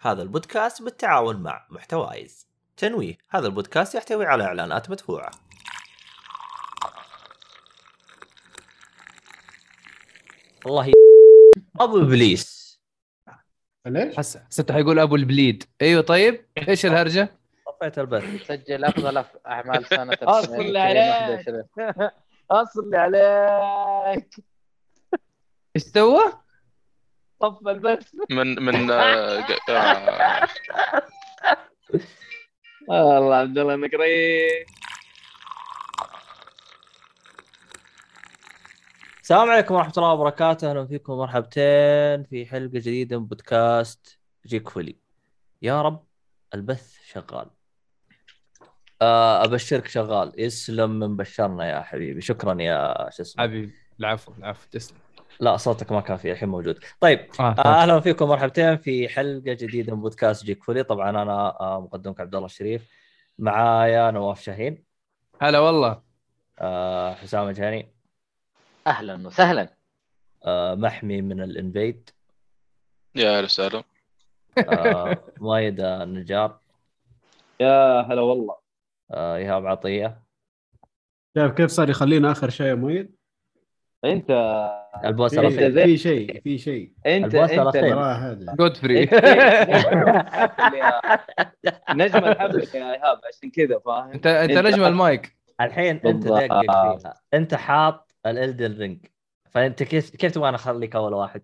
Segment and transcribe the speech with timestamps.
[0.00, 5.30] هذا البودكاست بالتعاون مع محتوايز تنويه هذا البودكاست يحتوي على إعلانات مدفوعة
[10.64, 10.92] والله ي-
[11.80, 12.60] أبو إبليس
[13.86, 17.28] ليش؟ حس حسيته حيقول أبو البليد أيوه طيب إيش الهرجة؟
[17.66, 20.76] طفيت البث سجل أفضل أعمال سنة أصل 2021.
[20.76, 22.12] عليك.
[22.50, 24.34] اصل أصلي عليك
[25.76, 26.22] إيش سوى؟
[27.40, 29.44] طف البث من من آه،
[32.90, 34.66] آه، والله عبد الله إنك رهيب
[39.22, 44.96] السلام عليكم ورحمة الله وبركاته، أهلا فيكم مرحبتين في حلقة جديدة من بودكاست جيك فولي.
[45.62, 46.04] يا رب
[46.54, 47.50] البث شغال.
[49.02, 53.42] آه، أبشرك شغال، يسلم من بشرنا يا حبيبي، شكرا يا شو اسمه.
[53.42, 54.98] حبيبي العفو العفو تسلم.
[55.40, 56.78] لا صوتك ما كان في الحين موجود.
[57.00, 57.54] طيب آه.
[57.58, 60.82] آه، أهلا فيكم مرحبتين في حلقة جديدة من بودكاست جيك فولي.
[60.82, 62.90] طبعا أنا آه، مقدمك عبد الله الشريف.
[63.38, 64.84] معايا نواف شاهين.
[65.42, 66.02] هلا والله.
[66.58, 67.92] آه، حسام الجهني.
[68.86, 69.74] أهلا وسهلا.
[70.44, 72.10] آه، محمي من الانفيد
[73.14, 73.82] يا أهلا وسهلا.
[74.58, 76.58] آه، مايد النجار
[77.60, 78.56] يا هلا والله.
[79.10, 80.22] آه، إيهاب عطية.
[81.36, 83.19] شايف كيف صار يخلينا آخر شيء يا مؤيد؟
[84.04, 84.30] انت
[85.04, 87.96] ال boss في الأخير شيء في شيء انت ال boss انت الأخير.
[87.96, 89.14] وراء هذا Godfrey انت
[91.90, 96.26] نجم الحفل يا إيهاب عشان كذا فاهم انت انت نجم المايك الحين انت.
[96.26, 99.06] دقق فيها انت حاط ال Elden Ring
[99.50, 101.42] فانت كيف كيف تبغى أخليك أول واحد؟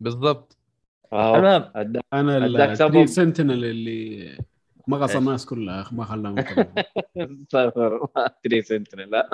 [0.00, 0.56] بالضبط.
[1.12, 1.70] المهم
[2.12, 2.36] أنا.
[2.46, 4.38] التري سنتينل اللي
[4.88, 6.34] مغص؟ الناس كلها ما خلاهم.
[7.52, 9.30] صفر ما ادري سنتنا لا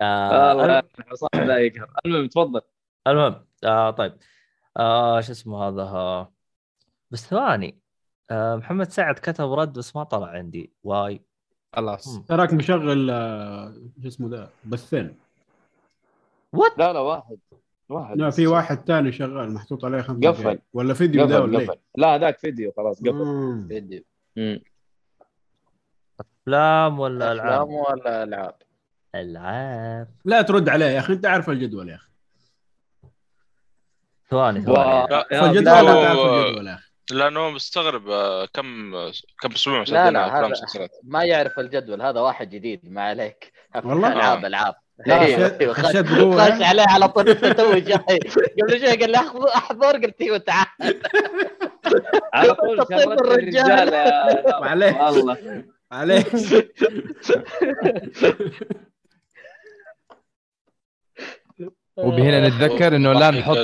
[0.00, 1.90] آه، والله حصان لا يقهر.
[2.06, 2.60] المهم تفضل.
[3.06, 4.16] المهم آه طيب.
[4.76, 6.32] آه شو اسمه هذا؟ آه
[7.10, 7.78] بس ثواني.
[8.30, 10.72] آه محمد سعد كتب رد بس ما طلع عندي.
[10.84, 11.22] واي.
[11.76, 12.24] خلاص.
[12.24, 15.16] تراك مشغل آه، شو اسمه ده بثين.
[16.52, 17.38] وات لا لا واحد.
[17.88, 18.16] واحد.
[18.16, 20.58] لا في واحد ثاني شغال محطوط عليه خمسة قفل.
[20.72, 21.70] ولا فيديو ده قفل ولا قفل.
[21.70, 23.12] إيه؟ لا ذاك فيديو خلاص قفل.
[23.12, 23.68] مم.
[23.68, 24.04] فيديو.
[26.20, 28.54] أفلام ولا أفلام العاب؟ ولا ألعاب.
[29.20, 32.08] العاب لا ترد عليه يا أخي أنت عارف الجدول يا أخي
[34.30, 38.92] ثواني ثواني فالجدول لا، الجدول يا أخي لأنه مستغرب آه، كم
[39.42, 40.52] كم أسبوع لا لا هذا
[41.02, 43.52] ما يعرف الجدول هذا واحد جديد ما عليك
[43.84, 44.46] والله؟ ألعاب آه.
[44.46, 44.74] العاب
[45.08, 47.98] خشيت- أيوة، خش-؟ عليه على طول توي جاي
[48.62, 49.18] قبل شوي قال لي
[49.56, 50.66] أحضر قلت أيوه تعال
[52.34, 53.90] على طول تطيب شغلت الرجال.
[54.60, 54.94] معليش.
[54.96, 56.26] والله عليك
[61.98, 63.56] وبهنا نتذكر إنه لا نحط.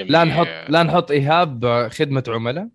[0.00, 2.68] لا نحط لا نحط إيهاب خدمه عملاء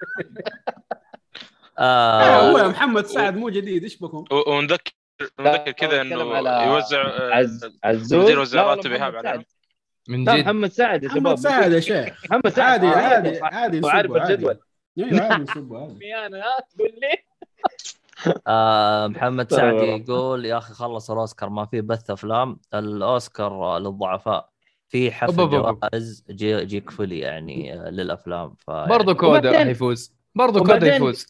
[1.78, 4.92] آه هو يا محمد سعد مو جديد إيش بكم؟ ونذكر
[5.40, 6.16] نذكر كذا إنه
[6.62, 9.44] يوزع آه، عز عزوز مدير راتب إيهاب محمد.
[10.08, 13.40] من جد محمد سعد يا محمد شباب سعد يا شيخ محمد سعد عادي آه، عادي.
[13.42, 14.12] عادي وعارف.
[14.12, 14.58] الجدول
[14.98, 17.24] أيوه عادي تقول لي
[18.46, 20.00] آه محمد سعد ترى.
[20.00, 24.49] يقول يا أخي خلص الأوسكار ما في بث أفلام الأوسكار للضعفاء
[24.90, 25.48] في حفل.
[25.50, 30.96] جوائز جي جيك فولي يعني آه، للأفلام ف برضه كودا وبعدين- راح يفوز برضه كودا
[30.96, 31.26] يفوز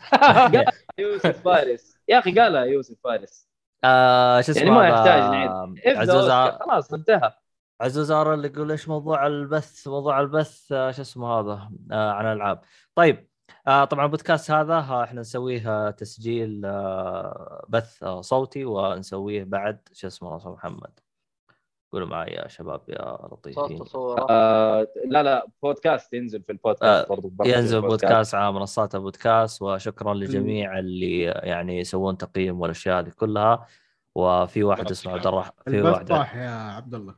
[0.98, 1.96] يوسف فارس.
[2.08, 3.48] يا أخي قالها يوسف فارس.
[3.84, 5.50] آه شو اسمه يعني ما؟ يحتاج نعيد.
[5.98, 7.32] عزوز خلاص انتهى.
[7.80, 12.26] عزوز ار اللي يقول إيش موضوع البث موضوع البث آه، شو اسمه هذا؟ آه عن
[12.26, 12.60] الالعاب
[12.94, 13.28] طيب
[13.66, 20.52] آه طبعا البودكاست هذا إحنا نسويه تسجيل آه بث آه صوتي ونسويه بعد شو اسمه
[20.52, 20.98] محمد.
[21.92, 23.54] قولوا معي يا شباب يا لطيفين.
[23.54, 28.52] صوت وصوره آه لا لا بودكاست ينزل في البودكاست آه، برضو ينزل في بودكاست على
[28.52, 29.62] منصات البودكاست.
[29.62, 33.66] وشكرا لجميع اللي يعني يسوون تقييم والأشياء هذه كلها.
[34.14, 37.14] وفي واحد اسمه عبد الرحمن في واحد طاح يا عبد الله.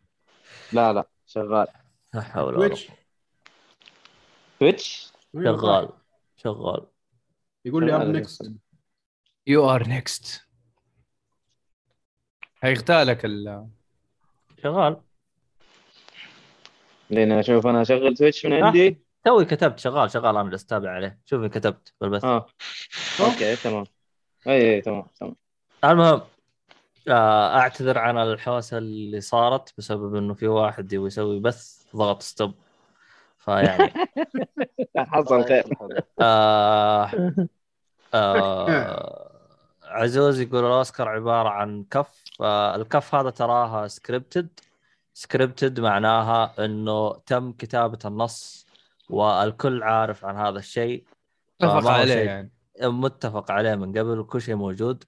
[0.73, 1.67] لا لا شغال.
[2.15, 2.97] لا حول ولا Twitch قوة.
[4.61, 5.89] Twitch شغال
[6.37, 6.87] شغال.
[7.65, 8.03] يقول لي up.
[8.03, 8.53] next
[9.47, 10.49] you are next
[12.63, 13.69] هيغتالك ال
[14.63, 14.97] شغال.
[17.11, 18.67] لين أشوف أنا أشغل Twitch من آه.
[18.67, 21.19] عندي توي كتبت شغال شغال أنا جالس اتابع عليه.
[21.25, 22.47] شوفي كتبت بالبث آه.
[23.21, 23.85] okay تمام.
[24.47, 25.37] أي أي تمام تمام.
[25.85, 26.21] المهم
[27.09, 32.55] آه، أعتذر عن الحوسة اللي صارت بسبب إنه في واحد يبغى يسوي بث ضغط stop.
[33.39, 33.93] فيعني.
[34.97, 35.65] حصل خير.
[36.21, 37.11] آه
[38.15, 39.33] آه
[39.83, 44.49] عزوز يقول الأوسكار عبارة عن كف آه الكف هذا تراها scripted
[45.15, 48.67] سكريبتد معناها إنه تم كتابة النص
[49.11, 51.05] والكل عارف عن هذا الشيء.
[51.63, 52.15] هو عليه.
[52.15, 52.53] يعني.
[52.83, 55.05] متفق عليه من قبل وكل شيء موجود.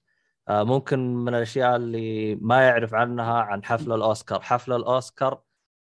[0.49, 4.41] آه، ممكن من الأشياء اللي ما يعرف عنها عن حفل الأوسكار.
[4.41, 5.41] حفل الأوسكار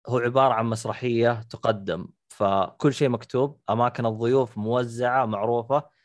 [0.08, 3.60] هو عبارة عن مسرحية تقدم فكل شيء مكتوب.
[3.70, 5.97] أماكن الضيوف موزعة معروفة.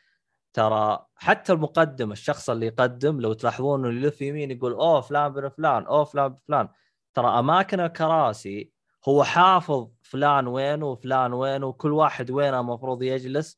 [0.54, 5.48] ترى حتى المقدم الشخص اللي يقدم لو تلاحظون إنه يلف يمين يقول اوه فلان بن
[5.48, 6.68] فلان اوه فلان بن فلان.
[7.14, 8.72] ترى أماكن الكراسي
[9.08, 13.56] هو حافظ فلان وينه وفلان وينه وكل واحد وينه المفروض يجلس.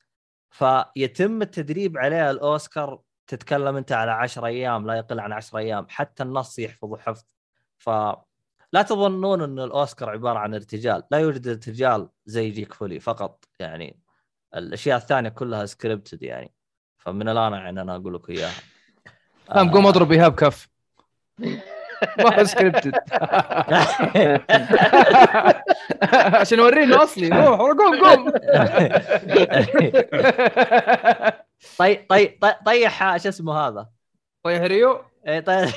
[0.51, 6.23] فيتم التدريب عليه الأوسكار تتكلم أنت على 10 أيام لا يقل عن 10 أيام حتى
[6.23, 7.25] النص يحفظه حفظ.
[7.79, 7.91] ف
[8.73, 14.01] لا تظنون إن الأوسكار عبارة عن ارتجال لا يوجد ارتجال زي جيك فولي فقط يعني
[14.57, 16.55] الأشياء الثانية كلها scripted يعني.
[17.07, 18.53] فمن الآن يعني أنا أقول لكم إياها.
[19.51, 20.69] قام قوم اضرب ايهاب كف
[22.19, 22.95] ما scripted
[26.41, 27.29] عشان اوريه إنه أصلي.
[27.29, 28.31] روح قوم قوم.
[31.79, 33.89] طيب طيب طيح شو اسمه هذا؟
[34.43, 35.69] طيب ريو إيه، طيب.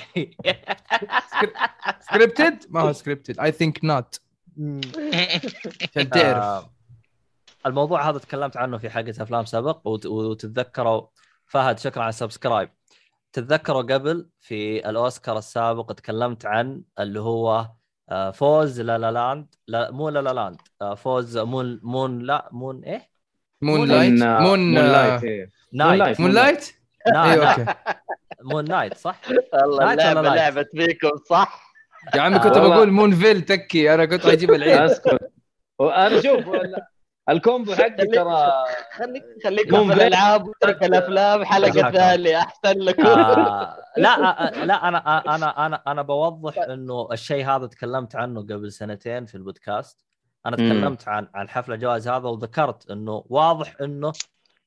[2.00, 4.22] scripted ما هو scripted I think not
[4.60, 6.44] عشان تعرف.
[6.44, 6.70] آه،
[7.66, 11.08] الموضوع هذا تكلمت عنه في حلقه أفلام سابق وت- وتتذكروا.
[11.46, 12.70] فهد شكرا على السبسكرايب.
[13.34, 17.68] تتذكروا قبل في الأوسكار السابق تكلمت عن اللي هو
[18.10, 22.50] آه، فوز لا لا لاند لا مو لا لا لاند آه، فوز مون مون لا
[22.52, 23.10] مون إيه؟
[23.62, 24.12] مون لايت.
[24.24, 25.52] مون مون مون لايت إيه.
[25.74, 26.20] نايت.
[26.22, 26.74] مون لايت
[27.14, 27.32] نايت.
[27.42, 27.66] أيوه أوكي.
[28.44, 29.22] مون نايت صح؟
[29.54, 31.74] والله لايت اللعبة لايت؟ لعبت فيكم صح؟
[32.16, 32.58] يا عمي كنت.
[32.58, 34.78] بقول مون فيل تكي أنا كنت أجيب العيد.
[34.82, 35.32] أسكت.
[35.80, 36.88] وأنا شوف ولا-
[37.30, 38.52] ال combo حقي ترى
[38.98, 39.94] خليك خليك في.
[39.94, 41.92] الالعاب وترك الأفلام حلقة.
[41.92, 47.68] ثانية أحسن لكم آه لا آه لا أنا أنا أنا أنا بوضح إنه الشيء هذا
[47.68, 50.06] تكلمت عنه قبل سنتين في البودكاست.
[50.46, 50.56] أنا.
[50.56, 54.12] تكلمت عن عن حفل الجوائز هذا وذكرت إنه واضح إنه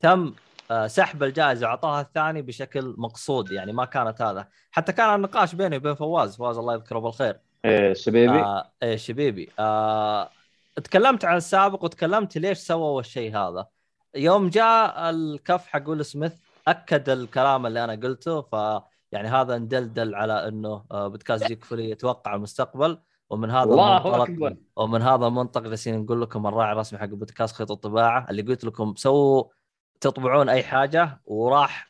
[0.01, 0.35] تم
[0.71, 4.49] آه، سحب الجائزة واعطاها الثاني بشكل مقصود يعني ما كانت هذا.
[4.71, 7.41] حتى كان النقاش بيني وبين فواز فواز الله يذكره بالخير.
[7.65, 8.39] إيه شبيبي.
[8.41, 9.51] آه إيه شبيبي.
[9.59, 10.31] آه
[10.75, 13.67] تكلمت عن السابق وتكلمت ليش سووا الشيء هذا
[14.15, 16.33] يوم جاء الكف حق ويل سميث
[16.69, 18.53] أكد الكلام اللي أنا قلته ف
[19.13, 22.99] يعني هذا ندلدل على إنه آه، بودكاست جيك فولي يتوقع المستقبل
[23.31, 24.57] ومن هذا الله المنطلق أكبر.
[24.77, 28.95] ومن هذا المنطق جالسين نقول لكم الراعي الرسمي حق بودكاست خيط الطباعة اللي قلت لكم
[28.97, 29.45] سووا
[30.01, 31.89] تطبعون أي حاجة وراح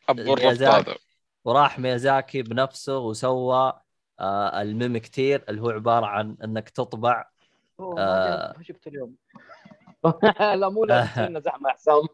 [0.50, 0.98] ميازاكي-
[1.44, 3.72] وراح ميازاكي بنفسه وسوى
[4.20, 7.31] آه الميم كتير اللي هو عبارة عن إنك تطبع
[7.98, 8.54] آه.
[8.86, 9.16] اليوم
[10.60, 12.02] لا مو تصير زحمة يا حسام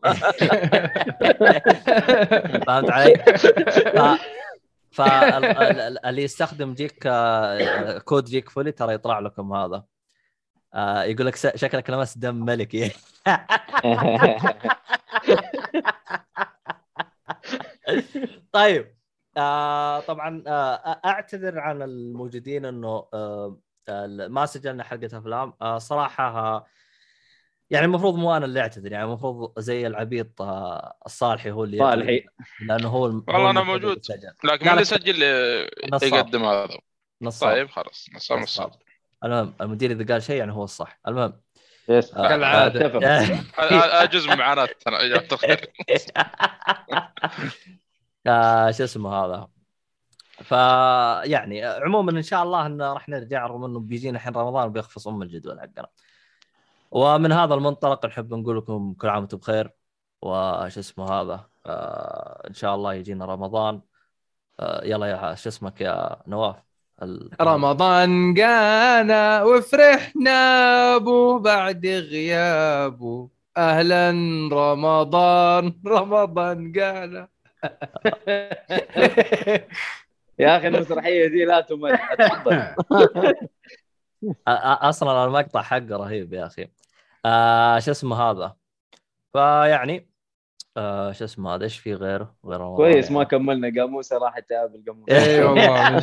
[2.67, 3.15] فهمت علي؟
[4.91, 9.85] فاللي يستخدم جيك آه، كود جيك فولي ترى يطلع لكم هذا
[10.75, 12.93] آه، يقول لك شكلك لمس دم ملكي
[18.53, 18.95] طيب
[19.37, 23.59] آه طبعا آه أعتذر عن الموجودين إنه آه،
[24.29, 25.53] ما سجلنا حلقة أفلام.
[25.63, 26.67] آه صراحة آه
[27.71, 32.25] يعني المفروض مو أنا اللي أعتذر يعني المفروض زي العبيط آه الصالحي هو اللي صالحي.
[32.67, 34.03] لأنه هو والله المفروض موجود.
[34.45, 34.69] لكن
[35.11, 36.13] اللي نصاب.
[36.13, 36.79] يقدم هذا؟
[37.23, 37.53] نصاب.
[37.53, 38.71] طيب خلاص نصاب نصاب.
[39.25, 41.01] المهم المدير إذا قال شيء يعني هو الصح.
[41.09, 41.41] المهم.
[41.89, 42.13] يس.
[42.15, 43.01] اتفق.
[44.03, 44.99] اجز من معاناة أنا
[48.73, 49.49] شو اسمه هذا؟
[50.43, 55.23] فيعني عموما إن شاء الله انه راح نرجع رغم إنه بيجينا الحين رمضان وبيخفص أم
[55.23, 55.89] الجدول حقنا.
[56.91, 59.71] ومن هذا المنطلق نحب نقول لكم كل عام وأنتم بخير.
[60.23, 63.81] وش اسمه هذا؟ آه إن شاء الله يجينا رمضان.
[64.61, 66.57] آه يلا يا شو اسمك يا نواف؟
[67.03, 70.31] ال- رمضان جانا وفرحنا
[70.97, 74.11] أبو بعد غيابه أهلا
[74.53, 77.29] رمضان رمضان جانا
[80.39, 81.99] يا أخي المسرحية دي لا تمل
[84.49, 86.69] أصلا المقطع حقه رهيب يا أخي.
[87.27, 88.57] آه شو اسمه هذا؟
[89.33, 90.09] فيعني
[90.77, 93.83] آه شو اسمه هذا؟ إيش في غيره؟ غير كويس ما كملنا.
[93.83, 95.17] قاموسة راح تقابل قاموسة.
[95.17, 95.99] اي والله من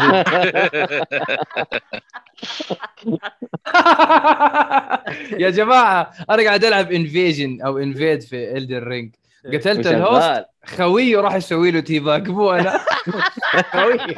[5.34, 5.40] جد.
[5.42, 9.16] يا جماعة أنا قاعد ألعب invasion أو invade في Elden Ring
[9.54, 10.46] قتلت ال host.
[10.66, 12.80] خويه راح يسوي له tea bag مو أنا.
[13.76, 14.16] خويه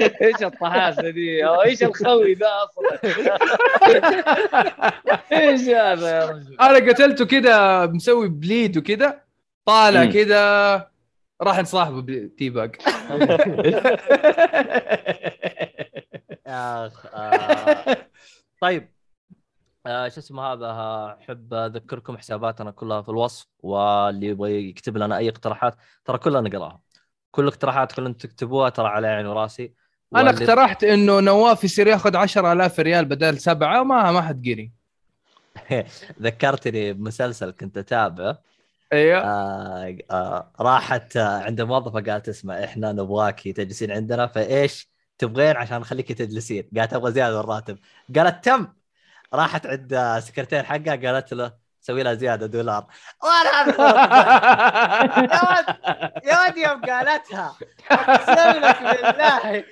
[0.22, 2.98] إيش الطحاسة دي؟ إيش الخوي ذا أصلا؟
[5.32, 9.24] إيش هذا يا رجل؟ أنا قتلته كده مسوي bleed وكده
[9.66, 10.04] طالع.
[10.04, 10.76] كده
[11.42, 12.78] راح نصاحبه ب tea bag
[16.46, 17.96] أخ آه.
[18.60, 18.88] طيب
[19.88, 20.66] آه شو اسمه هذا؟
[21.20, 26.80] أحب أذكركم حساباتنا كلها في الوصف واللي يبغى يكتب لنا أي اقتراحات ترى كلنا نقراها.
[27.30, 29.72] كل اقتراحاتكم اللي أنتم تكتبوها ترى على عيني وراسي.
[30.16, 34.72] أنا اقترحت إنه نواف يصير ياخذ 10000 ريال بدل سبعة ما ما حد قري.
[36.22, 38.38] ذكرتني بمسلسل كنت أتابعه.
[38.92, 45.56] أيوه آه آه راحت آه عند موظفة قالت اسمع إحنا نبغاكي تجلسين عندنا فإيش تبغين
[45.56, 47.78] عشان نخليكي تجلسين؟ قالت أبغى زيادة الراتب.
[48.16, 48.77] قالت تم!
[49.34, 52.86] راحت عند آه، سكرتير حقها قالت له سوي لها زيادة دولار.
[53.22, 53.68] وأنا
[55.34, 55.66] يا ولد
[56.24, 57.56] يا ولد يوم قالتها.
[57.90, 59.64] أقسم لك بالله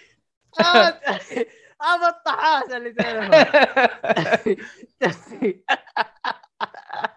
[1.83, 3.39] هذا الطحاس اللي تعرفه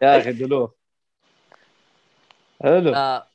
[0.02, 0.72] يا أخي دلوف
[2.64, 2.94] حلو.
[2.96, 3.28] آه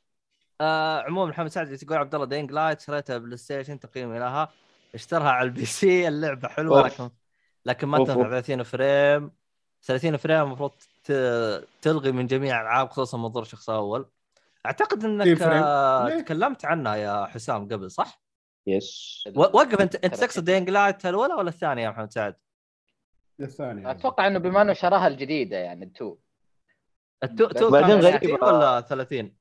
[0.61, 4.51] آه عموما محمد سعد يقول عبد الله Dying Light شريتها PlayStation تقييمي لها
[4.95, 6.87] اشترها على ال PC اللعبة حلوة.
[6.87, 7.09] لكن
[7.65, 8.21] لكن ما تنفع أوف.
[8.27, 9.31] 30 frame
[9.83, 10.71] 30 frame المفروض
[11.03, 14.09] ت- تلغي من جميع الألعاب خصوصا منظور شخص اول
[14.65, 18.21] أعتقد 30 انك؟ آه؟ تكلمت عنها يا حسام قبل صح؟
[18.67, 22.35] yes وقف أنت أنت تقصد Dying Light الاولى ولا الثانية يا محمد سعد؟
[23.39, 26.17] الثاني أتوقع إنه بما إنه شراها الجديدة يعني ال two
[27.23, 28.01] التو تو بعدين.
[28.01, 29.35] 60 ولا 30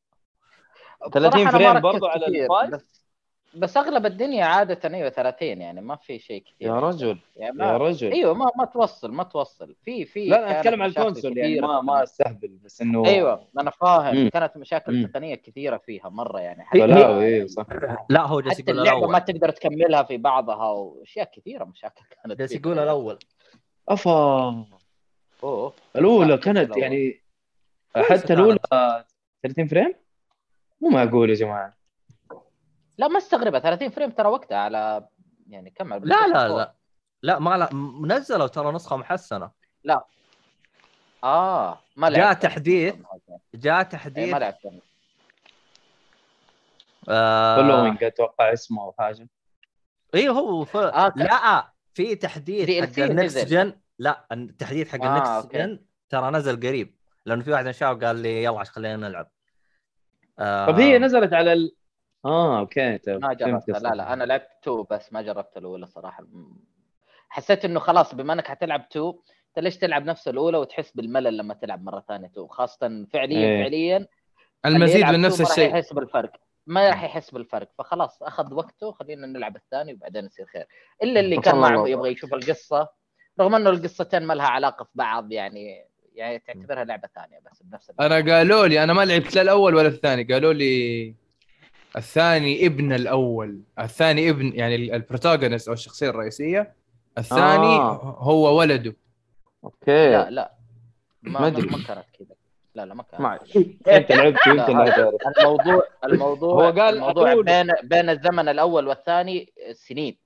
[1.12, 3.03] 30 بصراحة أنا ما فريم برضو على الفايف؟
[3.56, 6.68] بس أغلب الدنيا عادة أيوه 30 يعني ما في شيء كثير.
[6.68, 8.12] يا رجل يعني يا رجل.
[8.12, 9.74] أيوه ما ما توصل ما توصل.
[9.84, 13.70] في في لا أنا أتكلم عن الكونسول يعني ما ما أستهبل بس إنه أيوه أنا
[13.70, 14.16] فاهم.
[14.16, 14.28] مم.
[14.28, 15.06] كانت مشاكل مم.
[15.06, 16.64] تقنية كثيرة فيها مرة يعني.
[16.74, 17.66] بلاوي أيوه صح.
[18.08, 22.04] لا هو جالس حتى يقول اللعبة ما الأول تقدر تكملها في بعضها وأشياء كثيرة مشاكل
[22.22, 22.52] كانت جالس.
[22.52, 23.18] يقول الأول.
[23.88, 24.64] أفا.
[25.44, 26.76] أوه الأولى لا، كانت.
[26.76, 27.20] يعني
[27.96, 28.32] حتى.
[28.34, 28.58] الأولى
[29.42, 29.94] 30 frame؟
[30.80, 31.83] مو معقول يا جماعة.
[32.98, 35.08] لا ما استغربها 30 frame ترى وقتها على
[35.48, 36.56] يعني كم على لا لا PlayStation 4.
[36.56, 36.74] لا.
[37.22, 37.68] لا ما لا
[38.16, 39.50] نزلوا ترى نسخة محسنة.
[41.24, 42.94] آه ما جاء تحديث.
[43.54, 44.34] جاء إيه، تحديث.
[44.34, 44.82] ما لعبت.
[47.08, 47.56] آه.
[47.56, 49.28] Following أتوقع اسمه أو حاجة.
[50.14, 50.76] اي هو ف...
[50.76, 53.46] آه، لا في تحديث حق ال next.
[53.46, 53.80] gen.
[53.98, 55.56] لا التحديث حق آه، ال next.
[55.56, 56.96] gen ترى نزل قريب.
[57.26, 59.30] لأنه في واحد من الشباب قال لي يلا عشان خلينا نلعب.
[60.38, 61.76] آه طب هي نزلت على ال
[62.24, 62.98] آه أوكي.
[62.98, 63.78] طيب ما جربتها.
[63.78, 66.24] لا لا أنا لعبت two بس ما جربت الأولى صراحة.
[67.28, 69.10] حسيت إنه خلاص بما إنك حتلعب two
[69.48, 73.62] أنت ليش تلعب نفس الأولى وتحس بالملل لما تلعب مرة ثانية two؟ خاصة فعليا إيه.
[73.62, 74.06] فعليا
[74.66, 75.70] المزيد من نفس ما راح الشيء.
[75.70, 76.32] يحس بالفرق.
[76.66, 77.68] ما راح يحس بالفرق.
[77.78, 80.66] فخلاص أخذ وقته خلينا نلعب الثاني وبعدين يصير خير.
[81.02, 81.88] إلا اللي كان الله.
[81.88, 82.88] يبغى يشوف القصة
[83.40, 87.92] رغم إنه القصتين ما لها علاقة في بعض يعني يعني تعتبرها لعبة ثانية بس بنفس.
[88.00, 91.14] أنا قالوا لي أنا ما لعبت لا الأول ولا الثاني قالوا لي
[91.96, 96.74] الثاني ابن الأول الثاني ابن يعني ال protagonist أو الشخصية الرئيسية.
[97.18, 98.16] الثاني آه.
[98.20, 98.96] هو ولده.
[99.64, 100.10] أوكي.
[100.12, 100.52] لا لا.
[101.22, 101.56] ما ما ما,
[101.88, 102.34] كانت كذا
[102.74, 103.38] لا لا ما كانت ما.
[103.96, 104.68] انت لعبت تعرف
[105.38, 107.44] الموضوع الموضوع هو قال الموضوع أقول.
[107.44, 110.16] بين بين الزمن الأول والثاني سنين.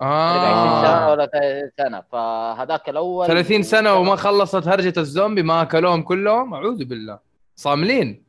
[0.00, 0.74] آه.
[0.82, 2.00] 20 سنة ولا 30 سنة.
[2.12, 6.54] فهذاك الأول 30 سنة وما خلصت هرجة الزومبي ما أكلوهم كلهم.
[6.54, 7.18] أعوذ بالله.
[7.56, 8.24] صاملين.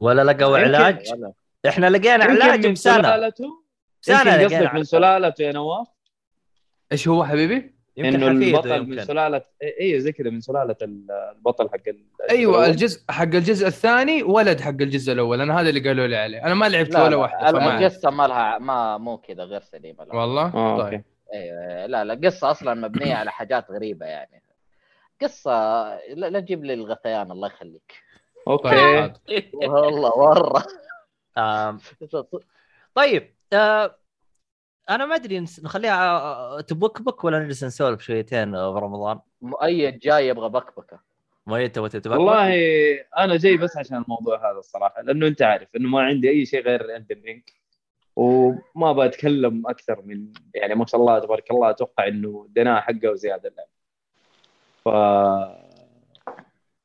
[0.00, 1.32] ولا لقوا علاج؟ ولا-
[1.68, 3.02] إحنا لقينا علاج من بسنة.
[3.02, 3.62] سلالته؟
[4.00, 4.84] سنه قصدك من.
[4.84, 5.86] سلالته يا نواف.
[6.92, 9.04] إيش هو حبيبي؟ يمكن إنه البطل من يمكن.
[9.04, 9.42] سلاله
[9.80, 12.70] أيوه زي كذا من سلالة ال- البطل حق ال- أيوه الأول.
[12.70, 15.40] الجزء حق الجزء الثاني ولد حق الجزء الأول.
[15.40, 16.42] أنا هذا اللي قالوا لي عليه.
[16.46, 17.78] أنا ما لعبت لا ولا لا واحدة فما.
[17.78, 20.14] القصة ما لها ما مو كذا غير سليمة لا.
[20.14, 20.84] والله؟ آه طيب.
[20.94, 21.02] أوكي.
[21.34, 24.42] أيوه لا لا القصة أصلا مبنية على حاجات غريبة يعني.
[25.22, 25.50] قصة
[26.14, 27.92] لا, لا تجيب لي الغثيان الله يخليك.
[28.46, 29.16] طيب أوكي عاد.
[29.54, 30.64] والله مرة.
[32.94, 33.96] طيب آه
[34.90, 40.28] أنا ما أدري نخليها آه، تبوك بك ولا نجلس نسولف شويتين آه، برمضان مؤيد جاي
[40.28, 41.00] يبغى بكبكة.
[41.46, 42.54] ما تبغى تتبك والله
[43.18, 46.62] أنا جاي بس عشان الموضوع هذا الصراحة لأنه أنت عارف إنه ما عندي أي شيء
[46.62, 47.42] غير اندن رينج
[48.16, 53.48] وما بتكلم أكثر من يعني ما شاء الله تبارك الله أتوقع إنه دناء حقه وزيادة
[53.48, 53.68] اللعب
[54.84, 54.88] ف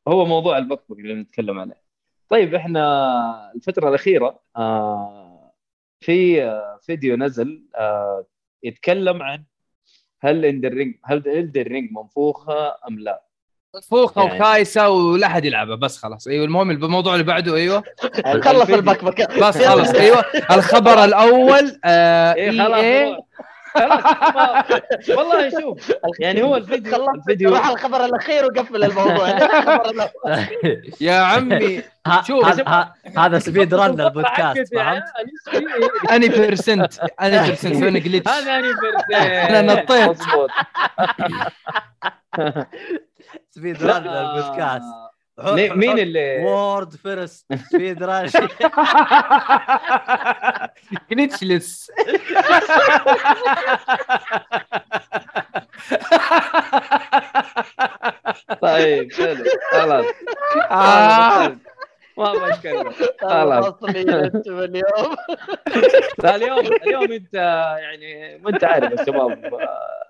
[0.08, 1.85] هو موضوع البكبك اللي نتكلم عليه.
[2.30, 5.52] طيب إحنا الفترة الأخيرة آه
[6.00, 8.26] في آه، فيديو نزل آه
[8.64, 9.44] يتكلم عن
[10.22, 13.22] هل Elden Ring هل Elden Ring منفوخة أم لا؟
[13.90, 16.28] فوخه يعني- وخايسة ولا أحد يلعبها بس خلاص.
[16.28, 17.84] أيوه المهم الموضوع اللي بعده أيوه.
[18.44, 18.70] خلص.
[18.70, 19.40] البكبكة.
[19.48, 20.26] بس خلاص أيوه.
[20.52, 23.18] الخبر الأول آه إيه إي خلاص
[25.18, 29.30] والله شوف يعني هو الفيديو خلصت الفيديو روح الخبر الأخير وقفل الموضوع؟
[31.02, 31.82] يا عمي
[32.28, 32.46] شوف.
[33.18, 35.04] هذا- speed run البودكاست فهمت؟
[36.12, 40.10] any percent any percent سوينا glitch هذا أني أنا نطيت.
[40.10, 40.50] مضبوط
[43.50, 44.84] speed run للبودكاست
[45.44, 48.30] مين مين اللي world first speed run
[51.12, 51.92] glitchless
[58.62, 60.06] طيب حلو خلاص.
[62.18, 63.74] ما بتكلم خلاص.
[63.84, 65.16] اليوم.
[66.24, 67.34] لا اليوم اليوم أنت
[67.80, 70.10] يعني ما أنت عارف الشباب آه،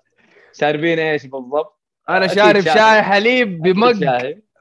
[0.52, 3.02] شاربين إيش بالضبط؟ أنا شارب شاي.
[3.02, 4.04] حليب بمج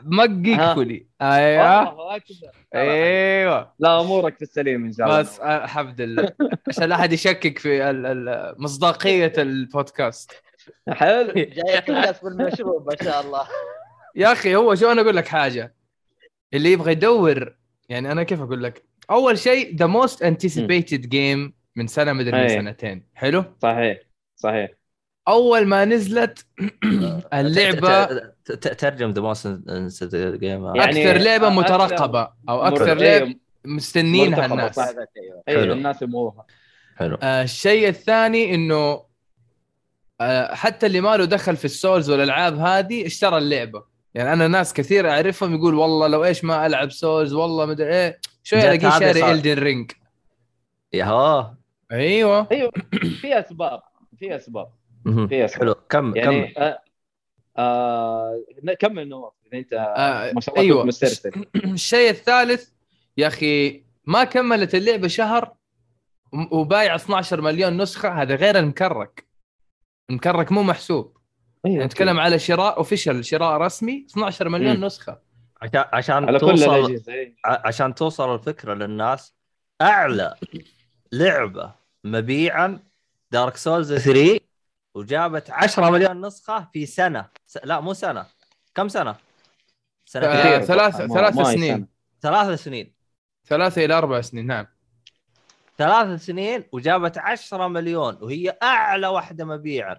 [0.05, 0.71] مج ها.
[0.71, 1.91] يكفلي أيوه.
[1.91, 2.51] الله أكبر.
[2.75, 3.73] أيوه.
[3.79, 5.19] لا أمورك في السليم إن شاء الله.
[5.19, 6.31] بس آه، الحمد لله.
[6.67, 7.93] عشان لا احد يشكك في
[8.57, 10.31] مصداقية البودكاست.
[10.89, 11.33] حلو.
[11.33, 13.47] جاي الناس بالمشروب ما شاء الله.
[14.15, 15.75] يا أخي هو شو أنا أقول لك حاجة.
[16.53, 17.55] اللي يبغى يدور
[17.89, 22.49] يعني أنا كيف أقول لك؟ أول شيء the most anticipated game من سنة مدري من.
[22.49, 23.07] سنتين.
[23.15, 23.97] حلو؟ صحيح.
[24.35, 24.69] صحيح.
[25.27, 26.45] أول ما نزلت
[27.33, 29.47] اللعبة ت- ت- ترجم the most
[30.15, 32.93] game أكثر لعبة أكثر- مترقبة أو أكثر.
[32.93, 34.79] لعبه مستنينها الناس.
[35.47, 35.73] أيوه.
[35.73, 36.45] الناس يبغوها.
[36.95, 37.17] حلو.
[37.23, 39.05] آه، الشيء الثاني إنه
[40.21, 43.83] آه، حتى اللي ما له دخل في ال Souls والألعاب هذه اشترى اللعبة.
[44.13, 48.19] يعني أنا ناس كثير أعرفهم يقول والله لو إيش ما ألعب Souls والله مدري إيه
[48.43, 49.91] شوي جت ألاقيه شاري Elden Ring
[50.93, 51.51] يا هو
[51.91, 52.47] أيوه.
[52.51, 52.71] أيوه
[53.21, 53.81] في أسباب
[54.19, 54.67] في أسباب.
[55.07, 55.75] اسباب حلو.
[55.89, 56.81] كم يعني كم؟ آه
[57.57, 58.43] آه
[58.79, 60.85] كمل نواف إذا أنت آه، ما شاء الله أيوة.
[60.85, 61.45] مسترسل.
[61.73, 62.69] الشيء الثالث
[63.17, 65.53] يا أخي ما كملت اللعبة شهر
[66.51, 69.25] وبايع 12 مليون نسخة هذا غير المكرك.
[70.09, 71.17] المكرك مو محسوب.
[71.65, 74.85] أيوه يعني نتكلم على شراء official شراء رسمي 12 مليون مم.
[74.85, 75.21] نسخة.
[75.61, 77.35] عشان عشان على كل توصل الأجهزة إيه.
[77.45, 79.35] عشان توصل الفكرة للناس
[79.81, 80.35] أعلى
[81.11, 81.71] لعبة
[82.03, 82.79] مبيعا
[83.31, 84.39] Dark Souls 3
[84.95, 87.29] وجابت 10 مليون نسخة في سنة.
[87.47, 87.57] س...
[87.63, 88.25] لا مو سنة.
[88.75, 89.15] كم سنة؟
[90.05, 91.87] سنة آه، ثلاث ثلاث سنين.
[92.21, 92.93] ثلاث سنين.
[93.47, 94.67] ثلاثة إلى أربع سنين نعم.
[95.77, 99.97] ثلاث سنين وجابت 10 مليون وهي أعلى واحدة مبيعا.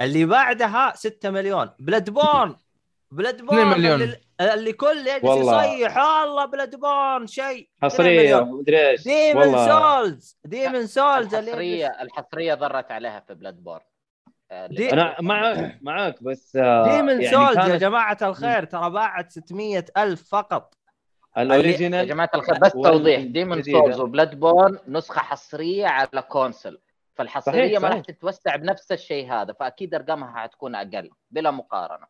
[0.00, 1.70] اللي بعدها 6 مليون.
[1.78, 2.56] Bloodborne
[3.10, 4.02] Bloodborne 2 مليون.
[4.02, 4.20] اللي,
[4.54, 5.64] اللي كل يجلس والله.
[5.64, 8.44] يصيح الله Bloodborne شيء حصرية.
[8.44, 9.68] مدري إيش Demon's والله.
[9.68, 10.38] Souls.
[10.44, 13.80] Demon's Souls اللي الحصريه يجلس- الحصرية ضرت عليها في Bloodborne
[14.70, 19.32] دي- أنا معك معك بس آه، Demon's يعني Souls يا كانت جماعة الخير ترى باعت
[19.32, 20.74] 600 ألف فقط.
[21.36, 23.20] يا ال original جماعة الخير بس توضيح.
[23.20, 23.78] Demon's الجديدة.
[23.80, 26.80] Souls و Blood borne نسخة حصرية على console.
[27.14, 27.98] فالحصرية صحيح، ما راح.
[28.00, 32.06] تتوسع بنفس الشيء هذا فأكيد أرقامها حتكون أقل بلا مقارنة.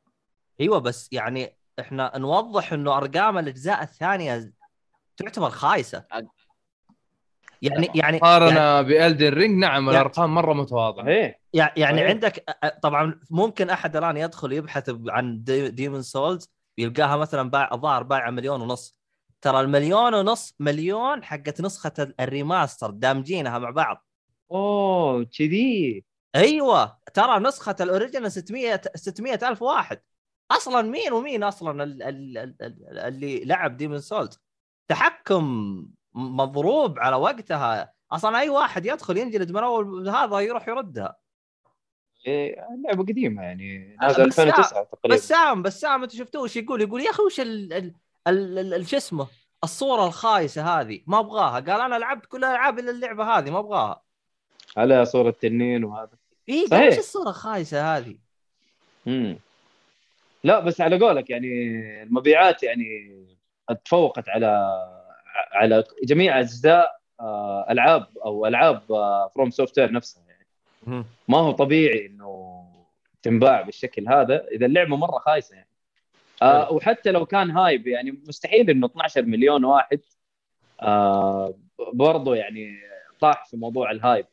[0.61, 4.53] أيوه بس يعني إحنا نوضح إنه أرقام الأجزاء الثانية
[5.17, 6.05] تعتبر خايسة.
[7.63, 11.05] يعني يعني يعني, مقارنة ب Elden Ring نعم يعني- الأرقام مرة متواضعة.
[11.05, 11.41] صحيح.
[11.55, 12.09] يعني صحيح.
[12.11, 12.45] عندك
[12.83, 15.43] طبعا ممكن أحد الآن يدخل يبحث عن
[15.75, 18.99] Demon's Souls يلقاها مثلا باع الظاهر بايعة مليون ونص.
[19.41, 24.07] ترى المليون ونص مليون حقت نسخة ال- الremaster دامجينها مع بعض.
[24.51, 26.05] أوه كذي.
[26.35, 26.99] أيوه.
[27.15, 30.01] ترى نسخة ال original 600 600 ألف واحد.
[30.51, 34.39] أصلا مين ومين أصلا ال- ال- ال- ال- اللي لعب Demon's Souls
[34.89, 35.87] تحكم.
[36.15, 37.93] مضروب على وقتها.
[38.13, 41.17] أصلا أي واحد يدخل ينجلد من أول هذا يروح يردها.
[42.27, 43.97] إيه، اللعبه قديمة يعني.
[44.03, 45.17] آه، نازل بس 2009 تقريبا.
[45.17, 47.37] بسام بسام أنت شفتوه وش يقول؟ يقول يا أخي وش
[48.91, 49.27] شو اسمه؟
[49.65, 51.01] الصورة الخايسة هذه.
[51.07, 51.61] ما أبغاها.
[51.61, 54.03] قال أنا لعبت كل الالعاب إلا اللعبة هذه ما أبغاها.
[54.77, 56.11] على صورة تنين وهذا.
[56.49, 56.89] اي قال.
[56.89, 58.17] وش الصورة الخايسة هذه؟
[59.07, 59.39] مم.
[60.45, 61.49] لا بس على قولك يعني
[62.03, 63.17] المبيعات يعني
[63.85, 64.71] تفوقت على
[65.55, 68.83] على جميع أجزاء آه، ألعاب أو ألعاب
[69.35, 71.05] FromSoftware نفسها يعني.
[71.29, 72.61] ما هو طبيعي إنه
[73.23, 75.69] تنباع بالشكل هذا إذا اللعبة مرة خايسة يعني.
[76.43, 80.01] آه وحتى لو كان hype يعني مستحيل إنه 12 مليون واحد
[80.83, 81.55] آه
[81.93, 82.79] برضه يعني
[83.21, 84.27] طاح في موضوع ال hype.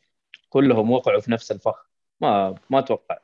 [0.50, 1.86] كلهم وقعوا في نفس الفخ.
[2.20, 3.18] ما ما أتوقع.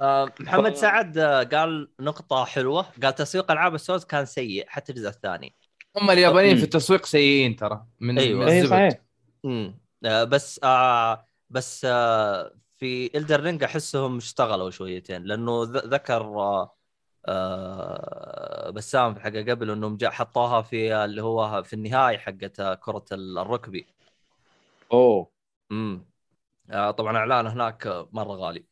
[0.00, 2.86] آه، محمد ف- سعد آه، قال نقطة حلوة.
[3.02, 5.54] قال تسويق ألعاب ال Souls كان سيء حتى الجزء الثاني.
[5.96, 6.56] هم اليابانيين.
[6.56, 8.40] في التسويق سيئين ترى من أيوة.
[8.40, 8.70] من اي الزبد.
[8.70, 8.98] صحيح.
[9.44, 16.22] امم آه بس آه بس آه في Elden Ring أحسهم اشتغلوا شويتين لأنه ذ- ذكر
[16.22, 16.74] آه
[17.26, 22.74] آه بسام في الحلقة قبل أنهم جا حطوها في اللي هو في النهاية حقت آه،
[22.74, 23.86] كرة الركبي.
[24.92, 25.30] أوه.
[25.72, 26.04] امم
[26.70, 28.64] آه طبعا إعلان هناك آه، مرة غالي.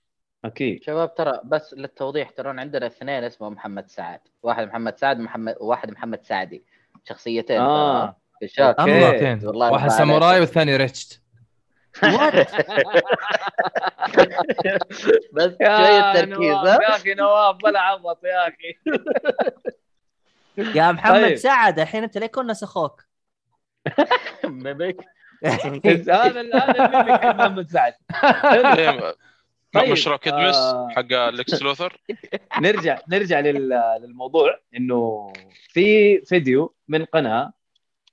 [0.44, 0.82] أكيد.
[0.82, 4.20] شباب ترى بس للتوضيح ترى عندنا اثنين اسمهم محمد سعد.
[4.42, 6.62] واحد محمد سعد محمد وواحد محمد سعدي.
[7.08, 8.16] شخصيتين آه
[9.44, 10.40] والله واحد ساموراي.
[10.40, 11.22] والثاني ريتشت
[15.32, 16.42] بس يا شوية تركيز
[16.82, 18.78] يا أخي نواف بلا عبط يا أخي
[20.78, 21.36] يا محمد طيب.
[21.36, 23.04] سعد الحين أنت ليه كنا سخوك؟
[24.44, 24.96] ميميك.
[25.46, 27.94] هذا ال- هذا محمد سعد
[29.72, 30.88] طيب، مشروع كدمس آه.
[30.96, 31.96] حق Lex Luthor
[32.60, 35.32] نرجع نرجع لل- للموضوع إنه
[35.68, 37.52] في فيديو من قناة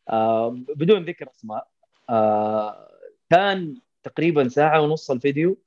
[0.10, 1.68] آه، بدون ذكر أسماء
[2.10, 2.90] آه،
[3.30, 5.58] كان تقريبا ساعة ونص الفيديو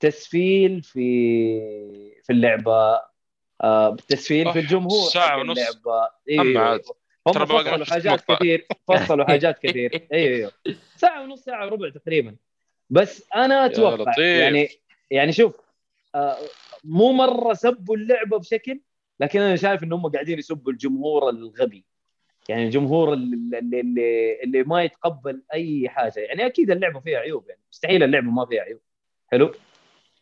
[0.00, 1.00] تسفيل في
[2.24, 3.00] في اللعبة
[3.62, 5.58] آه، تسفيل في الجمهور ساعة حق ونص.
[5.58, 6.82] اللعبة أما إيوه.
[7.26, 8.20] هم فصلوا حاجات.
[8.28, 10.52] كثير فصلوا حاجات كثير إيوه إيوه
[10.96, 12.36] ساعة ونص ساعة وربع تقريبا
[12.90, 14.12] بس أنا أتوقع.
[14.22, 14.68] يعني
[15.10, 15.60] يعني شوف
[16.14, 16.36] آه،
[16.84, 18.80] مو مرة سبوا اللعبة بشكل
[19.20, 21.84] لكن أنا شايف إن هم قاعدين يسبوا الجمهور الغبي.
[22.48, 26.20] يعني الجمهور اللي, اللي, اللي, اللي ما يتقبل أي حاجة.
[26.20, 28.80] يعني أكيد اللعبة فيها عيوب يعني مستحيل اللعبة ما فيها عيوب.
[29.26, 29.52] حلو؟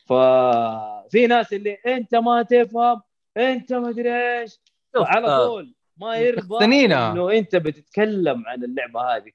[0.07, 3.03] ففي ناس اللي أنت ما تفهم
[3.37, 4.61] أنت ما أدري إيش.
[4.97, 6.65] على آه، طول ما يرضى.
[6.65, 9.31] إنه أنت بتتكلم عن اللعبة هذه.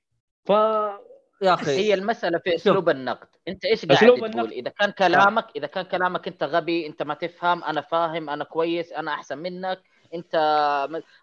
[0.45, 0.51] ف
[1.43, 4.51] يا أخي هي المسألة في أسلوب النقد أنت إيش قاعد أسلوب تقول النقد.
[4.51, 8.93] إذا كان كلامك إذا كان كلامك أنت غبي أنت ما تفهم أنا فاهم أنا كويس
[8.93, 9.79] أنا أحسن منك
[10.13, 10.35] أنت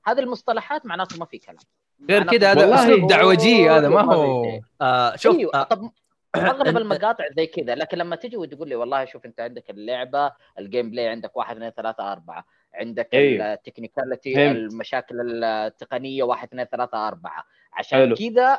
[0.07, 1.57] هذه المصطلحات معناته ما في كلام
[2.11, 4.61] غير كذا هذا أسلوب دعوجي هذا ما هو.
[4.81, 5.91] آه شوف أيوه آه طب
[6.37, 10.91] أغلب المقاطع زي كذا لكن لما تجي وتقول لي والله شوف أنت عندك اللعبة ال
[10.91, 13.53] gameplay عندك واحد اثنين ثلاثة أربعة عندك أيوه.
[13.53, 14.51] ال technicality.
[14.51, 18.15] المشاكل التقنية واحد اثنين ثلاثة أربعة عشان.
[18.15, 18.59] كذا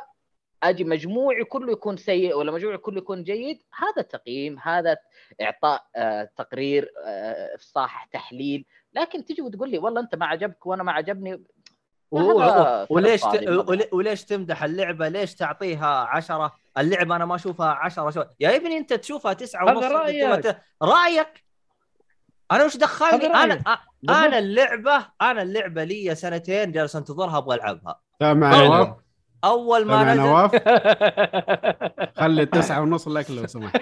[0.62, 4.96] أجي مجموعي كله يكون سيء ولا مجموعي كله يكون جيد هذا تقييم هذا
[5.42, 10.82] إعطاء آه، تقرير آه، إفصاح تحليل لكن تجي وتقول لي والله أنت ما عجبك وأنا
[10.82, 11.42] ما عجبني
[12.14, 13.92] هذا وليش ت...
[13.92, 18.92] وليش تمدح اللعبة؟ ليش تعطيها عشرة؟ اللعبة أنا ما أشوفها عشرة شو يا ابني أنت
[18.92, 20.22] تشوفها تسعة هذا ونص رأيك.
[20.24, 21.44] أنت ما ت- رأيك
[22.52, 23.54] أنا وش دخلني؟ هذا أنا.
[23.76, 28.00] أ- أنا اللعبة أنا اللعبة لي سنتين جالس أنتظرها أبغى ألعبها.
[28.66, 28.96] نواف
[29.44, 30.50] أول ما نزل نواف؟
[32.20, 33.76] خلي التسعة ونص لك لو سمحت.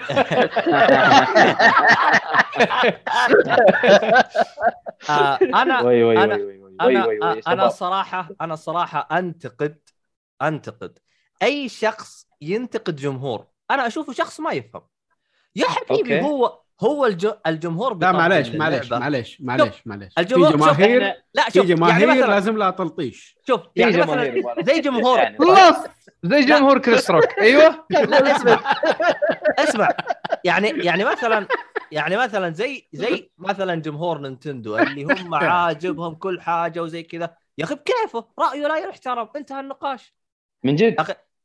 [5.10, 6.38] آه أنا أنا
[6.80, 7.68] أنا شباب.
[7.68, 9.78] صراحة أنا صراحة انتقد
[10.42, 10.98] أنتقد.
[11.42, 13.46] أي شخص ينتقد جمهور.
[13.70, 14.82] أنا أشوفه شخص ما يفهم.
[15.56, 16.20] يا حبيبي.
[16.22, 17.28] هو هو الج...
[17.46, 18.48] الجمهور لا معليش.
[18.48, 20.14] معليش معليش معليش معليش.
[20.14, 23.36] في الجمهور- شوف، جماهير لا في شوف جماهير يعني مثلا لازم لها تلطيش.
[23.46, 25.36] شوف في يعني جماهير مثلا زي جمهور يعني.
[25.40, 25.84] الله
[26.22, 27.38] زي جمهور كريس روك.
[27.40, 27.86] أيوه.
[27.90, 28.60] لا اسمع.
[29.58, 29.88] اسمع.
[30.44, 31.46] يعني يعني مثلا
[31.92, 37.34] يعني مثلا زي زي مثلا جمهور نينتندو اللي هم عاجبهم كل حاجة وزي كذا.
[37.58, 38.24] يا أخي بكيفه.
[38.38, 39.28] رأيه لا يحترم.
[39.36, 40.14] انتهى النقاش.
[40.64, 40.96] من جد؟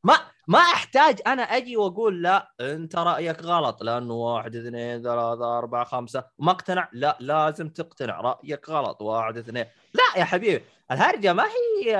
[0.04, 0.14] ما
[0.46, 6.24] ما أحتاج أنا أجي وأقول لا أنت رأيك غلط لأنه واحد اثنين ثلاثة أربعة خمسة.
[6.38, 9.02] وما اقتنع؟ لا لازم تقتنع رأيك غلط.
[9.02, 9.64] واحد اثنين.
[9.94, 11.96] لا يا حبيبي الهرجة ما هي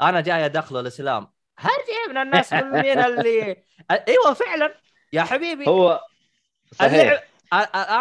[0.00, 1.28] أنا جاي أدخل الإسلام.
[1.58, 4.74] هرجة من الناس المؤمنين اللي إيوه فعلا.
[5.12, 6.00] يا حبيبي هو
[6.72, 7.24] صحيح.
[7.52, 7.58] مم.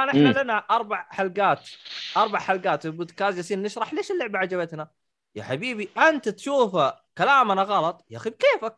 [0.09, 1.69] إحنا لنا أربع حلقات
[2.17, 4.87] أربع حلقات في البودكاست جالسين نشرح ليش اللعبة عجبتنا.
[5.35, 8.75] يا حبيبي أنت تشوفها كلامنا غلط يا أخي بكيفك.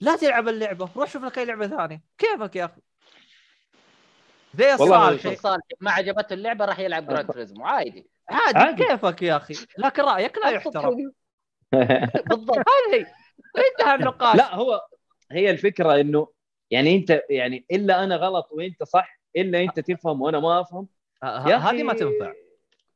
[0.00, 2.02] لا تلعب اللعبة روح شوف لك أي لعبة ثانية.
[2.18, 2.80] كيفك يا أخي؟
[4.54, 4.76] زي
[5.18, 5.62] شوف صالح.
[5.80, 8.06] ما عجبته اللعبة راح يلعب جراند تريزمو عادي.
[8.28, 8.84] عادي.
[8.84, 11.12] كيفك يا أخي؟ لكن رأيك لا يحترم.
[12.30, 12.58] بالضبط.
[12.58, 13.06] هذه
[13.56, 14.86] انتهى النقاش لا هو
[15.32, 16.28] هي الفكرة إنه
[16.70, 20.88] يعني أنت يعني إلا أنا غلط وأنت صح إلا أنت تفهم وأنا ما أفهم
[21.22, 22.32] آه، هذه ما تنفع.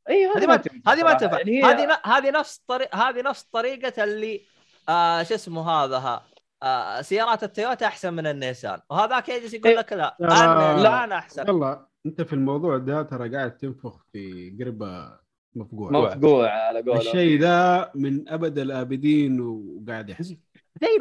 [0.09, 1.13] أيوه هذه ما هذه ما.
[1.13, 1.39] تنفع.
[1.39, 4.43] يعني هذه هذه نفس طريق هذه نفس طريقة اللي
[4.89, 6.30] آه شو اسمه هذا ها؟
[6.63, 8.81] آه سيارات التويوتا أحسن من النيسان.
[8.91, 9.79] وهذاك يجلس يقول إيه.
[9.79, 11.43] لك لا ترى- أنا لا أنا أحسن.
[11.49, 15.19] يلا أنت في الموضوع ده ترى قاعد تنفخ في قربة
[15.55, 15.91] مفقوع.
[15.91, 16.97] مفقوع على قولهم.
[16.99, 20.37] الشيء ده من أبد الآبدين وقاعد يحصل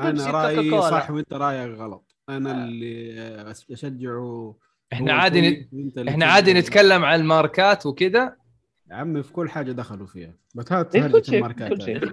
[0.02, 2.16] أنا رأيي صح وأنت رأيك غلط.
[2.30, 4.56] أنا اللي أشجعه
[4.94, 5.98] إحنا عادي نت...
[6.08, 8.36] إحنا عادي نتكلم عن الماركات وكذا
[8.90, 12.12] يا عمي في كل حاجة دخلوا فيها بس هات إيه، شيء، الماركات كل شيء.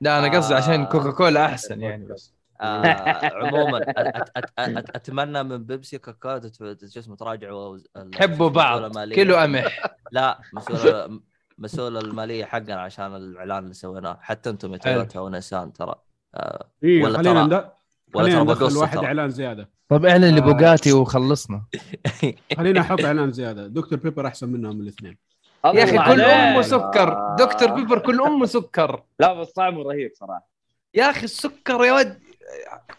[0.00, 0.56] لا أنا قصدي آه.
[0.56, 2.86] عشان كوكاكولا أحسن يعني بس آه
[3.34, 7.78] عموما أت أت أت أتمنى من بيبسي تت- شو اسمه تراجعوا
[8.14, 9.14] حبوا بعض المالية.
[9.14, 11.20] كيلو قمح لا مسؤول
[11.58, 14.78] مسؤول المالية حقنا عشان الإعلان اللي سويناه حتى أنتم يا.
[14.78, 15.94] تويوتا ونيسان ترى
[16.34, 17.70] آه إيه ولا خلينا ترى-.
[18.14, 19.06] ولا ترى ندخل بقص واحد ترى.
[19.06, 20.30] إعلان زيادة طب اعلن آه.
[20.38, 21.64] ل Bugatti وخلصنا
[22.56, 25.18] خلينا نحط إعلان زيادة Dr Pepper أحسن منهم الاثنين
[25.64, 26.20] يا أخي كل.
[26.20, 27.36] أمه سكر.
[27.38, 29.02] Dr Pepper كل أمه سكر.
[29.20, 30.48] لا بس طعمه رهيب صراحة.
[30.94, 32.18] يا أخي السكر يا ود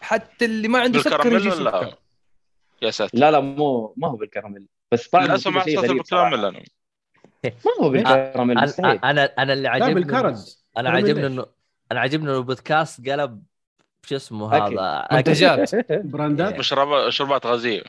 [0.00, 1.96] حتى اللي ما عنده سكر يجي ولا؟ سكر.
[2.82, 3.18] يا ساتر.
[3.18, 4.66] لا لا مو ما هو بالكراميل.
[4.92, 6.44] بس طعمه حصلت غريب بالكراميل.
[6.44, 6.62] أنا.
[7.44, 10.18] ما هو بالكراميل أنا أنا أنا اللي لا عجبني
[10.76, 11.46] أنا عجبني؟ انه
[11.92, 13.42] أنا عجبني إنه البودكاست قلب
[14.06, 14.54] شو اسمه.
[14.54, 15.08] هذا.
[15.12, 15.74] منتجات.
[16.12, 16.58] براندات.
[16.58, 17.82] مشروبات مشروبات غازية.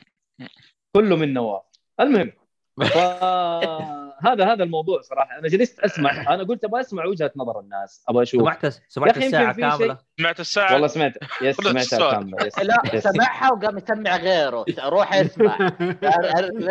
[0.92, 1.62] كله من نواف
[2.00, 2.32] المهم.
[4.22, 5.38] فهذا هذا الموضوع صراحة.
[5.38, 8.40] أنا جلست أسمع أنا قلت أبغى أسمع وجهة نظر الناس أبغى أشوف.
[8.42, 11.12] سمعت سمعت الساعة كاملة؟ سمعت الساعة والله سمعت.
[11.42, 12.10] يس سمعتها.
[12.10, 12.50] كاملة.
[12.62, 13.00] لا.
[13.00, 14.64] سمعها وقام يسمع غيره.
[14.84, 15.58] روح اسمع.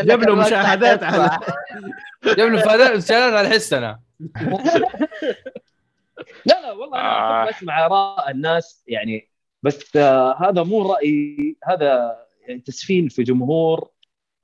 [0.10, 1.40] جاب له مشاهدات على
[2.24, 4.00] جاب له فادات مشاهدات على الحس أنا.
[6.46, 7.44] لا لا والله أنا آه.
[7.44, 9.30] احب أسمع آراء الناس يعني
[9.64, 13.90] بس آه هذا مو رايي هذا يعني تسفيل في جمهور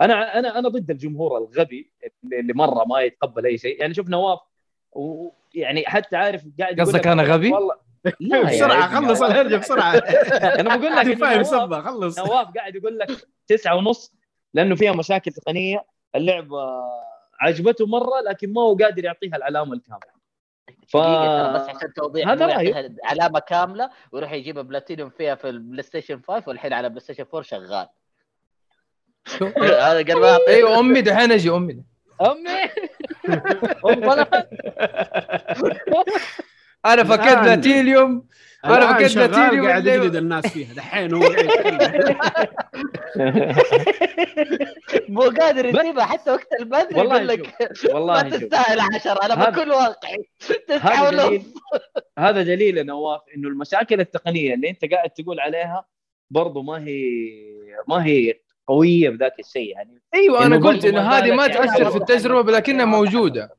[0.02, 1.92] أنا أنا أنا ضد الجمهور الغبي
[2.24, 3.80] اللي مرة ما يتقبل أي شيء.
[3.82, 4.40] يعني شوف نواف
[4.92, 7.76] ويعني حتى عارف قاعد يقول قصدك أنا غبي؟ والله
[8.20, 9.94] لا بسرعة خلص الهرجه بسرعة.
[10.60, 12.20] أنا بقول لك فاهم نواف- سبه خلص.
[12.20, 14.14] نواف قاعد يقول لك تسعة ونص
[14.54, 15.86] لأنه فيها مشاكل تقنيه
[16.16, 16.58] اللعبه
[17.42, 20.22] عجبته مرة لكن ما هو قادر يعطيها العلامة الكاملة.
[20.88, 22.96] ف دقيقة ترى بس عشان توضيح هذا رأيي.
[23.04, 27.88] علامة كاملة ويروح يجيب بلاتينيوم فيها في ال PlayStation 5 والحين على PlayStation 4 شغال.
[29.58, 31.84] هذا قال ما أيوه أمي دحين أجي أمي.
[32.22, 32.70] أمي؟
[33.86, 34.50] أم طلقت
[36.86, 37.38] أنا فكيت
[38.66, 40.74] أنا الآن فكيت شغال بلاتينيوم قاعد يجلد الناس فيها.
[40.74, 41.22] دحين هو.
[45.10, 46.48] مو قادر يسيبها حتى وقت
[46.92, 48.34] والله يقول لك ما والله شوف.
[48.44, 50.30] تستاهل 10 أنا بكل واقعي.
[50.82, 51.44] هذا ونص دليل
[52.20, 55.86] هذا دليل يا نواف إنه المشاكل التقنية اللي أنت قاعد تقول عليها
[56.30, 57.02] برضو ما هي
[57.88, 58.40] ما هي
[58.72, 61.98] قوية بذاك الشيء يعني أيوه أنا قلت انه هذه ما يعني تأثر في.
[61.98, 63.56] التجربة لكنها موجودة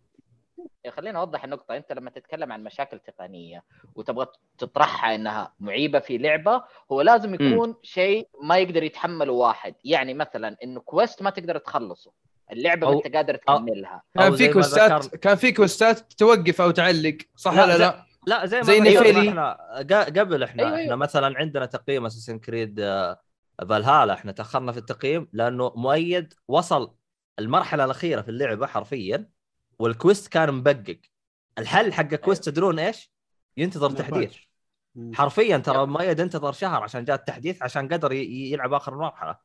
[0.89, 3.63] خليني أوضح النقطة، أنت لما تتكلم عن مشاكل تقنية
[3.95, 4.27] وتبغى
[4.59, 10.57] تطرحها إنها معيبة في لعبة، هو لازم يكون شيء ما يقدر يتحمله واحد، يعني مثلا
[10.65, 12.13] انه كويست ما تقدر تخلصه،
[12.53, 16.71] اللعبة ما أو- أنت قادر تكملها، كان في كوستات ذكر- كان في كوستات توقف أو
[16.71, 19.29] تعلق صح لا، ولا زي- لا؟ لا زي ما زي.
[19.29, 19.57] إحنا
[20.19, 20.97] قبل إحنا أيوة، إحنا أيوة.
[20.97, 22.81] مثلا عندنا تقييم اساسن كريد
[23.59, 26.95] فالهالا إحنا تأخرنا في التقييم لأنه مؤيد وصل
[27.39, 29.29] المرحلة الأخيرة في اللعبة حرفيا
[29.79, 30.99] وال quest كان مبقق
[31.59, 33.11] الحل حق ال quest تدرون إيش؟
[33.57, 33.91] ينتظر.
[33.91, 34.37] تحديث
[35.15, 39.37] حرفيا ترى مؤيد انتظر شهر عشان جاء التحديث عشان قدر ي- يلعب آخر مرحلة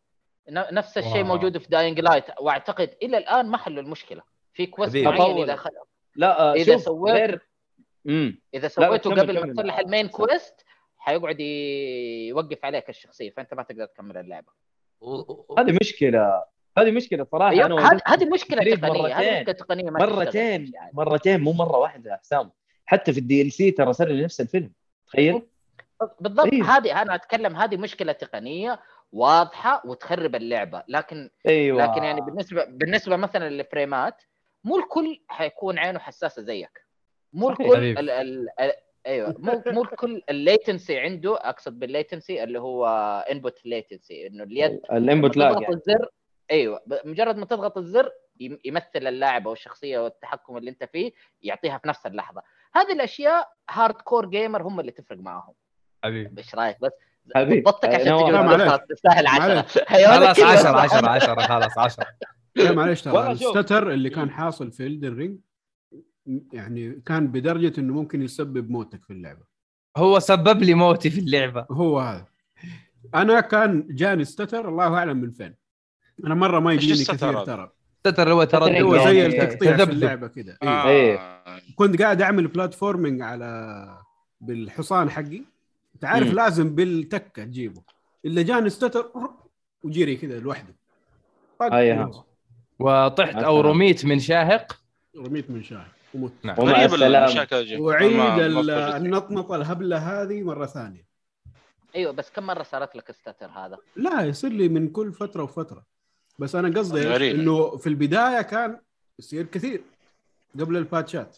[0.50, 1.24] نفس الشيء واو.
[1.24, 4.22] موجود في Dying Light، واعتقد إلى الآن ما حلوا المشكلة،
[4.54, 4.96] في quest.
[4.98, 5.44] معين.
[5.44, 5.68] إذا خ...
[6.16, 7.48] لا آه، إذا شوف سويت- غير
[8.54, 9.54] إذا سويته قبل ما.
[9.54, 10.66] تصلح ال main quest
[11.08, 11.40] حيقعد
[12.30, 14.44] يوقف عليك الشخصية فأنت ما تقدر تكمل
[15.02, 16.44] و- هذه مشكلة
[16.78, 19.40] هذه مشكلة صراحة أنا أيوة، هذه وجدت هذه مشكلة تقريب تقنية، هذه مرتين.
[19.40, 20.16] مشكلة تقنية ما تشتغل.
[20.16, 20.92] مرتين يعني.
[20.94, 22.52] مرتين مو مرة واحدة يا حسام
[22.86, 24.72] حتى في ال DLC ترى لي نفس الفيلم
[25.08, 25.42] تخيل
[26.20, 26.78] بالضبط أيوه.
[26.78, 28.80] هذه أنا أتكلم هذه مشكلة تقنية
[29.12, 34.24] واضحة وتخرب اللعبة لكن أيوه لكن يعني بالنسبة بالنسبة مثلا للفريمات
[34.64, 36.86] مو الكل حيكون عينه حساسة زيك
[37.34, 37.50] مو.
[37.50, 38.48] الكل ال ال
[39.08, 42.86] أيوه مو مو الكل ال latency عنده أقصد بال latency اللي هو
[43.32, 45.74] input latency إنه اليد ال input lag يعني.
[45.76, 46.10] الزر
[46.52, 51.78] أيوه مجرد ما تضغط الزر يم- يمثل اللاعب أو الشخصية والتحكم اللي أنت فيه يعطيها
[51.78, 52.42] في نفس اللحظة
[52.74, 55.54] هذه الأشياء hardcore gamer هم اللي تفرق معاهم
[56.04, 56.92] حبيبي إيش رأيك بس
[57.36, 57.62] حبيبي.
[57.62, 58.06] ضبطك عشان.
[58.06, 60.40] تجي تستاهل 10 معليش.
[60.40, 62.06] خلاص 10 10 10 خلاص 10
[62.56, 63.32] لا معلش ترى.
[63.32, 65.40] ال stutter اللي كان حاصل في Elden Ring
[66.54, 69.42] يعني كان بدرجة إنه ممكن يسبب موتك في اللعبة
[69.98, 72.26] هو سبب لي موتي في اللعبة هو هذا
[73.16, 75.56] أنا كان جاني stutter الله أعلم من فين
[76.26, 77.70] أنا مرة ما يجيني كثير؟ ترى
[78.08, 79.92] stutter هو تردد هو زي يعني التقطيع في.
[79.92, 80.70] اللعبة كذا إيه.
[80.70, 80.90] آه.
[80.90, 81.40] إيه.
[81.76, 83.88] كنت قاعد أعمل platforming على
[84.42, 85.42] بالحصان حقي
[85.96, 86.34] انت عارف.
[86.34, 87.82] لازم بالتكة تجيبه
[88.26, 89.12] اللي جاني stutter
[89.84, 90.76] وجيري كذا لوحده.
[91.62, 92.24] مت.
[92.80, 93.62] وطحت أو.
[93.62, 94.80] رميت من شاهق
[95.18, 96.56] رميت من شاي ومت نعم.
[96.60, 98.96] ومع المشاكل دي وعيد ما- ما ال- فكرت.
[99.02, 101.08] النطنطه الهبلة هذه مرة ثانية.
[101.96, 105.86] أيوه بس كم مرة صارت لك الستر هذا؟ لا يصير لي من كل فترة وفترة.
[106.40, 107.32] بس أنا قصدي.
[107.32, 108.80] إنه في البداية كان
[109.20, 109.82] يصير كثير
[110.60, 111.38] قبل الباتشات.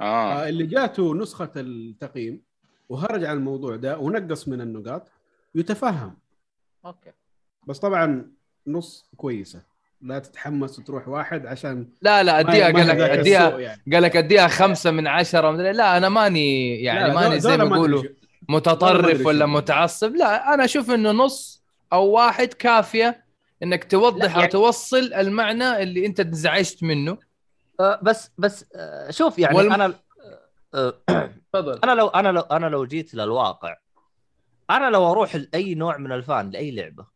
[0.00, 0.04] آه.
[0.44, 0.48] آه.
[0.48, 2.42] اللي جاته نسخة التقييم
[2.88, 5.08] وهرج على الموضوع ده ونقص من النقاط
[5.54, 6.16] يتفهم.
[6.86, 7.12] أوكي.
[7.66, 8.30] بس طبعا
[8.66, 9.62] نص كويسة.
[10.04, 13.82] لا تتحمس وتروح واحد عشان لا لا اديها قال لك اديها يعني.
[13.92, 17.76] قال لك اديها خمسة من عشرة مدري لا أنا ماني يعني لا، ماني زي ما
[17.76, 18.02] يقولوا
[18.48, 19.46] متطرف ولا.
[19.46, 20.14] متعصب.
[20.16, 21.62] لا أنا أشوف إنه نص
[21.92, 23.24] أو واحد كافية
[23.62, 27.18] إنك توضح لا، أو يعني- توصل المعنى اللي أنت انزعجت منه.
[27.80, 29.94] آه، بس بس آه، شوف يعني والم- أنا
[30.74, 30.94] آه،
[31.52, 31.78] تفضل.
[31.84, 33.76] أنا لو أنا لو أنا لو جيت للواقع
[34.70, 37.06] أنا لو أروح لأي نوع من الفان لأي لعبة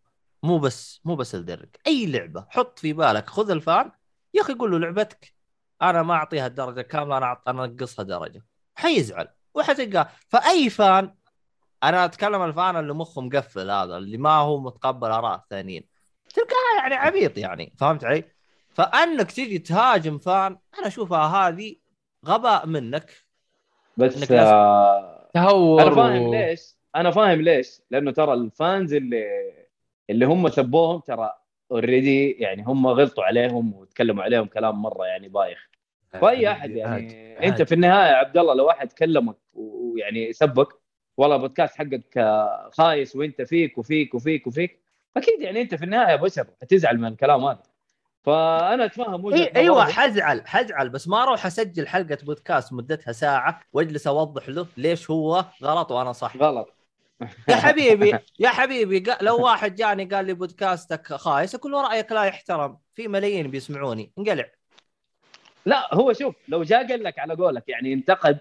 [0.42, 3.90] مو بس مو بس الدرج أي لعبة حط في بالك خذ الفان
[4.34, 5.34] يا أخي قول له لعبتك.
[5.82, 7.48] أنا ما أعطيها الدرجة كاملة أنا أعط...
[7.48, 8.44] أنا أنقصها درجة.
[8.74, 11.14] حيزعل وحتلقاه فأي فان
[11.82, 15.88] أنا أتكلم الفان اللي مخه مقفل هذا اللي ما هو متقبل آراء ثانيين
[16.34, 18.24] تلقاه يعني عبيط يعني فهمت علي؟
[18.70, 21.76] فأنك تجي تهاجم فان أنا أشوفها هذه
[22.26, 23.12] غباء منك.
[23.96, 25.82] بس إنك لازم- آه تهور.
[25.82, 29.24] أنا فاهم ليش أنا فاهم ليش لأنه ترى ال fans اللي
[30.10, 31.32] اللي هم سبوهم ترى
[31.70, 35.68] already يعني هم غلطوا عليهم وتكلموا عليهم كلام مرة يعني بايخ
[36.12, 37.48] فأي أحد يعني عادي.
[37.48, 40.68] أنت في النهاية يا عبد الله لو واحد كلمك ويعني سبك
[41.16, 42.38] والله بودكاست حقك
[42.72, 44.80] خايس وأنت فيك وفيك وفيك وفيك
[45.16, 47.62] أكيد يعني أنت في النهاية بشر حتزعل من الكلام هذا
[48.22, 49.84] فأنا اتفهم وجهه إيه أيوه.
[49.84, 55.44] حزعل حزعل بس ما أروح أسجل حلقة بودكاست مدتها ساعة وأجلس أوضح له ليش هو
[55.62, 56.77] غلط وأنا صح غلط
[57.48, 62.24] يا حبيبي يا حبيبي لو واحد جاني قال لي بودكاستك خايس أقول له رأيك لا
[62.24, 62.78] يحترم.
[62.94, 64.12] في ملايين بيسمعوني.
[64.18, 64.44] انقلع.
[65.66, 68.38] لا هو شوف لو جاء قال لك على قولك يعني انتقد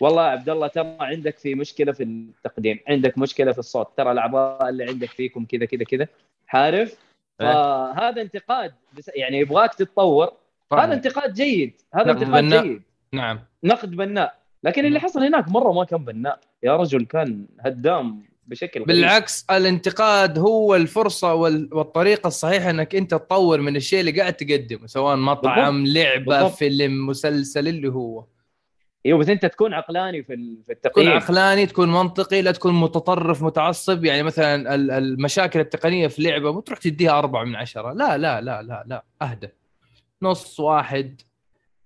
[0.00, 3.96] والله يا عبد الله ترى عندك في مشكلة في التقديم عندك مشكلة في الصوت.
[3.96, 6.08] ترى الأعضاء اللي عندك فيكم كذا كذا كذا.
[6.48, 6.98] عارف؟
[7.38, 10.32] فهذا انتقاد بس يعني يبغاك تتطور.
[10.72, 11.80] هذا انتقاد جيد.
[11.94, 12.62] هذا نقد انتقاد بناء.
[12.62, 12.82] جيد.
[13.12, 13.40] نعم.
[13.64, 14.38] نقد بناء.
[14.64, 16.40] لكن اللي حصل هناك مرة ما كان بناء.
[16.62, 18.86] يا رجل كان هدام بشكل غريب.
[18.86, 24.86] بالعكس الانتقاد هو الفرصة وال- والطريقة الصحيحة إنك أنت تطور من الشيء اللي قاعد تقدمه
[24.86, 26.58] سواء مطعم لعبة بالضبط.
[26.58, 28.24] فيلم مسلسل اللي هو.
[29.06, 30.26] إيوه بس أنت تكون عقلاني في
[30.66, 34.04] في تكون التقييم عقلاني تكون منطقي لا تكون متطرف متعصب.
[34.04, 37.92] يعني مثلا ال- المشاكل التقنية في لعبة مو تروح تديها أربعة من عشرة.
[37.92, 39.48] لا لا لا لا لا أهدى.
[40.22, 41.20] نص واحد.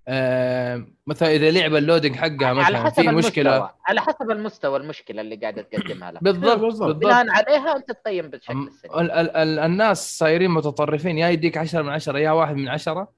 [0.09, 3.57] آه مثلا إذا لعبه ال loading حقها على مثلا حسب في مشكلة.
[3.57, 6.25] المستوى على حسب المستوى المشكلة اللي قاعدة تقدمها لك.
[6.25, 6.89] بالضبط بالضبط.
[6.89, 7.05] بالضبط.
[7.05, 11.83] بناء عليها أنت تقيم بالشكل السليم ال ال ال الناس صايرين متطرفين يا يديك 10
[11.83, 13.09] من 10 يا واحد من 10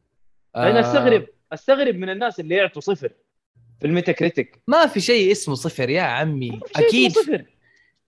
[0.56, 3.10] أنا أستغرب أستغرب من الناس اللي يعطوا صفر
[3.80, 6.50] في ال Metacritic ما في شيء اسمه صفر يا عمي.
[6.50, 7.10] ما في شيء أكيد.
[7.10, 7.44] اسمه صفر.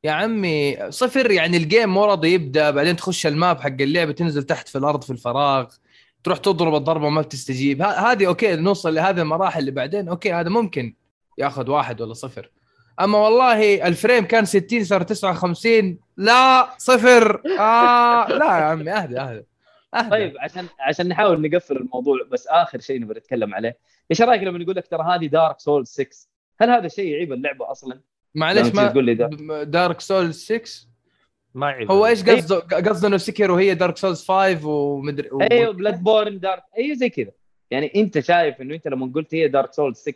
[0.05, 4.13] يا عمي صفر يعني ال game مو راضي يبدا بعدين تخش ال map حق اللعبة
[4.13, 5.67] تنزل تحت في الأرض في الفراغ.
[6.25, 7.83] تروح تضرب الضربة ما بتستجيب.
[7.83, 10.95] هذه okay نوصل لهذه المراحل اللي بعدين okay هذا ممكن
[11.39, 12.51] ياخذ واحد ولا صفر.
[13.01, 17.43] أما والله ال frame كان 60 صار 59 لا صفر.
[17.61, 19.45] آه لا يا عمي أهدى أهدى
[19.95, 20.11] أهدى.
[20.11, 23.79] طيب عشان عشان نحاول نقفل الموضوع بس آخر شيء نبغى نتكلم عليه.
[24.11, 26.09] إيش رأيك لما نقول لك ترى هذه Dark Souls 6
[26.61, 28.01] هل هذا شيء يعيب اللعبة أصلا؟
[28.35, 29.29] معلش لما تيجي تقول لي.
[29.45, 30.90] ما Dark Souls 6
[31.55, 32.37] ما يعيب هو إيش إيه.
[32.37, 37.09] قصده قصده إنه سكر وهي Dark Souls 5 ومدري و- أيوه Bloodborne Dark أيوه زي
[37.11, 37.31] كذا
[37.71, 40.15] يعني أنت شايف إنه أنت لما قلت هي Dark Souls 6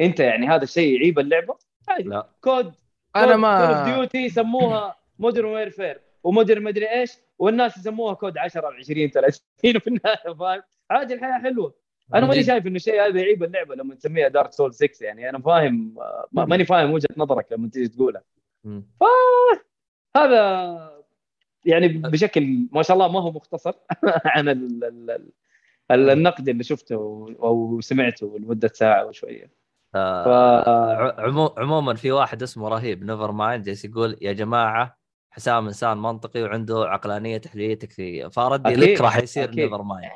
[0.00, 1.56] أنت يعني هذا الشيء يعيب اللعبة؟
[1.88, 2.28] عادي لا.
[2.40, 2.72] Call
[3.16, 8.72] أنا ما Duty يسموها Modern Warfare و Modern مدري إيش والناس يسموها COD 10 أو
[8.72, 9.40] 20 30
[9.76, 11.74] وفي النهاية فاهم عادي الحياة حلوة
[12.14, 12.44] أنا ماني.
[12.44, 15.94] شايف إنه الشيء هذا يعيب اللعبة لما تسميها Dark Souls 6 يعني أنا فاهم
[16.32, 18.22] ما- ماني فاهم وجهة نظرك لما تيجي تقولها
[18.64, 18.86] مم.
[20.16, 21.00] هذا
[21.64, 23.72] يعني بشكل ما شاء الله ما هو مختصر
[24.34, 25.30] عن ال ال
[25.90, 29.50] ال النقد اللي شفته أو سمعته لمدة ساعة وشويه
[29.94, 34.98] آه، ف عموما في واحد اسمه رهيب never mind جالس يقول يا جماعة
[35.30, 39.50] حسام إنسان منطقي وعنده عقلانية تحليلية تكفيه فردي لك راح يصير.
[39.50, 40.12] never mind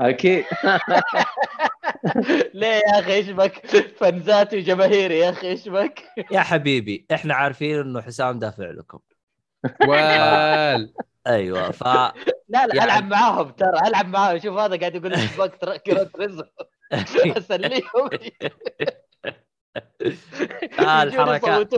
[0.00, 0.44] أكيد.
[2.54, 7.80] ليه يا أخي إيش بك فنزاتي وجماهيري يا أخي إيش بك يا حبيبي إحنا عارفين
[7.80, 8.98] إنه حسام دافع لكم
[9.88, 10.94] وال
[11.26, 12.12] أيوه ف لا
[12.48, 15.78] لا يعني- العب معاهم ترى ألعب معاهم شوف هذا قاعد يقول لي إيش بك ترى
[15.78, 16.48] كرة رزق
[17.38, 18.10] أسليهم
[20.78, 21.74] آه، الحركات.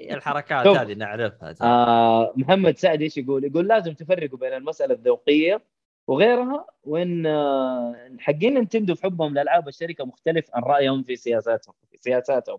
[0.00, 0.66] الحركات.
[0.66, 1.68] هذه نعرفها ترى.
[1.68, 5.62] آه محمد سعد إيش يقول؟ يقول لازم تفرقوا بين المسألة الذوقية
[6.06, 11.98] وغيرها وإن آه، حقين Nintendo في حبهم لألعاب الشركة مختلف عن رأيهم في سياساتهم في
[12.00, 12.58] سياساتهم.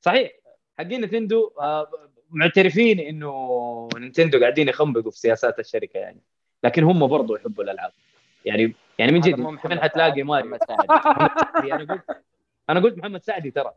[0.00, 0.30] صحيح
[0.78, 1.90] حقين Nintendo آه،
[2.30, 6.20] معترفين إنه Nintendo قاعدين يخنبقوا في سياسات الشركة يعني.
[6.64, 7.92] لكن هم برضو يحبوا الألعاب.
[8.44, 10.90] يعني يعني من جد فين حتلاقي ماريو محمد سعد.
[11.72, 12.02] أنا قلت
[12.70, 13.72] أنا قلت محمد سعدي ترى.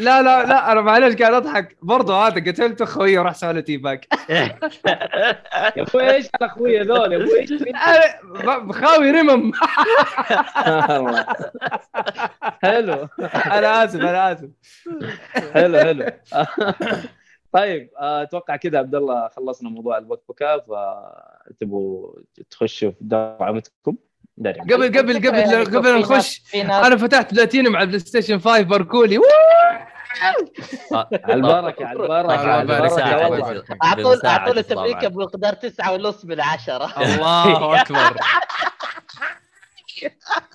[0.00, 1.76] لا لا لا أنا معلش قاعد أضحك.
[1.82, 7.16] برضه هذا قتلت أخوي وراح سوى له tea bag يا أبوي إيش أخوي هذول؟ يا
[7.24, 7.52] أبوي إيش
[8.68, 9.52] مخاوي رمم.
[12.62, 13.08] حلو.
[13.46, 14.48] أنا آسف أنا آسف.
[15.54, 16.06] حلو حلو.
[17.52, 22.12] طيب آه، أتوقع كذا عبد الله خلصنا موضوع البكبكه فتبغوا
[22.50, 23.96] تخشوا في دعمتكم
[24.38, 28.60] قبل قبل قبل يعني قبل نخش ناس- في ناس أنا فتحت بلاتينيوم على PlayStation 5
[28.62, 29.18] باركولي
[30.92, 33.02] على البركه على البركه
[33.84, 34.86] اعطوا اعطوا له طبعاً.
[34.86, 38.16] تبريكه بمقدار تسعة ونص من عشرة الله اكبر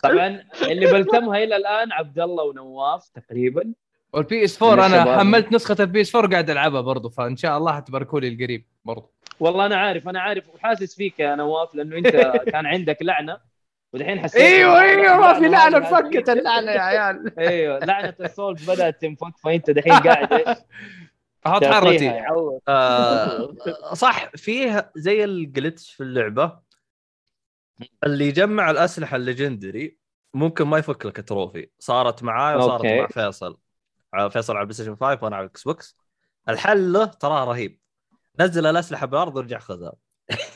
[0.03, 3.73] طبعا اللي بلتمها إلى الان عبد الله ونواف تقريبا
[4.13, 5.19] وال PS 4 أنا.
[5.19, 9.11] حملت نسخه ال PS 4 قاعد العبها برضو فان شاء الله حتباركوا لي القريب برضو
[9.39, 12.07] والله أنا عارف أنا عارف وحاسس فيك يا نواف لأنه انت
[12.51, 13.48] كان عندك لعنه
[13.93, 17.39] ودحين حسيت إيوه إيوه ما في لعنة فكت اللعنة يا عيال.
[17.39, 20.57] إيوه لعنة ال Souls بدأت تنفك فأنت دحين قاعد إيش
[21.47, 22.23] أحط حرتي.
[22.67, 23.53] آه،
[23.93, 26.59] صح فيه زي ال glitch في اللعبة.
[28.03, 29.97] اللي يجمع الأسلحة ال legendary
[30.33, 31.69] ممكن ما يفك لك ال trophy.
[31.79, 33.01] صارت معاي وصارت أوكي.
[33.01, 33.57] مع فيصل.
[34.15, 35.97] على- فيصل على ال PlayStation 5 وأنا على ال Xbox
[36.49, 37.79] الحل له تراه رهيب.
[38.39, 39.93] نزل الأسلحة بالأرض وارجع خذها.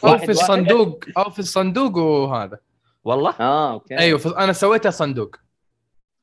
[0.03, 2.59] أو في الصندوق أو في الصندوق وهذا.
[3.03, 5.35] والله آه أوكي أيوه أنا سويتها صندوق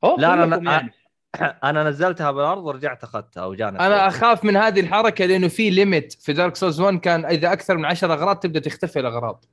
[0.03, 0.71] أوه، لا، لا.
[0.71, 0.93] يعني.
[1.63, 4.07] أنا نزلتها بالأرض ورجعت أخذتها وجاني أنا.
[4.07, 7.85] أخاف من هذه الحركة لأنه في limit في Dark Souls 1 كان إذا أكثر من
[7.85, 9.45] 10 أغراض تبدأ تختفي الأغراض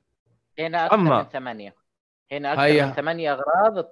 [0.59, 1.75] هنا أكثر أما- من ثمانية
[2.31, 2.85] هنا أكثر هيا.
[2.85, 3.83] من ثمانية أغراض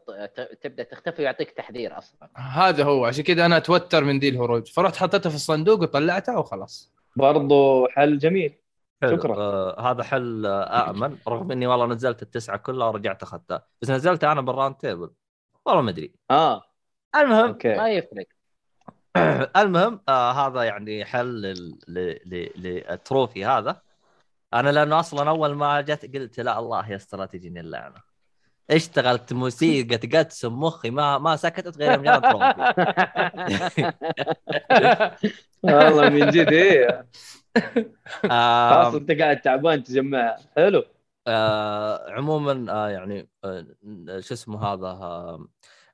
[0.61, 4.95] تبدأ تختفي ويعطيك تحذير أصلا هذا هو عشان كذا أنا أتوتر من دي الهروج فرحت
[4.95, 8.53] حطيتها في الصندوق وطلعتها وخلاص برضو حل جميل
[9.01, 9.17] حلو.
[9.17, 9.35] شكراً.
[9.37, 11.17] آه هذا حل آه آمن.
[11.27, 13.65] رغم إني والله نزلت التسعة كلها ورجعت أخذتها.
[13.81, 15.09] بس نزلتها أنا بال round table.
[15.65, 16.13] والله ما أدري.
[16.31, 16.63] آه.
[17.15, 17.75] المهم أوكي.
[17.77, 18.25] ما يفرق.
[19.61, 23.81] المهم آه هذا يعني حل لل- ل- ل- لل trophy هذا.
[24.53, 28.07] أنا لأنه أصلا أول ما جت قلت لا الله يستر لا تجيني اللعنه
[28.71, 32.73] اشتغلت موسيقى تقدسم مخي ما ما سكتت غير جاء ال trophy
[35.63, 37.07] والله من جد إيه.
[38.71, 40.83] خلاص انت قاعد تعبان تجمعها حلو.
[41.27, 43.65] آه عموما آه يعني آه
[44.19, 45.47] شو اسمه هذا آه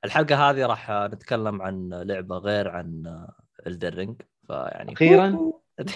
[0.04, 3.34] الحلقة هذه راح آه، نتكلم عن لعبة غير عن آه
[3.66, 5.52] Elden Ring فيعني أخيرا؟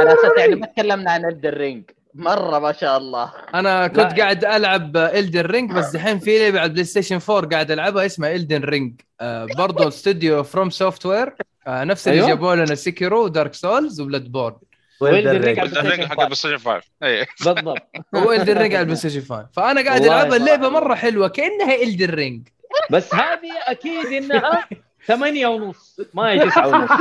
[0.00, 3.32] على أساس يعني ما تكلمنا عن Elden Ring مرة ما شاء الله.
[3.54, 4.16] أنا كنت لا.
[4.16, 8.32] قاعد ألعب Elden Ring بس دحين في لعبه على ال PlayStation 4 قاعد ألعبها اسمها
[8.34, 11.34] Elden Ring آه برضه استوديو FromSoftware
[11.66, 12.28] آه نفس اللي أيوة.
[12.28, 14.56] جابوا لنا Sekiro و Dark Souls و Bloodborne.
[15.00, 17.26] و Elden Ring حق ال PlayStation 5 أي.
[17.44, 17.78] بالضبط.
[18.26, 20.68] والدن رينج على البلاي ستيشن 5 فأنا قاعد العبها اللعبة.
[20.68, 22.48] مرة حلوة كأنها Elden Ring.
[22.90, 24.68] بس هذه أكيد إنها
[25.06, 26.00] ثمانية ونص.
[26.14, 26.90] ما هي تسعة ونص.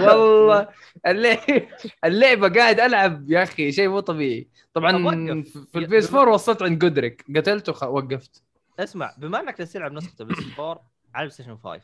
[0.00, 0.68] والله
[1.06, 1.66] اللعبه
[2.04, 4.48] اللعبة قاعد ألعب يا أخي شيء مو طبيعي.
[4.74, 5.58] طبعا طب وقف.
[5.72, 8.42] في ال PS 4 وصلت عند Godrick قتلته وخ- وقفت.
[8.78, 11.80] اسمع بما انك تلعب نسخة Station 4 على ال PlayStation 5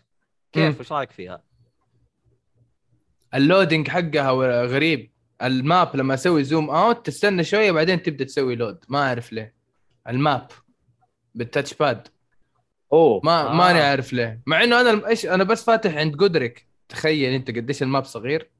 [0.53, 1.43] كيف؟ إيش رأيك فيها؟
[3.35, 4.33] ال loading حقها
[4.67, 5.15] غريب.
[5.43, 9.55] ال map لما أسوي zoom out تستنى شوية بعدين تبدأ تسوي load ما أعرف ليه.
[10.09, 10.51] ال map بال
[11.35, 12.09] touchpad
[12.93, 13.21] أوه.
[13.25, 13.53] ما آه.
[13.55, 14.43] ماني عارف ليه.
[14.47, 18.51] مع إنه أنا إيش أنا بس فاتح عند Godrick تخيل أنت قديش ال map صغير.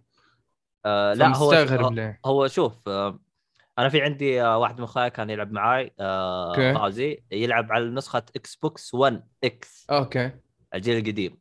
[0.87, 2.21] آه لا هو, ليه.
[2.27, 3.19] هو شوف آه
[3.79, 6.73] أنا في عندي آه واحد من اخوياي كان يلعب معاي آه أوكي.
[6.73, 10.31] غازي يلعب على نسخة Xbox 1 X أوكي.
[10.75, 11.39] الجيل القديم.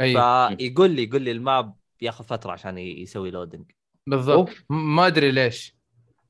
[0.00, 0.12] اي
[0.58, 3.70] فيقول لي يقول لي ال map ياخذ فترة عشان يسوي loading
[4.06, 4.38] بالضبط.
[4.48, 4.64] أوف.
[4.70, 5.76] م- ما أدري ليش.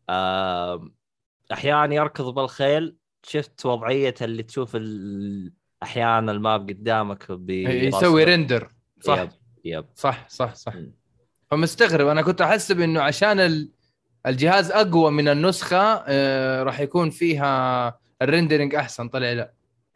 [0.09, 0.91] آه
[1.53, 2.97] أحيانا يركض بالخيل
[3.27, 5.53] شفت وضعية اللي تشوف ال...
[5.83, 8.69] أحيانا ال map قدامك يسوي render
[9.01, 9.19] صح.
[9.21, 9.31] yep
[9.65, 9.85] yep.
[9.95, 10.75] صح صح صح.
[10.77, 10.93] مم.
[11.51, 12.07] فمستغرب.
[12.09, 13.73] أنا كنت أحسب إنه عشان ال-
[14.27, 19.53] الجهاز أقوى من النسخة آه راح يكون فيها ال rendering أحسن طلع لا.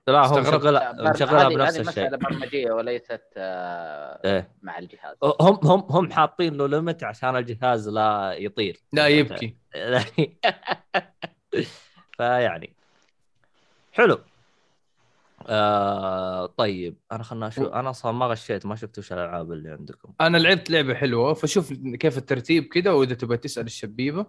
[0.08, 0.40] لا هو.
[0.40, 2.04] مشغلها مشغلها هذه- بنفس هذه الشيء.
[2.04, 4.50] مسألة برمجية وليست آه، إيه.
[4.62, 5.16] مع الجهاز.
[5.40, 8.80] هم هم هم حاطين له limit عشان الجهاز لا يطير.
[8.92, 9.56] لا يبكي.
[12.16, 12.72] فيعني.
[13.92, 14.18] حلو.
[15.48, 20.12] آه طيب أنا خلنا أشوف أنا أصلا ما غشيت ما شفت وش الألعاب اللي عندكم
[20.20, 24.26] أنا لعبت لعبة حلوة فشوف كيف الترتيب كذا وإذا تبغى تسأل الشبيبة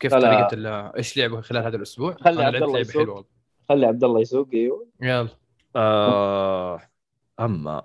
[0.00, 0.26] كيف لا، لا.
[0.48, 3.26] طريقة ال- إيش لعبوا خلال هذا الأسبوع خلي أنا عبد الله لعبة يسوق.
[3.68, 5.28] خلي عبد الله يسوق أيوه يلا
[5.76, 6.80] آه
[7.40, 7.82] أما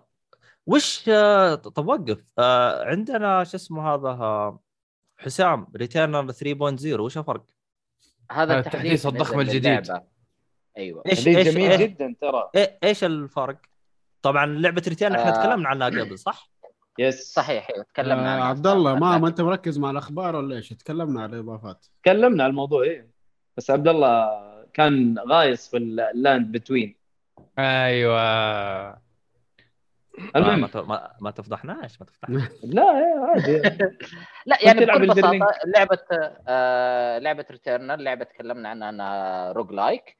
[0.67, 4.59] وش آه طب وقف آه عندنا شو اسمه هذا آه
[5.17, 7.45] حسام ريتيرنر 3.0 وش الفرق؟
[8.31, 9.93] هذا التحديث التحديث الضخم الجديد.
[10.77, 11.03] أيوه.
[11.07, 12.49] إيش إيش جميل إيش, جدا ترى.
[12.55, 13.57] إيه إيش الفرق؟
[14.21, 15.43] طبعا لعبة Returnal إحنا آه.
[15.43, 16.49] تكلمنا عنها قبل صح؟
[16.99, 17.33] yes.
[17.33, 18.43] صحيح أيوه تكلمنا آه عنها.
[18.45, 21.85] عبد الله ما ما أنت مركز مع الأخبار ولا إيش؟ تكلمنا على الإضافات.
[22.03, 23.11] تكلمنا عن الموضوع إيه.
[23.57, 24.29] بس عبد الله
[24.73, 26.95] كان غايص في ال Lands Between
[27.59, 28.15] أيوه.
[30.17, 30.59] ما, المهم.
[30.59, 32.43] ما, ما, ما تفضحناش ما تفضحناش.
[32.63, 33.61] لا إيه، عادي.
[34.45, 35.99] لا يعني بكل بساطة لعبة
[36.47, 40.17] آه لعبة Returnal لعبة تكلمنا عنها انها roguelike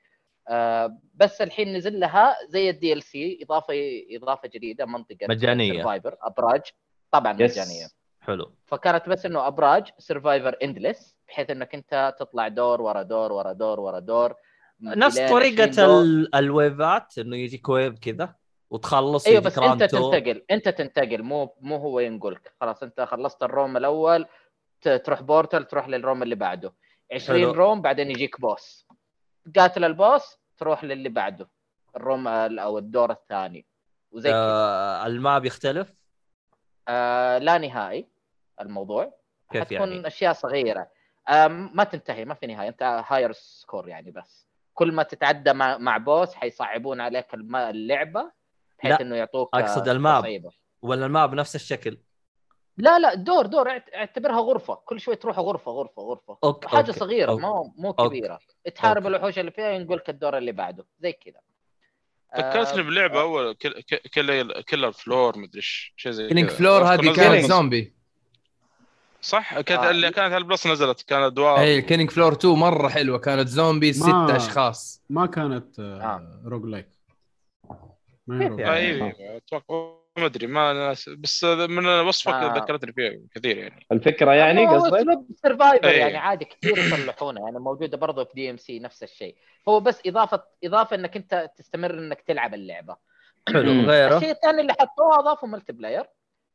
[1.16, 3.74] بس الحين نزل لها زي ال DLC إضافة
[4.12, 5.74] إضافة جديدة منطقة مجانية.
[5.82, 6.62] survivor أبراج
[7.12, 7.58] طبعا yes.
[7.58, 7.88] مجانية
[8.22, 13.54] حلو فكانت بس إنه أبراج survivor endless بحيث إنك أنت تطلع دور ورا دور ورا
[13.54, 14.34] دور ورا دور
[14.82, 16.02] نفس طريقة 20 دور.
[16.02, 16.36] ال...
[16.36, 18.36] ال wave ات إنه يجيك wave كذا
[18.70, 19.84] وتخلص أيوه بس أنت.
[19.84, 24.26] تنتقل أنت تنتقل مو مو هو ينقلك خلاص أنت خلصت ال room الأول
[25.04, 26.74] تروح portal تروح لل room اللي بعده
[27.14, 27.52] 20 حلو.
[27.52, 28.88] room بعدين يجيك boss
[29.58, 31.47] قاتل ال boss تروح للي بعده
[31.96, 33.66] ال room ال- أو الدور الثاني.
[34.12, 35.93] وزي آه ال map يختلف؟
[36.88, 38.07] آه لا نهائي
[38.62, 39.14] الموضوع.
[39.51, 40.88] كيف حتكون يعني؟ أشياء صغيرة.
[41.30, 42.70] آه ما تنتهي ما في نهاية.
[42.70, 44.47] أنت higher score يعني بس.
[44.74, 48.32] كل ما تتعدى مع, مع boss حيصعبون عليك اللعبة
[48.80, 50.20] بحيث إنه يعطوك أقصد آه، ال map.
[50.22, 50.51] تصعيبة.
[50.82, 51.97] ولا ال map نفس الشكل؟
[52.78, 56.88] لا لا دور دور اعت- اعتبرها غرفة كل شوي تروح غرفة غرفة غرفة okay حاجة
[56.88, 57.00] okay.
[57.00, 57.42] صغيرة okay.
[57.42, 58.08] مو مو okay.
[58.20, 58.40] كبيرة
[58.76, 59.08] تحارب okay.
[59.18, 61.40] الوحوش اللي فيها ينقلك الدور اللي بعده زي كذا
[62.38, 63.82] فكرتني آه، بلعبة أول كل
[64.16, 66.48] كل كل floor مدري إيش شيء زي كذا.
[66.48, 67.94] Floor هذه كانت زومبي
[69.22, 69.90] صح كانت آه.
[69.90, 73.48] اللي كانت على ال Plus نزلت كانت دواء اي Killing Floor 2 مرة حلوة كانت
[73.48, 75.84] زومبي ست ما- أشخاص ما كانت آه.
[76.02, 76.42] آه.
[76.46, 76.89] roguelike
[78.28, 79.16] ما هي rogue يعني؟ like.
[79.20, 82.53] اي أتوقع ما أدري ما ناس بس من وصفك آه.
[82.57, 85.99] ذكرتني فيه كثير يعني الفكرة يعني قصدك survivor إيه.
[85.99, 89.36] يعني عادي كثير يصلحونه يعني موجودة برضه في DMC نفس الشيء
[89.70, 92.95] هو بس إضافة إضافة إنك أنت تستمر إنك تلعب اللعبة
[93.53, 93.82] حلو.
[93.82, 96.06] غيره الشيء الثاني اللي حطوه اضافوا multiplayer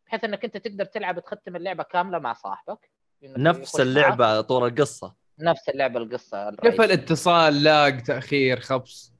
[0.06, 2.90] بحيث إنك أنت تقدر تلعب تختم اللعبة كاملة مع صاحبك
[3.22, 3.80] نفس.
[3.80, 6.80] اللعبة طول القصة نفس اللعبة القصة كيف.
[6.80, 9.15] الاتصال لاق تأخير خبص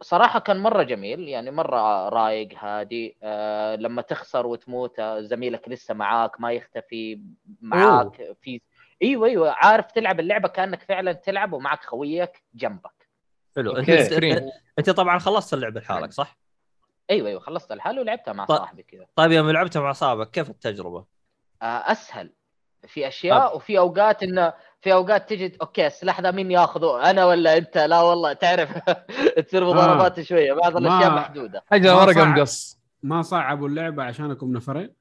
[0.00, 5.94] صراحة كان مرة جميل يعني مرة رايق هادي آه لما تخسر وتموت آه، زميلك لسه
[5.94, 7.20] معاك ما يختفي
[7.60, 8.60] معاك في
[9.02, 13.08] إيوه إيوه عارف تلعب اللعبة كأنك فعلا تلعب ومعك خويك جنبك
[13.56, 13.90] حلو أنت.
[14.78, 16.38] أنت, طبعا خلصت اللعبة لحالك صح؟
[17.10, 18.58] إيوه إيوه خلصت الحال ولعبتها مع طيب.
[18.58, 21.04] صاحبي كذا طيب يوم لعبتها مع اصحابك كيف التجربة؟
[21.62, 22.32] آه أسهل
[22.86, 27.56] في أشياء وفي أوقات إنه في أوقات تجي okay السلاح ذا مين ياخذه أنا ولا
[27.56, 28.70] أنت؟ لا والله تعرف
[29.46, 32.26] تصير مضاربات شوية بعض الأشياء ما- محدوده ما ورقة صعب.
[32.38, 32.78] مقص.
[33.02, 34.94] ما صعبوا اللعبة عشانكم نفرين؟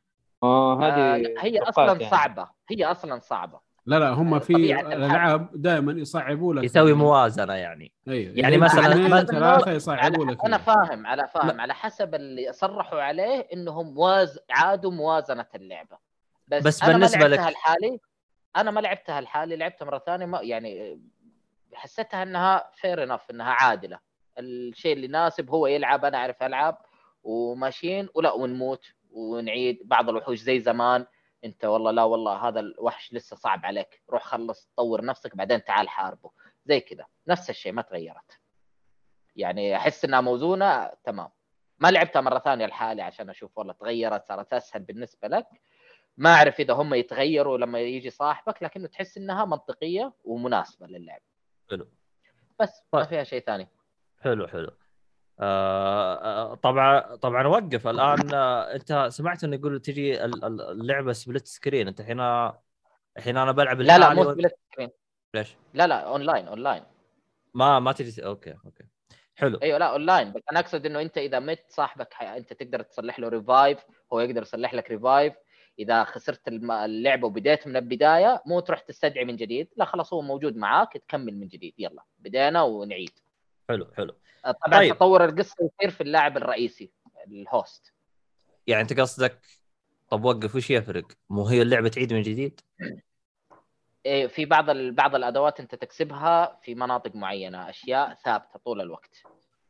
[0.43, 2.09] آه آه هذه هي توقعت أصلا يعني.
[2.09, 3.59] صعبة هي أصلا صعبة.
[3.87, 4.93] لا لا هم في طبيعة الحال.
[5.03, 6.63] الألعاب دائما يصعبوا لك.
[6.63, 7.91] يسوي موازنة يعني.
[8.07, 10.45] أيوه يعني مثلاً- ثلاثة يصعبوا لك.
[10.45, 10.57] أنا.
[10.57, 15.97] فاهم على فاهم على حسب اللي صرحوا عليه إنهم واز عادوا موازنة اللعبة.
[16.47, 17.99] بس, بس أنا بالنسبة ما لك- لعبتها لحالي.
[18.55, 21.01] أنا ما لعبتها لحالي لعبتها مرة ثانية ما يعني
[21.73, 23.99] حسيتها إنها فير انف إنها عادلة.
[24.39, 26.85] الشيء اللي يناسب هو يلعب أنا أعرف ألعب
[27.23, 31.05] وماشيين ولا ونموت ونعيد بعض الوحوش زي زمان.
[31.45, 34.01] أنت والله لا والله هذا الوحش لسه صعب عليك.
[34.09, 36.31] روح خلص طور نفسك بعدين تعال حاربه.
[36.65, 37.05] زي كذا.
[37.27, 38.39] نفس الشيء ما تغيرت.
[39.35, 41.29] يعني أحس إنها موزونة تمام.
[41.79, 45.47] ما لعبتها مرة ثانية لحالي عشان أشوف والله تغيرت صارت أسهل بالنسبة لك.
[46.17, 51.21] ما أعرف إذا هم يتغيروا لما يجي صاحبك لكنه تحس إنها منطقية ومناسبة للعب.
[51.71, 51.87] حلو.
[52.59, 53.09] بس ما طيب.
[53.09, 53.67] فيها شيء ثاني.
[54.21, 54.71] حلو حلو.
[55.39, 58.33] آه آه، طبعا طبعا وقف الآن.
[58.33, 62.19] آه أنت سمعت إنه يقول تجي ال- ال- اللعبة split screen أنت الحين
[63.17, 64.89] الحين أنا بلعب لا لا مو split screen
[65.33, 66.83] ليش؟ لا لا online online
[67.53, 68.83] ما ما تجي okay okay.
[69.35, 69.59] حلو.
[69.63, 72.37] أيوه لا اونلاين بس أنا أقصد إنه أنت إذا مت صاحبك حي...
[72.37, 75.33] أنت تقدر تصلح له revive هو يقدر يصلح لك revive
[75.79, 80.55] إذا خسرت اللعبة وبديت من البداية مو تروح تستدعي من جديد لا خلاص هو موجود
[80.55, 83.11] معاك تكمل من جديد يلا بدينا ونعيد
[83.69, 84.95] حلو حلو طبعا طيب.
[84.95, 86.91] تطور القصة يصير في اللاعب الرئيسي
[87.27, 87.93] ال host
[88.67, 89.39] يعني أنت قصدك
[90.09, 92.61] طب وقف وش يفرق؟ مو هي اللعبة تعيد من جديد؟
[94.05, 94.91] إيه، في بعض ال...
[94.91, 99.23] بعض الأدوات أنت تكسبها في مناطق معينة أشياء ثابتة طول الوقت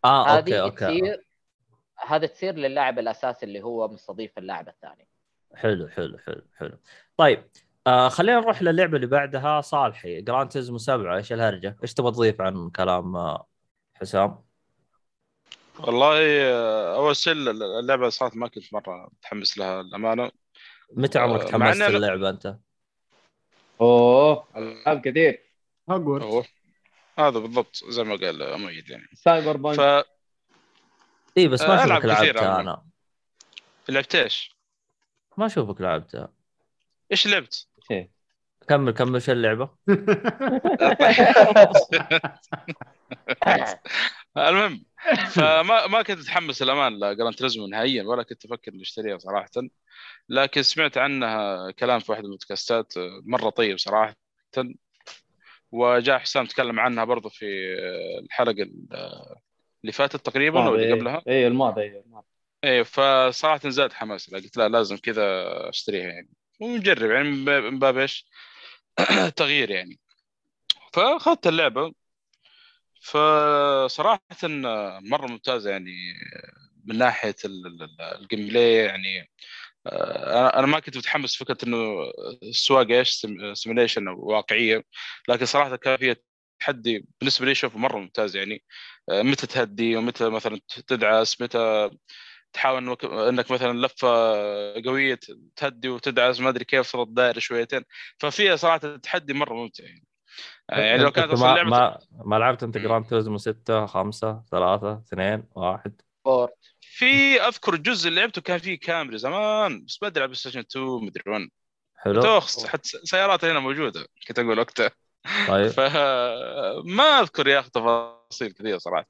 [0.05, 1.17] آه okay okay
[2.07, 5.07] هذا تصير للاعب الأساسي اللي هو مستضيف اللاعب الثاني
[5.55, 6.77] حلو حلو حلو حلو
[7.17, 7.43] طيب
[7.87, 12.41] آه خلينا نروح للعبة اللي بعدها صالحي Gran Turismo 7 إيش الهرجة؟ إيش تبغى تضيف
[12.41, 13.47] عن كلام آه،
[13.95, 14.45] حسام؟
[15.79, 20.31] والله آه، أول شيء اللعبة صارت ما كنت مرة متحمس لها الامانه
[20.93, 22.57] متى عمرك آه، تحمست اللعبه أنت؟
[23.81, 25.41] أوه ألعاب كثير
[25.89, 26.43] هوجورت هو
[27.19, 30.05] هذا بالضبط زي ما قال مؤيد يعني Cyberpunk ف
[31.37, 32.61] اي بس ما آه، اشوفك لعبتها.
[32.61, 32.83] أنا
[33.89, 34.54] لعبت إيش؟
[35.37, 36.29] ما أشوفك لعبتها
[37.11, 38.09] إيش لعبت؟ شيء.
[38.67, 39.69] كمل كمل شو اللعبة؟
[44.37, 44.85] المهم
[45.29, 49.49] فما ما كنت متحمس الأمانة ل Gran Turismo نهائيا ولا كنت أفكر إني أشتريها صراحة
[50.29, 52.93] لكن سمعت عنها كلام في واحد من البودكاستات
[53.25, 54.15] مرة طيب صراحة
[55.71, 57.45] وجاء حسام تكلم عنها برضو في
[58.23, 58.67] الحلقة
[59.81, 62.27] اللي فاتت تقريبا أو اللي قبلها اي الماضي اي الماضي
[62.63, 65.23] إيه فصراحة زاد حماس قلت لا لازم كذا
[65.69, 66.29] أشتريها يعني.
[66.61, 68.27] ونجرب يعني من باب- إيش؟
[69.37, 69.99] تغيير يعني.
[70.93, 71.93] فأخذت اللعبة.
[73.01, 74.21] فصراحة
[75.01, 75.91] مرة ممتازة يعني
[76.85, 79.29] من ناحية ال- ال- ال- ال gameplay يعني.
[79.87, 81.77] آه، أنا ما كنت متحمس فكرة إنه
[82.43, 84.83] السواقه إيش simulation واقعية.
[85.29, 86.15] لكن صراحة كان فيها
[86.59, 88.63] تحدي بالنسبة لي اشوفه مرة ممتاز يعني.
[89.09, 91.89] آه، متى تهدي ومتى مثلا تدعس متى
[92.55, 94.07] تحاول انك إنك مثلا لفة
[94.85, 95.19] قوية
[95.55, 97.81] تهدي وتدعس ما أدري كيف صارت دائره شويتين.
[98.17, 100.03] ففيها صراحة تحدي مرة ممتع يعني.
[100.69, 102.77] آه، يعني لو كانت أصلا ما, لعبة ما, ما لعبت انت.
[102.77, 108.79] Gran Turismo 6 5 3 2 1 فورت في أذكر الجزء اللي لعبته كان فيه
[108.79, 111.49] كاميرا زمان بس بدري على PlayStation 2 مدري 1
[111.95, 112.21] حلو.
[112.21, 114.91] توخ حتى سيارات هنا موجودة كنت أقول وقتها.
[115.47, 115.67] طيب.
[115.77, 119.07] فما أذكر يا أخي تفاصيل كثيرة صراحة.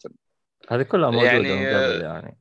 [0.70, 2.38] هذه كلها موجودة يعني- من قبل يعني.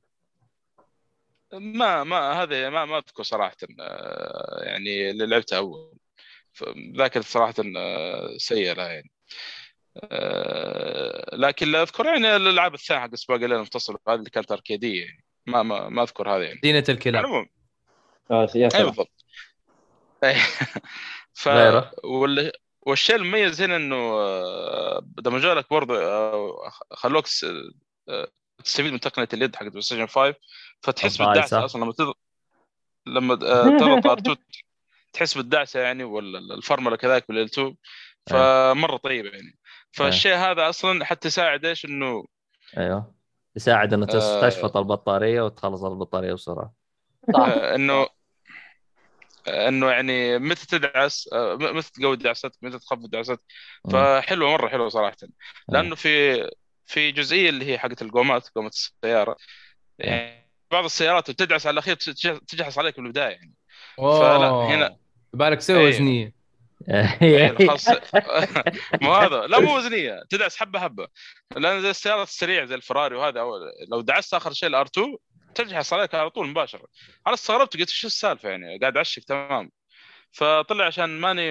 [1.59, 5.95] ما ما هذا ما ما اذكر صراحة آه، يعني اللي لعبته أول.
[6.97, 9.11] ذاك صراحة آه، سيئه لا يعني.
[10.05, 15.05] آه، لكن اللي أذكر يعني الألعاب الثانية حق سباق الليل المتصل هذه اللي كانت أركيدية
[15.05, 15.25] يعني.
[15.47, 16.59] ما ما, ما أذكر هذه يعني.
[16.59, 17.25] مدينه الكلاب.
[17.25, 17.49] المهم.
[18.31, 18.87] آه، يا أي سلام.
[18.87, 19.25] بالضبط.
[21.35, 21.49] ف؟
[22.05, 22.53] وال...
[22.83, 23.97] والشيء المميز هنا إنه
[25.27, 25.95] لما جاء لك برضه
[26.91, 27.27] خلوك
[28.65, 30.35] تستفيد من تقنية اليد حق بلاي ستيشن 5
[30.85, 31.17] فتحس.
[31.23, 32.19] بالدعسة أصلا لما تضغط
[33.07, 33.37] لما آه،
[33.79, 34.37] تضغط R2
[35.13, 37.77] تحس بالدعسة يعني ولا الفرمله كذلك بالال 2
[38.31, 39.59] فمرة طيبة يعني.
[39.93, 42.25] فالشيء هذا أصلا حتى يساعد إيش؟ إنه
[42.77, 43.15] أيوه.
[43.57, 44.49] يساعد إنه تس- آه.
[44.49, 46.73] تشفط البطارية وتخلص البطارية بسرعة.
[47.35, 48.07] آه، إنه
[49.49, 53.41] إنه يعني متى تدعس؟ آه، متى تقوي دعستك؟ متى تخفض دعستك.
[53.93, 55.17] فحلوة مرة حلوة صراحة.
[55.23, 55.29] آه.
[55.73, 56.37] لأنه في
[56.87, 59.37] في جزئية اللي هي حقت القومات قومه السيارة.
[59.99, 60.44] يعني
[60.75, 63.53] بعض السيارات تدعس على الأخير تج- تجحس عليك من البدايه يعني.
[63.97, 64.97] فلا، هنا-
[65.33, 65.89] بالك سوي أيوه.
[65.89, 66.33] وزنية.
[67.23, 67.89] إيه، خاص
[69.03, 69.47] مو هذا.
[69.47, 70.23] لا مو وزنية.
[70.31, 71.09] تدعس حبة حبة.
[71.57, 73.61] لأن زي السيارات السريعه زي الفراري وهذا أول
[73.91, 75.17] لو دعست آخر شيء ال R2
[75.55, 76.87] تجحس عليك على طول مباشرة.
[77.27, 79.71] أنا استغربت قلت شو السالفة يعني؟ قاعد أعشق تمام.
[80.33, 81.47] فطلع عشان ماني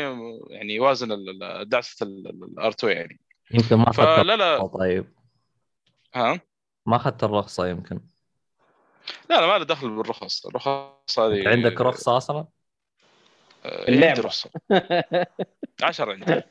[0.50, 0.80] يعني
[1.12, 3.20] ال- دعسه ال R2 يعني.
[3.52, 4.68] يمكن ما أخذت فلا لا.
[4.68, 5.06] طيب.
[6.16, 6.40] ها؟
[6.86, 8.00] ما أخذت الرخصة يمكن.
[9.30, 12.46] لا لا ما له دخل بالرخص الرخص هذه عندك رخصه أصلا؟
[13.66, 14.08] آه، اللعبة.
[14.10, 14.50] عندي رخصه
[15.84, 16.42] 10 عندي.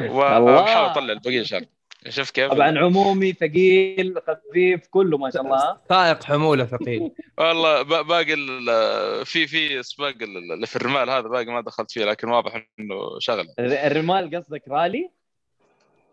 [0.00, 1.64] وبحاول أطلع البقية شهر
[2.08, 8.02] شوف كيف طبعا عمومي ثقيل خفيف كله ما شاء الله سائق حمولة ثقيل والله با-
[8.02, 12.28] باقي ال- في في سباق ال- اللي في الرمال هذا باقي ما دخلت فيه لكن
[12.28, 15.10] واضح إنه شغله الر- الرمال قصدك رالي؟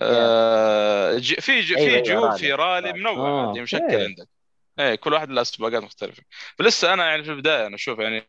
[0.02, 2.38] آه، في أيوة، في أيوة، جيوب رالي.
[2.38, 3.84] في رالي منوع آه، مشكل.
[4.04, 4.28] عندك
[4.80, 6.24] إيه كل واحد له سباقات مختلفة.
[6.58, 8.28] فلسه أنا يعني في البداية أنا أشوف يعني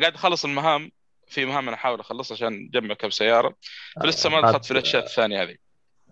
[0.00, 0.90] قاعد أخلص المهام
[1.28, 3.56] في مهام أنا أحاول اخلصها عشان أجمع كم سيارة.
[4.02, 5.56] فلسه ما دخلت في الأشياء الثانية هذه.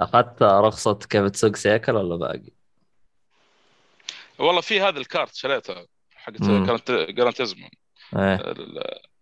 [0.00, 2.50] أخذت رخصة كيف تسوق سيكل ولا باقي؟
[4.38, 6.76] والله في هذا الكارت شريته حق مم.
[6.88, 7.68] Gran Turismo
[8.16, 8.54] إيه.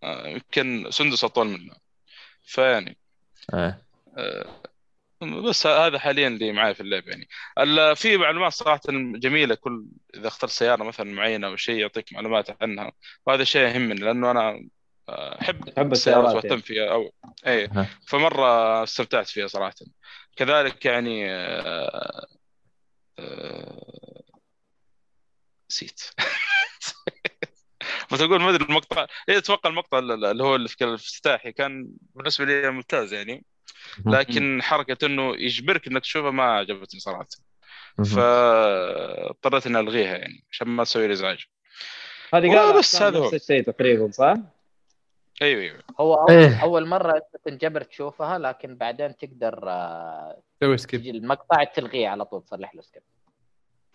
[0.03, 1.75] يمكن سندس أطول منه.
[2.43, 2.97] فيعني
[3.53, 3.81] إيه.
[4.17, 4.61] آه،
[5.21, 7.27] بس هذا حاليا اللي معي في اللعبه يعني.
[7.95, 8.81] في معلومات صراحة
[9.15, 12.91] جميلة كل إذا اخترت سيارة مثلا معينة أو شيء يعطيك معلومات عنها.
[13.25, 14.69] وهذا شيء يهمني لأنه أنا
[15.09, 17.13] آه، أحب تحب السيارات وأهتم فيها أو
[17.47, 17.69] اي.
[18.07, 19.75] فمرة استمتعت فيها صراحة.
[20.35, 22.27] كذلك يعني آه،
[23.19, 24.23] آه،
[25.71, 26.01] نسيت.
[28.11, 32.45] بس أقول ما أدري المقطع إيه، أتوقع المقطع اللي هو اللي في الافتتاحي كان بالنسبة
[32.45, 33.45] لي ممتاز يعني.
[34.05, 37.27] لكن حركة إنه يجبرك إنك تشوفها ما عجبتني صراحة.
[38.05, 41.45] فاضطريت إني ألغيها يعني عشان ما تسوي لي إزعاج.
[42.33, 43.25] هذه والله قال بس هذا هو.
[43.25, 44.33] نفس الشيء تقريبا صح؟
[45.41, 45.79] أيوه أيوه.
[45.99, 46.63] هو أول, إيه.
[46.63, 52.25] أول مرة أنت تنجبر تشوفها لكن بعدين تقدر آه، سوي skip تجي المقطع تلغيه على
[52.25, 53.01] طول تصلح له skip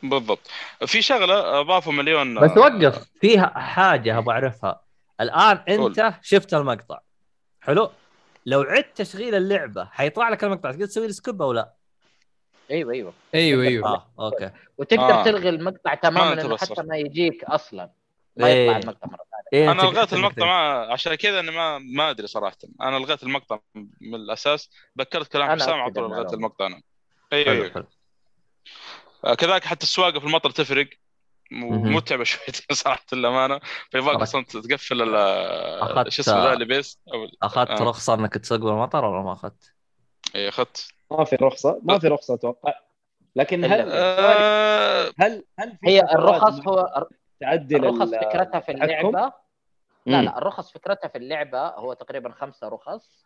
[0.02, 0.50] بالضبط.
[0.86, 4.80] في شغلة أضافوا مليون بس وقف فيها حاجة أبغى أعرفها.
[5.20, 6.98] الآن أنت شفت المقطع.
[7.60, 7.90] حلو؟
[8.46, 10.70] لو عدت تشغيل اللعبة حيطلع لك المقطع.
[10.72, 11.74] تقدر تسوي له skip أو لا؟
[12.70, 13.12] أيوه أيوه.
[13.34, 13.88] أيوه أيوه.
[13.88, 14.50] آه أوكي.
[14.78, 15.24] وتقدر آه.
[15.24, 16.56] تلغي المقطع ما تماما.
[16.56, 17.90] حتى ما يجيك أصلا.
[18.36, 18.66] ما إيه.
[18.66, 19.64] يطلع المقطع مرة ثانية.
[19.64, 22.56] إيه أنا تقدر- المقطع ما عشان كذا أنا ما ما أدري صراحة.
[22.80, 23.58] أنا الغيت المقطع
[24.00, 24.70] من الأساس.
[24.98, 26.34] ذكرت كلام حسام على طول الغيت المعلومة.
[26.34, 26.82] المقطع أنا.
[27.32, 27.74] أيوه حلو أيوه.
[27.74, 27.86] حلو.
[29.24, 30.88] آه، كذلك حتى السواقة في المطر تفرق.
[31.50, 31.94] مهم.
[31.94, 34.78] متعبه شويتين صراحة للامانه فيبغاك أصلا تقفل
[36.10, 37.84] شو اسمه ذا البيس أو أخذت آه.
[37.84, 39.74] رخصة إنك تسوق بالمطر ولا ما أخذت؟
[40.34, 42.72] اي أخذت ما في رخصة ما في رخصة أتوقع
[43.36, 47.06] لكن هل آه، هل هل في هي الرخص هو
[47.40, 49.32] تعدل الرخص ال- فكرتها في؟ اللعبة
[50.06, 50.22] لا.
[50.22, 53.24] لا الرخص فكرتها في اللعبة هو تقريبا خمسة رخص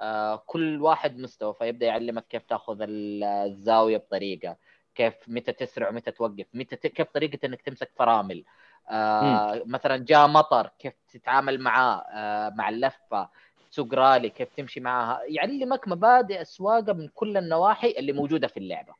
[0.00, 4.56] آه كل واحد مستوى فيبدأ يعلمك كيف تأخذ ال- الزاوية بطريقة
[4.94, 6.86] كيف متى تسرع ومتى توقف متى ت...
[6.86, 8.44] كيف طريقة إنك تمسك فرامل.
[8.90, 13.28] آه مثلا جاء مطر كيف تتعامل معاه آه مع اللفة
[13.70, 18.94] تسوق رالي كيف تمشي معاها يعلمك مبادئ السواقه من كل النواحي اللي موجودة في اللعبة.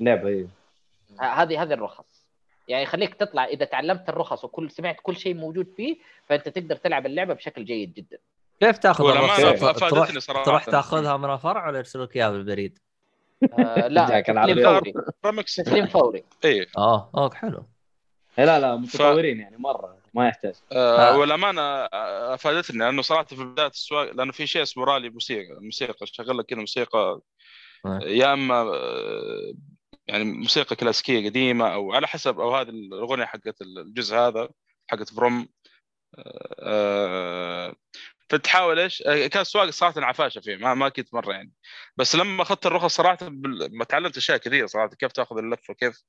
[0.00, 0.46] لعبة إيه.
[1.20, 2.26] ه- هذه هذه الرخص.
[2.68, 5.96] يعني يخليك تطلع إذا تعلمت الرخص وكل سمعت كل شيء موجود فيه
[6.28, 8.18] فأنت تقدر تلعب اللعبة بشكل جيد جدا.
[8.60, 10.10] كيف تأخذ؟ أف- تروح.
[10.44, 12.78] تروح تأخذها من الفرع ولا يرسلوك إياها بالبريد؟
[13.58, 14.64] آه لا تسليم.
[14.64, 14.94] فوري.
[15.26, 16.24] رمكس تسليم فوري.
[16.44, 17.66] اي آه أوكي حلو.
[18.38, 20.54] إيه لا لا متطورين يعني مرة ما يحتاج.
[20.72, 21.18] آه آه.
[21.18, 21.62] والأمانة
[22.34, 26.46] أفادتني لأنه صراحة في بداية السواقه لأنه في شيء اسمه رالي موسيقى موسيقى شغل لك
[26.46, 27.20] كذا موسيقى.
[27.86, 28.00] آه.
[28.02, 28.72] يا إما
[30.06, 34.48] يعني موسيقى كلاسيكية قديمة أو على حسب أو هذه الأغنية حقت الجزء هذا
[34.86, 35.48] حقت فروم.
[38.30, 41.52] فتحاول إيش آه، كان السواقه صراحة عفاشة فيه ما ما كنت مرة يعني
[41.96, 46.04] بس لما أخذت الرخص صراحة بال- ما تعلمت أشياء كثيرة صراحة كيف تأخذ اللفه كيف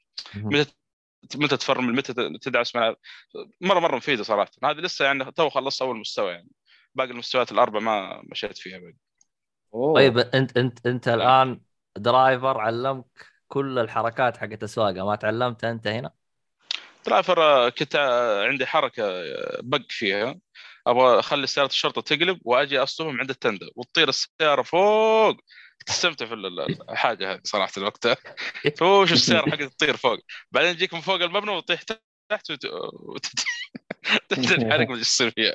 [0.52, 0.74] متى
[1.36, 2.96] متى تفرمل متى تدعس مع
[3.62, 6.50] مره مرة مفيدة صراحة هذه لسه يعني تو خلصت أول مستوى يعني
[6.96, 8.82] باقي المستويات الأربع ما مشيت فيها.
[9.74, 9.96] أوه.
[9.96, 11.62] طيب انت انت أنت الآن
[11.98, 13.06] Driver علمك
[13.48, 16.14] كل الحركات حقت السواقة ما تعلمتها أنت هنا؟
[17.08, 19.04] Driver آه، كنت آه، عندي حركة
[19.62, 20.40] bug فيها
[20.92, 25.36] أبغى أخلي سيارة الشرطة تقلب وأجي أصطدم عند التندر وتطير السيارة فوق
[25.86, 28.08] تستمتع في ال- ال- الحاجة هذه صراحة الوقت
[28.80, 30.20] فوش السيارة حقت تطير فوق
[30.52, 31.82] بعدين تجيك من فوق المبنى وتطيح
[32.30, 33.26] تحت وت- وت-
[34.30, 35.54] تنحرق ما إيش يصير فيها.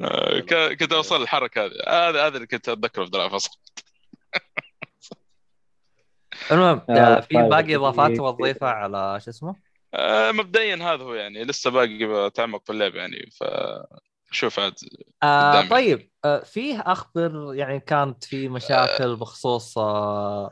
[0.00, 3.48] آه، ك- كنت أوصل الحركة هذه هذا هذا اللي كنت أتذكره في.
[6.52, 10.76] المهم آه، آه، في طيب، باقي إضافات في- تبغى تضيفها على شو اسمه؟ آه، مبدئيا
[10.76, 13.44] هذا هو يعني لسه باقي بتعمق في اللعبة يعني ف
[14.30, 14.74] شوف عاد
[15.22, 15.68] آه.
[15.68, 20.50] طيب آه فيه اخبر يعني كانت في مشاكل بخصوص آه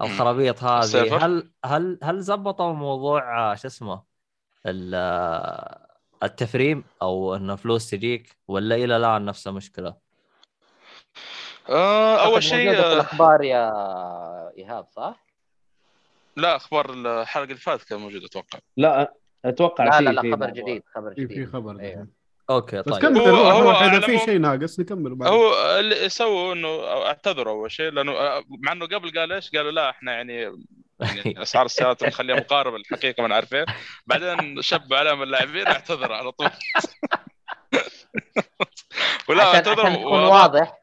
[0.00, 4.02] الخرابيط هذه؟ هل هل هل زبطوا موضوع آه، شو اسمه
[4.66, 5.86] ال- آه،
[6.22, 9.96] التفريم أو إنه فلوس تجيك ولا إلى الآن نفس المشكلة؟
[11.68, 13.70] آه، أول شيء في آه، الأخبار يا
[14.58, 15.29] إيهاب صح؟
[16.40, 18.58] لا أخبار الحلقة اللي فاتت كان موجود أتوقع.
[18.76, 19.14] لا
[19.44, 20.50] أتوقع لا لا لا خبر موضوع.
[20.50, 21.36] جديد خبر في جديد.
[21.44, 22.08] في خبر أيوه.
[22.50, 23.02] أوكي بس طيب.
[23.02, 27.70] كمل هو- هو إذا في شيء ناقص نكمل بعد هو اللي سووا إنه اعتذروا أول
[27.72, 30.34] شيء لأنه آه، مع إنه قبل قال إيش؟ قالوا لا إحنا يعني
[31.00, 33.64] يعني اسعار السيارات نخليها مقاربة للحقيقة ما نعرف إيه
[34.06, 36.50] بعدين شبوا عليهم اللاعبين اعتذروا على طول.
[39.28, 40.79] ولا عشان, اعتذروا عشان واضح.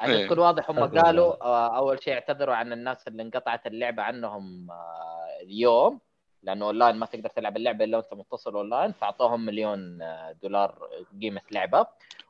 [0.00, 0.26] عشان إيه.
[0.26, 0.98] تكون واضح هم.
[0.98, 6.00] قالوا آه، أول شيء اعتذروا عن الناس اللي انقطعت اللعبة عنهم آه، اليوم
[6.42, 10.88] لأنه أونلاين ما تقدر تلعب اللعبة إلا وأنت متصل أونلاين فأعطوهم مليون آه، دولار
[11.20, 11.86] قيمة لعبة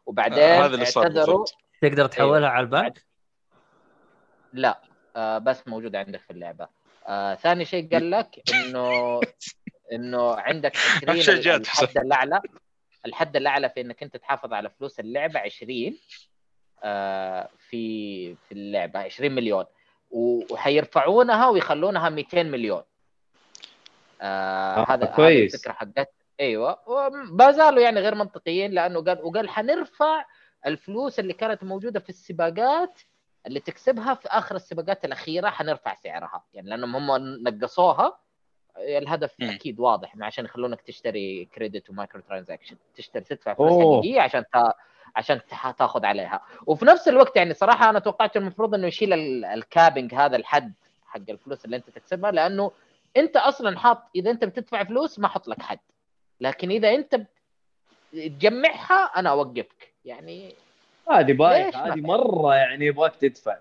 [0.07, 1.45] وبعدين آه، هذا اللي صار اعتذروا.
[1.83, 3.07] تقدر تحولها على البنك؟
[4.53, 4.81] لا
[5.17, 6.69] آه بس موجوده عندك في اللعبة
[7.07, 9.21] آه ثاني شيء قال لك إنه
[9.93, 12.41] إنه عندك 20 شيء جات الحد الأعلى
[13.07, 15.93] الحد الأعلى في إنك أنت تحافظ على فلوس اللعبة 20 آه
[17.59, 19.65] في في اللعبة 20 مليون
[20.11, 22.83] وحيرفعونها ويخلونها 200 مليون
[24.21, 25.55] آه آه، هذا كويس.
[25.55, 30.25] الفكرة حقت أيوه وما زالوا يعني غير منطقيين لأنه قال وقال حنرفع
[30.67, 33.01] الفلوس اللي كانت موجودة في السباقات
[33.47, 38.19] اللي تكسبها في آخر السباقات الأخيرة حنرفع سعرها يعني لأنهم هم نقصوها
[38.79, 39.51] الهدف مم.
[39.51, 44.03] أكيد واضح عشان يخلونك تشتري credit و microtransaction تشتري تدفع فلوس.
[44.03, 44.75] حقيقية عشان تا...
[45.17, 45.41] عشان
[45.79, 46.41] تاخذ عليها.
[46.67, 50.73] وفي نفس الوقت يعني صراحة أنا توقعت المفروض إنه يشيل ال- ال capping هذا الحد
[51.07, 52.71] حق الفلوس اللي أنت تكسبها لأنه
[53.17, 55.79] أنت أصلا حاط إذا أنت بتدفع فلوس ما أحط لك حد.
[56.41, 57.21] لكن إذا أنت
[58.13, 59.93] تجمعها أنا أوقفك.
[60.05, 60.55] يعني
[61.11, 63.57] هذه ما هذه؟ مرة يعني يبغاك تدفع.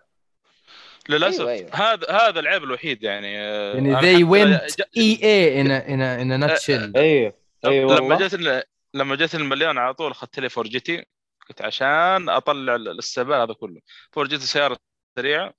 [1.10, 1.76] للأسف أيوة، أيوة.
[1.76, 4.62] هذا هذا العيب الوحيد يعني آه، يعني they went
[4.96, 6.96] in a in a in a nutshell.
[6.96, 7.34] أيوه
[7.66, 11.06] أيوه لما جت لما جت المليون على طول أخذت لي فور جي تي
[11.50, 13.82] قلت عشان أطلع ال- السبال هذا كله
[14.12, 14.78] فور جي تي سيارة
[15.20, 15.54] سريعة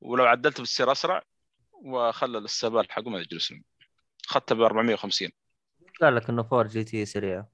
[0.00, 1.22] ولو عدلت بتصير أسرع
[1.72, 3.62] وخلى السبال حقهم يجلسون
[4.28, 5.28] اخذتها ب 450
[6.00, 7.44] قال لك انه 4 جي تي سريع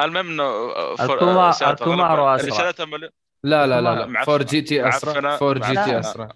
[0.00, 2.56] المهم إنه آه، فور- آه، الكومارو أسرع.
[2.58, 3.10] شريتها مليون
[3.42, 4.22] لا لا لا لا.
[4.22, 5.36] 4 جي تي أسرع.
[5.36, 6.00] 4 GT.
[6.00, 6.28] أسرع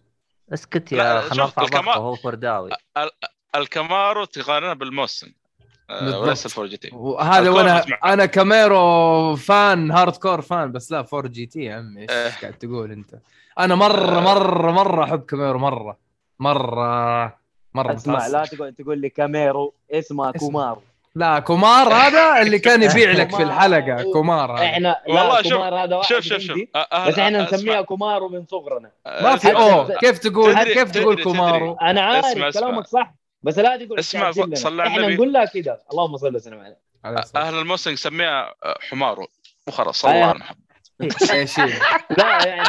[0.53, 2.71] اسكت يا شوف خلينا نرفع الكما- هو فرداوي
[3.55, 5.33] ال Camaro تقارنها بال Mustang آه،.
[5.91, 7.85] وليس ال Ford GT وهذا وأنا.
[8.05, 12.31] أنا Camaro fan hardcore fan بس لا 4 جي تي يا عمي إيش إيه.
[12.43, 13.15] قاعد تقول أنت؟
[13.59, 14.21] أنا مره آه.
[14.21, 15.97] مره مرة أحب Camaro مرة
[16.39, 17.37] مره
[17.75, 18.27] مرة أسمع.
[18.27, 20.31] لا تقعد تقول لي Camaro اسمه.
[20.33, 20.83] كومارو
[21.15, 23.43] لا كومار هذا اللي كان يبيع لك في.
[23.43, 24.65] الحلقة كومار هذا.
[24.65, 27.43] إحنا والله شوف- هذا واحد شوف شوف شوف آه، آه، بس إحنا.
[27.53, 32.59] نسميها كومارو من صغرنا ما في أوه كيف تقول كيف تقول كومارو؟ أنا عارف.
[32.59, 34.31] كلامك صح بس لا تقول اسمع،.
[34.33, 35.15] صلى على إحنا النبي.
[35.15, 35.79] نقول لها كذا.
[35.93, 36.79] اللهم صل وسلم عليه
[37.37, 39.27] أهل ال Mustang نسميها آه، حمارو
[39.67, 40.33] وخلاص صلى أيوة.
[40.33, 40.55] الله على
[41.59, 41.71] محمد؟
[42.19, 42.69] لا يعني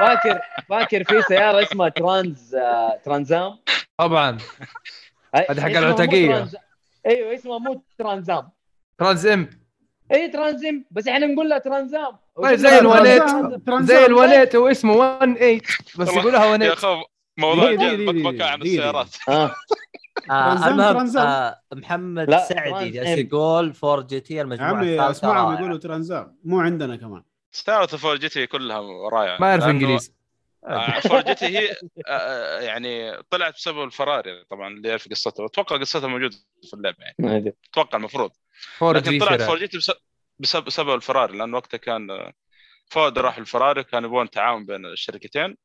[0.00, 3.58] فاكر فاكر في سيارة اسمها ترانز آه، ترانزام؟
[3.98, 4.38] طبعا.
[5.34, 5.68] هذه حق.
[5.96, 6.56] ترانز-
[7.06, 8.50] أيوه اسمها مو ترانزام.
[8.98, 9.50] Trans Am
[10.14, 12.16] اي ترانزم بس إحنا نقول لها ترانزام.
[12.42, 13.22] طيب زي الوليد
[13.66, 13.82] ترانزام.
[13.98, 17.04] زي الوليد هو اسمه 18 بس يقولها يا 18 أخي
[17.38, 18.76] موضوع دي- دي- جد دي- بكبكه عن دي- دي.
[18.76, 19.32] السيارات آه
[20.30, 21.26] آه ترانزام- المهم ترانزام.
[21.26, 23.18] آه محمد سعدي جالس.
[23.18, 25.54] يقول Ford GT المجموعة عمي أسمعهم.
[25.54, 27.22] يقولوا ترانزام مو عندنا كمان
[27.52, 28.80] سيارة ال Ford GT كلها
[29.12, 30.12] رائعة ما يعرف انجليزي
[30.66, 31.76] آه، Ford GT هي
[32.08, 36.36] آه، يعني طلعت بسبب الفراري طبعا اللي يعرف قصتها أتوقع قصتها موجودة
[36.68, 38.30] في اللعبة يعني أتوقع المفروض
[38.78, 39.42] فور لكن جي طلعت.
[39.42, 39.78] Ford GT
[40.38, 42.32] بسبب الفراري لأن وقتها كان آه،
[42.86, 45.56] فود راح الفراري كان يبغون تعاون بين الشركتين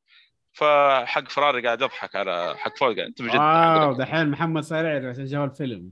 [0.53, 5.25] فحق فراري قاعد يضحك على حق فود قاعد انت بجد wow دحين محمد صاير عشان
[5.25, 5.91] جاب الفيلم.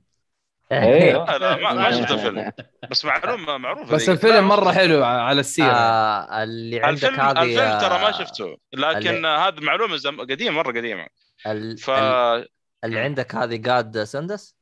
[0.72, 2.52] أيوه لا لا ما, شفت الفيلم.
[2.92, 4.10] بس معلومه معروفه بس.
[4.10, 5.68] الفيلم مرة حلو على السيرة.
[5.74, 8.58] آه اللي عندك الفيلم هذه الفيلم ترى ما آه، شفته.
[8.74, 10.22] لكن اللي- هذا معلومة زم...
[10.22, 11.08] قديمة مرة قديمة.
[11.48, 12.48] ال- ف ال-
[12.84, 14.56] اللي عندك هذه جاد سندس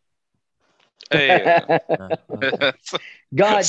[1.14, 1.80] اي آه.
[3.39, 3.64] قاعد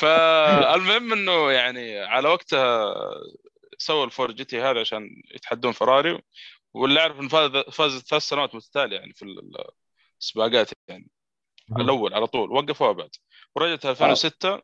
[0.00, 2.94] فالمهم إنه يعني على وقتها
[3.78, 6.22] سووا ال Ford GT هذا عشان يتحدون فراري
[6.74, 9.40] واللي اعرف إنه فاز فاز ثلاث سنوات متتالية يعني في
[10.20, 11.10] السباقات يعني.
[11.80, 13.10] الأول على طول وقفوها بعد.
[13.56, 14.60] ورجعت 2006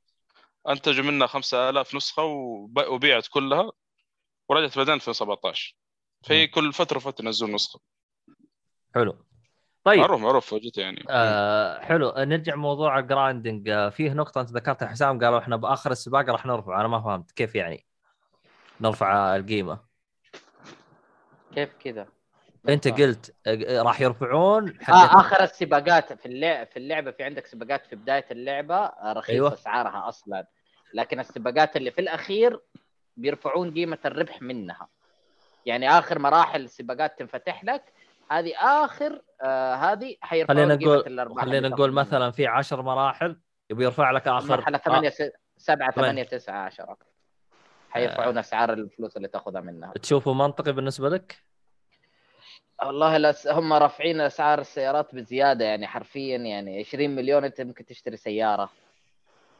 [0.69, 3.73] انتجوا منها 5000 نسخة وب- وبيعت كلها.
[4.49, 5.77] ورجعت بعدين 2017
[6.23, 7.81] في كل فترة فتره ينزلون نسخة.
[8.95, 9.25] حلو.
[9.85, 9.99] طيب.
[10.01, 11.05] معروف معروف Ford GT يعني.
[11.11, 12.15] آه حلو.
[12.17, 16.47] نرجع موضوع ال grinding آه فيه نقطة أنت ذكرتها حسام قالوا إحنا بآخر السباق راح
[16.47, 16.81] نرفع.
[16.81, 17.87] أنا ما فهمت كيف يعني.
[18.85, 19.78] نرفع القيمة
[21.55, 22.07] كيف كذا؟
[22.68, 23.35] أنت قلت
[23.70, 28.24] راح يرفعون حق آه آخر السباقات في اللعبه في اللعبة في عندك سباقات في بداية
[28.30, 29.53] اللعبة آه، رخيصة أيوة.
[29.53, 30.47] أسعارها أصلا
[30.95, 32.61] لكن السباقات اللي في الأخير
[33.16, 34.89] بيرفعون قيمة الربح منها
[35.66, 37.93] يعني آخر مراحل السباقات تنفتح لك
[38.30, 41.93] هذه آخر آه هذه حيرفعون خلينا قيمة نقول خلينا نقول.
[41.93, 45.11] مثلا في عشر مراحل يبي يرفع لك آخر مرحلة 8
[45.57, 46.22] 7 ثمانية.
[46.22, 46.97] 8 9 10
[47.95, 49.92] حيرفعون أسعار الفلوس اللي تأخذها منها.
[49.97, 51.36] آه تشوفه منطقي بالنسبة لك؟
[52.82, 53.47] والله الأس...
[53.47, 58.70] هم رافعين أسعار السيارات بزيادة يعني حرفيا يعني 20 مليون أنت ممكن تشتري سيارة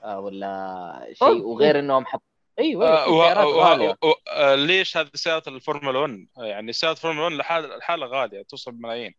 [0.05, 1.29] آه ولا شيء.
[1.43, 2.23] وغير إنهم حط
[2.59, 3.91] أيوه آه، و- و- غالية.
[4.05, 9.15] و- آه، ليش هذه سيارة الفورمولا 1 يعني سيارة الفورمولا 1 لحالها غالية توصل بملايين.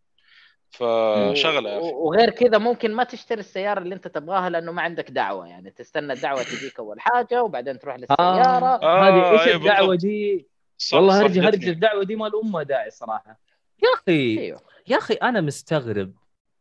[1.82, 5.72] و- وغير كذا ممكن ما تشتري السيارة اللي انت تبغاها لأنه ما عندك دعوة يعني
[5.72, 9.96] تستنى الدعوة تجيك أول حاجة وبعدين تروح للسيارة آه، هذه إيش أيوة الدعوة.
[9.96, 10.48] دي
[10.78, 11.68] صح- والله صح هرج هرج.
[11.68, 13.40] الدعوة دي ما لها داعي صراحة
[13.84, 16.14] يا أخي أيوه يا أخي أنا مستغرب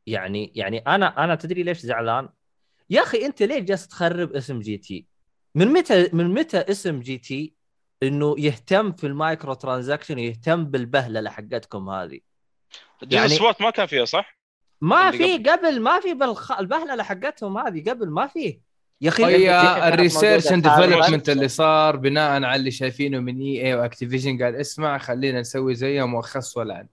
[0.06, 2.28] يعني يعني أنا أنا تدري ليش زعلان؟
[2.90, 5.06] يا أخي أنت ليه جالس تخرب اسم GT؟
[5.54, 7.54] من متى من متى اسم GT
[8.02, 12.20] إنه يهتم في ال micro transaction يهتم بالبهللة حقتكم هذه؟
[13.02, 14.38] يعني- ال Sport ما كان فيها صح؟
[14.80, 16.52] ما في قبل ما في بالخ...
[16.52, 18.58] البهللة حقتهم هذه قبل ما في
[19.00, 20.68] يا أخي هي- ال research and.
[20.68, 21.28] development.
[21.28, 26.14] اللي صار بناء على اللي شايفينه من EA و Activision قال اسمع خلينا نسوي زيهم
[26.14, 26.86] واخص ولعن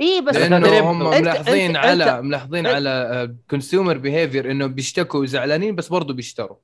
[0.00, 6.14] اي بس لأنه هم ملاحظين على ملاحظين على consumer behavior إنه بيشتكوا وزعلانين بس برضه
[6.14, 6.56] بيشتروا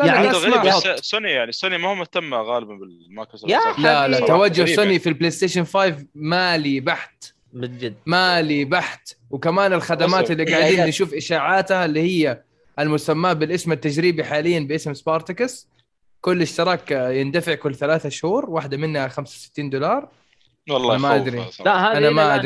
[0.00, 4.26] يعني غريب سوني يعني سوني ما هو مهتمة غالبا بالمايكروسوفت؟ لا لا.
[4.26, 4.74] توجه.
[4.76, 7.24] سوني في ال PlayStation 5 مالي بحت
[7.56, 10.30] من جد مالي بحت وكمان الخدمات.
[10.30, 12.42] اللي قاعدين هي- نشوف إشاعاتها اللي هي
[12.78, 15.68] المسماة بالاسم التجريبي حاليا باسم Spartacus
[16.20, 20.08] كل اشتراك يندفع كل ثلاثة شهور واحدة منها 65 دولار
[20.70, 21.92] والله ما صراحة.
[21.92, 22.36] لا أنا ما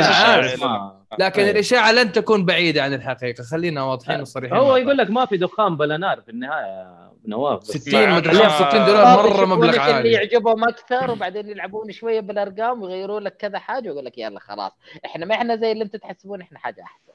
[0.00, 0.52] إشاعة عارف.
[0.54, 1.02] اسمها.
[1.18, 1.52] لكن أيوة.
[1.52, 5.76] الإشاعة لن تكون بعيدة عن الحقيقة خلينا واضحين وصريحين هو يقول لك ما في دخان
[5.76, 7.70] بلا نار في النهاية نواف بس.
[7.70, 8.32] 60 ما- مدري.
[8.38, 10.12] ما- 60 دولار آه، مرة مبلغ لك اللي عالي.
[10.12, 14.72] يعجبهم أكثر وبعدين يلعبون شوية بالأرقام ويغيرون لك كذا حاجة ويقول لك يلا خلاص.
[15.04, 17.06] إحنا ما إحنا زي اللي أنتم تحسبون إحنا حاجة أحسن.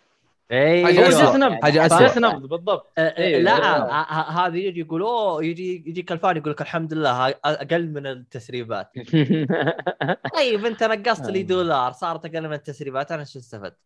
[0.51, 1.29] اي حاجة هو أسوأ.
[1.31, 2.19] جس نبض جس أسوأ.
[2.19, 2.91] نبض بالضبط.
[2.97, 7.27] آه، آه، إيه، لا هذا يجي يقول أوه يجي يجي كلفان يقول لك الحمد لله
[7.45, 8.91] أقل من التسريبات.
[10.37, 13.77] طيب أنت نقصت لي دولار صارت أقل من التسريبات أنا شو استفدت؟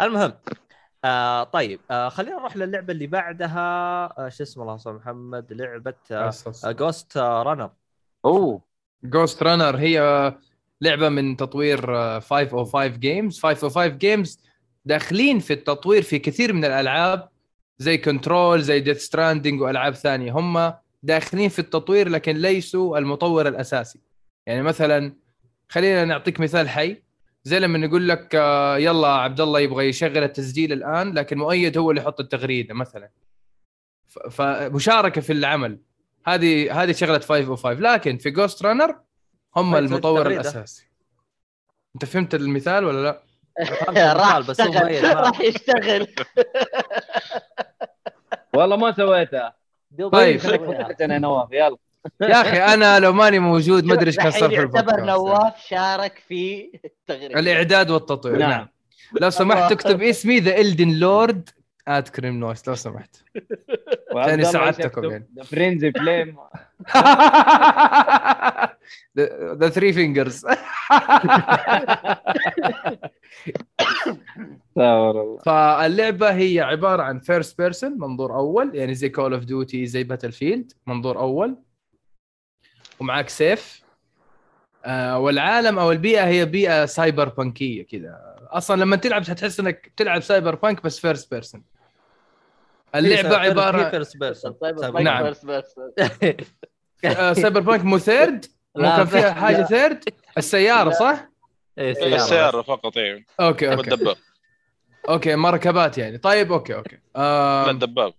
[0.00, 0.32] المهم
[1.04, 3.58] آه طيب آه خلينا نروح للعبة اللي بعدها.
[4.18, 6.32] آه شو اسمه الله يسامح محمد لعبة آه
[6.72, 7.70] Ghostrunner
[8.24, 8.62] أوه.
[9.04, 10.00] Ghostrunner هي
[10.80, 14.40] لعبة من تطوير آه، 505 Games 505 Games
[14.84, 17.28] داخلين في التطوير في كثير من الألعاب
[17.78, 20.32] زي Control زي Death Stranding وألعاب ثانية.
[20.32, 20.72] هم
[21.02, 24.00] داخلين في التطوير لكن ليسوا المطور الأساسي.
[24.46, 25.16] يعني مثلا
[25.68, 27.02] خلينا نعطيك مثال حي.
[27.44, 31.90] زي لما نقول لك آه، يلا عبد الله يبغى يشغل التسجيل الآن لكن مؤيد هو
[31.90, 33.10] اللي يحط التغريدة مثلا.
[34.30, 35.78] فمشاركه في العمل.
[36.26, 39.00] هذه هذه شغلة 505 لكن في Ghostrunner
[39.56, 40.26] هم المطور.
[40.26, 40.88] الأساسي.
[41.94, 43.22] أنت فهمت المثال ولا لا؟
[44.16, 46.06] راح بس راح يشتغل.
[48.54, 49.56] والله ما سويتها
[50.12, 50.40] طيب.
[51.00, 51.76] أنا نواف يلا.
[52.20, 56.22] يا أخي أنا لو ماني موجود ما أدري إيش كان صار في يعتبر نواف شارك
[56.28, 58.38] في التغريده الإعداد والتطوير.
[58.38, 58.50] نعم.
[58.50, 58.68] نعم.
[59.20, 61.50] لو سمحت تكتب اسمي the Elden Lord
[61.88, 63.16] ات كريم نويس لو سمحت.
[64.16, 64.44] يعني.
[64.44, 65.28] ساعدتكم يعني.
[65.44, 66.36] Frenzy Flame
[69.58, 70.46] the Three Fingers
[74.76, 75.38] الله.
[75.46, 80.72] فاللعبة هي عبارة عن first person منظور أول يعني زي Call of Duty زي Battlefield
[80.86, 81.56] منظور أول.
[83.02, 83.82] ومعاك سيف.
[84.84, 90.20] آه والعالم أو البيئة هي بيئة cyberpunk يه كذا أصلا لما تلعب حتحس إنك تلعب
[90.20, 91.62] Cyberpunk بس first person
[92.94, 94.54] اللعبة عباره first person
[95.04, 95.24] نعم.
[95.24, 95.44] بس
[97.04, 99.32] آه Cyberpunk مو third كان فيها.
[99.32, 100.04] حاجة third
[100.38, 101.28] السيارة صح؟
[101.78, 102.18] إيه السيارة.
[102.18, 103.26] سياره فقط إيه.
[103.40, 103.90] okay okay.
[103.90, 104.16] والدباب
[105.08, 106.18] okay مركبات يعني.
[106.18, 106.94] طيب okay okay.
[106.96, 108.14] لا آه الدباب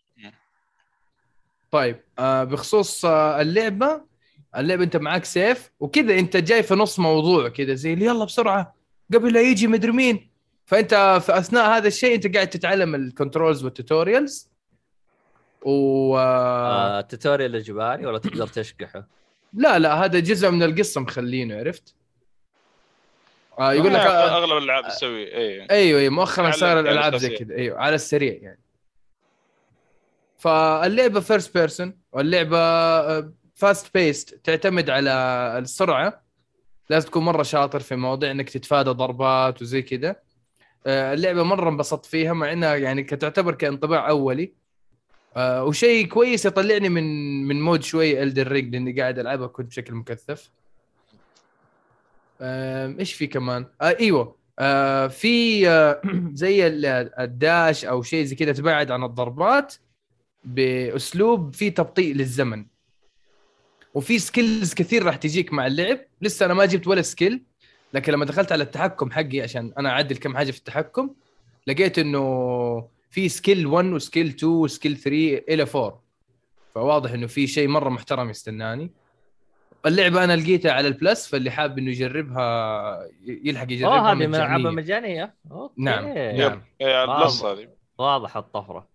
[1.72, 2.00] طيب.
[2.20, 4.13] آه بخصوص آه اللعبة
[4.58, 8.76] اللعبه انت معاك سيف وكذا انت جاي في نص موضوع كذا زي يلا بسرعة
[9.14, 10.30] قبل لا يجي مدري مين.
[10.66, 14.50] فانت في أثناء هذا الشيء انت قاعد تتعلم ال controls وال tutorials
[15.62, 19.08] و آه آه، tutorial إجباري ولا تقدر تشقحه؟
[19.54, 21.96] لا لا هذا جزء من القصة مخلينه عرفت؟
[23.60, 25.68] آه يقول لك آه أغلب الألعاب تسوي إيه.
[25.72, 27.30] أيوه أيوه مؤخرا على- صار الألعاب زي.
[27.38, 28.60] كذا أيوه على السريع يعني.
[30.38, 32.58] فاللعبة first person واللعبة
[33.54, 35.12] fast paced تعتمد على
[35.58, 36.24] السرعة.
[36.90, 40.16] لازم تكون مرة شاطر في مواضيع إنك تتفادى ضربات وزي كذا.
[40.88, 44.54] آه، اللعبة مرة انبسطت فيها مع إنها يعني تعتبر كانطباع أولي.
[45.38, 47.04] آه، وشيء كويس يطلعني من
[47.48, 50.52] من mood شوي Elden Ring لأني قاعد ألعبها كنت بشكل مكثف.
[52.42, 54.36] إيش في كمان؟ آه إيوه.
[54.60, 56.02] آه في آه
[56.34, 56.86] زي ال-
[57.20, 59.76] ال dash أو شيء زي كذا تبعد عن الضربات
[60.44, 62.66] بأسلوب فيه تبطيء للزمن.
[63.94, 66.00] وفي skills كثير راح تجيك مع اللعب.
[66.22, 67.44] لسه أنا ما جبت ولا skill
[67.94, 71.10] لكن لما دخلت على التحكم حقي عشان أنا أعدل كم حاجة في التحكم
[71.68, 76.04] لقيت إنه في skill 1 و skill 2 و skill 3 إلى 4
[76.76, 78.92] فواضح إنه في شيء مرة محترم يستناني.
[79.86, 84.30] اللعبة أنا لقيتها على ال Plus فاللي حاب إنه يجربها يلحق يجربها اوه هذه من
[84.30, 84.46] مجانية.
[84.46, 85.36] العابها مجانية.
[85.52, 85.74] okay.
[85.78, 86.62] نعم، نعم.
[86.82, 87.04] آه.
[87.04, 87.68] ال Plus هذه.
[87.98, 88.88] واضح الطفرة.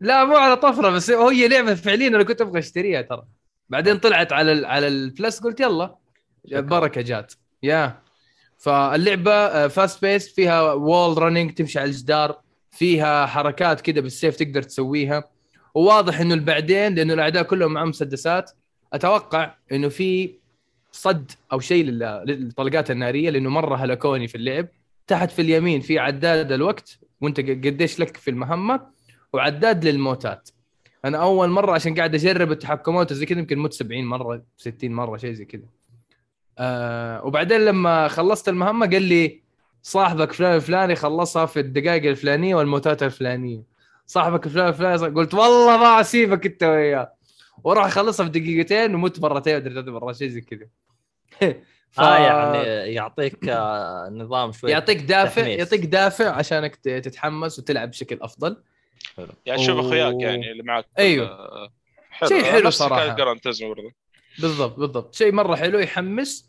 [0.00, 3.24] لا مو على طفرة بس هي لعبة فعليا أنا كنت أبغى أشتريها ترى.
[3.72, 5.96] بعدين طلعت على ال على ال Plus قلت يلا.
[6.46, 7.32] بركة جات.
[7.62, 7.98] يا.
[8.58, 15.24] فاللعبة fast pace فيها wall running تمشي على الجدار فيها حركات كده بالسيف تقدر تسويها.
[15.74, 18.50] وواضح إنه بعدين لأنه الأعداء كلهم معهم مسدسات
[18.92, 20.34] أتوقع إنه في
[20.92, 24.66] صد أو شيء لل- للطلقات النارية لأنه مرة هلكوني في اللعب.
[25.06, 28.80] تحت في اليمين في عداد الوقت وأنت قديش لك في المهمة
[29.32, 30.48] وعداد للموتات.
[31.04, 35.16] أنا أول مرة عشان قاعد أجرب التحكمات وزي كذا يمكن مت 70 مرة 60 مرة
[35.16, 35.66] شيء زي كذا.
[36.58, 39.42] آه وبعدين لما خلصت المهمة قال لي
[39.82, 43.62] صاحبك فلان الفلاني خلصها في الدقائق الفلانية والموتات الفلانية.
[44.06, 47.12] صاحبك فلان الفلاني قلت والله ما أسيبك أنت وياه.
[47.64, 50.66] وراح أخلصها في دقيقتين ومت مرتين ولا ثلاث مرات شيء زي كذا.
[51.90, 52.00] ف...
[52.00, 52.58] آه يعني
[52.94, 55.58] يعطيك آه نظام شوي يعطيك دافع تحميس.
[55.58, 58.62] يعطيك دافع عشانك تتحمس وتلعب بشكل أفضل.
[59.46, 59.78] يعني شوف.
[59.78, 61.26] أخوياك يعني اللي معك أيوه.
[61.28, 61.72] آه،
[62.28, 62.70] شيء حلو
[63.16, 63.92] Gran Turismo برضه
[64.38, 65.14] بالضبط بالضبط.
[65.14, 66.48] شيء مرة حلو يحمس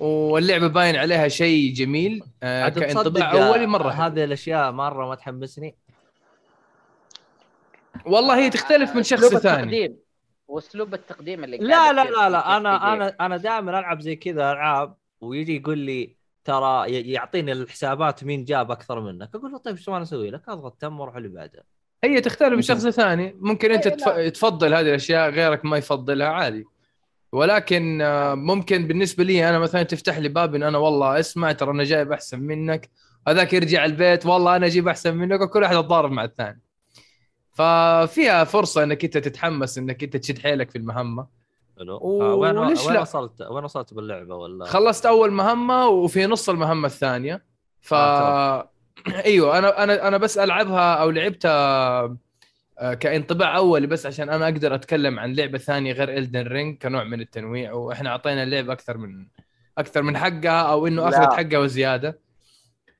[0.00, 4.02] واللعبة باين عليها شيء جميل آه كانطباع أولي مرة حلو.
[4.02, 5.74] هذه الأشياء مرة ما تحمسني.
[8.06, 9.98] والله هي تختلف من شخص ثاني التقديم.
[10.48, 12.56] وأسلوب التقديم اللي لا قاعد لا لا لا.
[12.56, 12.92] أنا.
[12.92, 18.44] أنا أنا دائما ألعب زي كذا ألعاب ويجي يقول لي ترى ي- يعطيني الحسابات مين
[18.44, 19.34] جاب أكثر منك.
[19.34, 21.64] أقول له طيب إيش أنا أسوي لك؟ أضغط تم وأروح اللي بعده.
[22.04, 23.36] هي تختلف من شخص ثاني.
[23.40, 24.08] ممكن أنت إيه، تف...
[24.38, 26.64] تفضل هذه الأشياء غيرك ما يفضلها عادي.
[27.32, 31.70] ولكن آه، ممكن بالنسبة لي أنا مثلا تفتح لي باب إن أنا والله اسمع ترى
[31.70, 32.90] أنا جايب أحسن منك.
[33.28, 36.60] هذاك يرجع البيت والله أنا أجيب أحسن منك وكل واحد يتضارب مع الثاني.
[37.52, 41.26] ففيها فرصة إنك أنت تتحمس إنك أنت تشد حيلك في المهمة.
[41.78, 46.48] حلو و- آه، وين وين؟ وصلت؟ وين وصلت باللعبة ولا؟ خلصت أول مهمة وفي نص
[46.48, 47.44] المهمة الثانية.
[47.80, 48.70] ف آه،
[49.24, 52.16] أيوه أنا أنا أنا بس العبها أو لعبتها
[52.78, 57.04] آه، كانطباع اولي بس عشان أنا أقدر اتكلم عن لعبة ثانية غير الدن رينج كنوع
[57.04, 59.26] من التنويع وإحنا اعطينا اللعبة أكثر من
[59.78, 61.08] أكثر من حقها أو انه.
[61.08, 62.18] اخذت حقها وزيادة.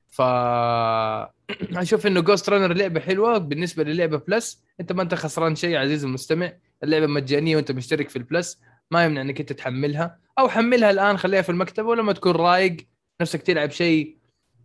[0.07, 0.21] ف
[1.83, 6.53] أشوف انه Ghostrunner لعبة حلوة بالنسبة للعبة Plus انت ما انت خسران شيء عزيزي المستمع
[6.83, 8.59] اللعبة مجانية وانت مشترك في ال Plus
[8.91, 10.19] ما يمنع إنك أنت تحملها.
[10.39, 12.77] أو حملها الآن خليها في المكتبه ولما تكون رايق
[13.21, 14.18] نفسك تلعب شيء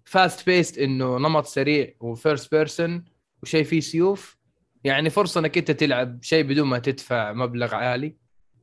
[0.04, 3.04] fast paced إنه نمط سريع و first person
[3.42, 4.36] وشيء فيه سيوف.
[4.84, 8.16] يعني فرصة إنك أنت تلعب شيء بدون ما تدفع مبلغ عالي.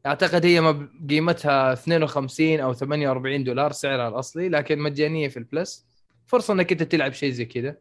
[0.06, 0.90] أعتقد هي مب...
[1.10, 5.86] قيمتها 52 أو 48 دولار سعرها الأصلي لكن مجانية في ال Plus.
[6.28, 7.78] فرصة إنك أنت تلعب شيء زي كذا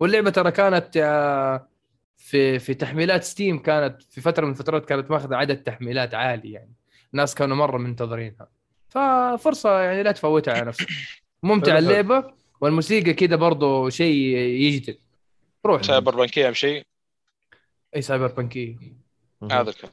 [0.00, 1.68] واللعبة ترى كانت آه،
[2.16, 6.72] في في تحميلات Steam كانت في فترة من الفترات كانت ماخذة عدد تحميلات عالي يعني.
[7.12, 8.48] الناس كانوا مرة منتظرينها.
[8.88, 10.86] ففرصة يعني لا تفوتها على نفسك.
[11.42, 11.78] ممتعه.
[11.78, 12.41] اللعبة.
[12.62, 14.98] والموسيقى كذا برضو شيء يجذب.
[15.66, 16.86] روح cyberpunk يه أهم شيء؟
[17.96, 18.76] إي cyberpunk ي
[19.40, 19.52] مهم.
[19.52, 19.92] هذا الكلام.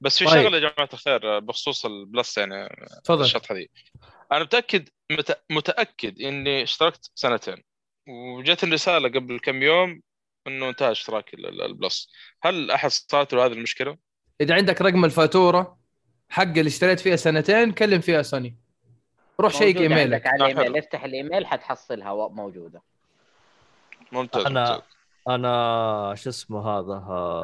[0.00, 0.42] بس في طيب.
[0.42, 2.68] شغلة يا جماعة الخير بخصوص ال Plus يعني
[3.04, 3.24] تفضل.
[3.24, 3.70] الشطحه دي
[4.32, 5.38] أنا متأكد مت...
[5.50, 7.62] متأكد إني اشتركت سنتين.
[8.08, 10.00] وجت الرسالة قبل كم يوم
[10.46, 12.10] إنه انتهى اشتراك ال- ال- ال Plus.
[12.42, 13.96] هل أحد صارت له هذه المشكلة؟
[14.40, 15.78] إذا عندك رقم الفاتورة
[16.28, 18.56] حق اللي اشتريت فيها سنتين كلم فيها سوني.
[19.40, 20.00] روح شيك إيميلك.
[20.00, 20.76] عندك على آه، الإيميل.
[20.76, 22.82] افتح الإيميل حتحصلها موجودة.
[24.12, 24.82] ممتاز أنا ممتاز.
[25.28, 27.42] أنا شو اسمه هذا ها...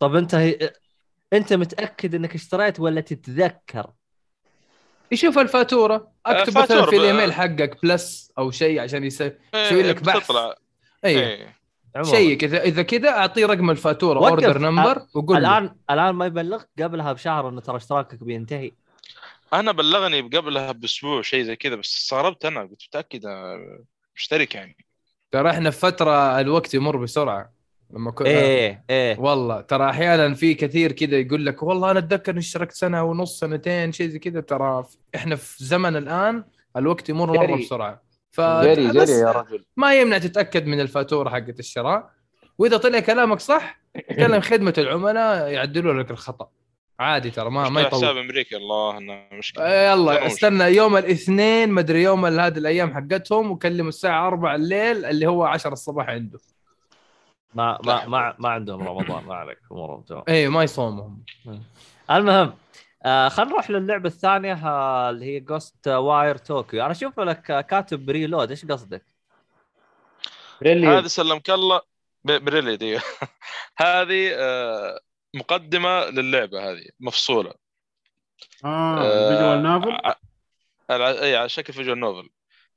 [0.00, 0.72] طب أنت هي...
[1.32, 3.90] أنت متأكد إنك اشتريت ولا تتذكر؟
[5.12, 6.12] يشوف الفاتورة.
[6.26, 10.02] أكتب آه، مثلا فاتورة في الإيميل حقك Plus أو شيء عشان يسوي يسوي إيه، لك
[10.02, 10.30] بحث.
[11.04, 11.56] اي إيه.
[12.02, 12.44] شيك.
[12.44, 14.18] اذا إذا كذا أعطيه رقم الفاتورة.
[14.18, 18.72] order number وقول له الان الآن ما يبلغك قبلها بشهر أنه ترى اشتراكك بينتهي.
[19.52, 23.22] أنا بلغني قبلها بأسبوع شيء زي كذا بس استغربت أنا قلت متأكد
[24.16, 24.76] مشترك يعني.
[25.30, 27.52] ترى إحنا في فترة الوقت يمر بسرعة.
[27.90, 32.32] لما كنا إيه إيه والله ترى أحيانا في كثير كذا يقول لك والله أنا أتذكر
[32.32, 34.40] إني اشتركت سنة ونص سنتين شيء زي كذا.
[34.40, 34.84] ترى
[35.14, 36.44] إحنا في زمن الآن
[36.76, 37.62] الوقت يمر مرة جري.
[37.62, 38.02] بسرعة.
[38.30, 39.64] ف جري جري يا رجل.
[39.76, 42.10] ما يمنع تتأكد من الفاتورة حقت الشراء.
[42.58, 43.80] وإذا طلع كلامك صح
[44.16, 46.48] كلم خدمة العملاء يعدلوا لك الخطأ.
[47.00, 49.64] عادي ترى ما ما مشكلة حساب يطول أمريكا الله إنه مشكلة.
[49.64, 50.26] آه، يلا.
[50.26, 55.44] استنى يوم الاثنين مدري يوم ال- هذه الأيام حقتهم وكلموا الساعة 4 الليل اللي هو
[55.44, 56.38] 10 الصباح عنده.
[57.54, 61.22] ما ما ما, ما عندهم رمضان ما عليك امورهم تمام اي ما يصومهم.
[62.10, 62.54] المهم
[63.04, 68.06] آه خلينا نروح للعبة الثانية آه اللي هي Ghostwire Tokyo أنا أشوف لك آه، كاتب
[68.06, 68.50] Prelude.
[68.50, 69.02] إيش قصدك؟
[70.62, 71.80] ريلي هذه سلمك الله.
[72.24, 72.96] Prelude
[73.78, 74.98] هذه آه،
[75.36, 77.54] مقدمة للعبة هذه مفصولة.
[78.64, 79.62] آه آه، فيجوال
[80.90, 82.28] على اي على شكل visual novel.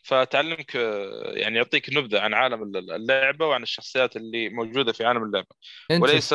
[0.03, 5.23] فتعلمك آه، يعني يعطيك نبذة عن عالم الل- اللعبة وعن الشخصيات اللي موجودة في عالم
[5.23, 5.55] اللعبة.
[5.91, 6.33] وليس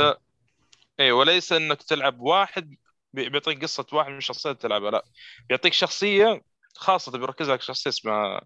[1.01, 2.77] اي وليس إنك تلعب واحد
[3.13, 5.05] بي- بيعطيك قصة واحد من الشخصيات تلعبها لا.
[5.49, 6.43] بيعطيك شخصية
[6.77, 8.41] خاصة بيركز لك شخصية اسمها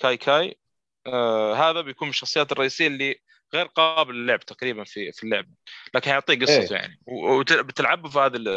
[0.00, 0.58] كاي كاي.
[1.06, 3.20] آه هذا بيكون من الشخصيات الرئيسية اللي
[3.54, 5.48] غير قابل للعب تقريبا في في اللعبه
[5.94, 7.00] لكن حيعطيك قصته يعني.
[7.06, 8.48] وبتلعبه في هذا ال-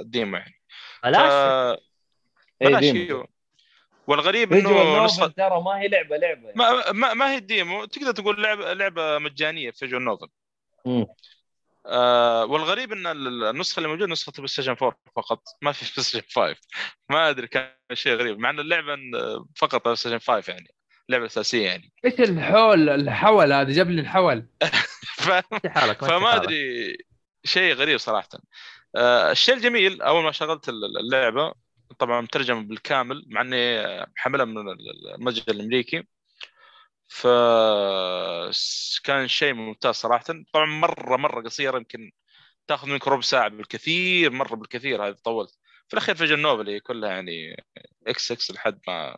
[0.00, 0.60] ال demo يعني.
[1.04, 1.20] بلاش.
[1.20, 1.80] ف...
[2.62, 2.98] إيه، بلاش demo.
[2.98, 3.28] أيوه
[4.06, 6.48] والغريب إنه نسخه ترى ما هي لعبة لعبة.
[6.48, 6.54] يعني.
[6.56, 7.84] ما, ما, ما هي ال demo.
[7.84, 10.28] تقدر تقول لعبة لعبة مجانية في visual novel.
[11.86, 15.42] آه والغريب إن ال- النسخة اللي موجودة نسخة بلاي ستيشن 4 فقط.
[15.62, 16.56] ما في بلاي ستيشن 5
[17.10, 18.38] ما أدري كان شيء غريب.
[18.38, 20.68] مع إن اللعبة إن- فقط بلاي ستيشن 5 يعني.
[21.10, 21.92] اللعبة الأساسية يعني.
[22.04, 24.46] إيش الحول الحول هذا جاب لي الحول.
[25.24, 25.30] ف...
[26.04, 26.36] فما.
[26.36, 26.96] أدري
[27.44, 28.28] شيء غريب صراحة.
[28.96, 31.54] آه الشيء الجميل أول ما شغلت ال- اللعبة
[31.98, 33.82] طبعا مترجمه بالكامل مع إني
[34.16, 36.06] حملها من ال- المتجر الأمريكي.
[37.08, 37.26] ف
[39.04, 40.24] كان شيء ممتاز صراحة.
[40.52, 42.10] طبعا مرة مرة قصيرة يمكن
[42.66, 45.58] تأخذ منك ربع ساعة بالكثير مرة بالكثير هذه طولت.
[45.88, 47.64] في الأخير في نوفل هي كلها يعني
[48.06, 49.16] X X لحد ما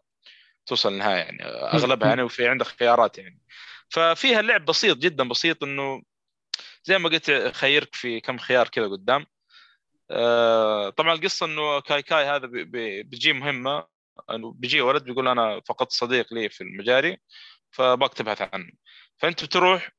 [0.66, 3.40] توصل النهاية يعني أغلبها يعني وفي عندك خيارات يعني.
[3.88, 6.02] ففيها اللعب بسيط جدا بسيط إنه
[6.84, 9.26] زي ما قلت خيرك في كم خيار كذا قدام.
[10.10, 12.46] آه، طبعا القصة إنه كاي كاي هذا
[13.02, 13.86] بيجي مهمة
[14.30, 17.18] إنه بيجي ولد بيقول أنا فقدت صديق لي في المجاري
[17.70, 18.72] فيبغاك تبحث عنه.
[19.18, 19.90] فأنت بتروح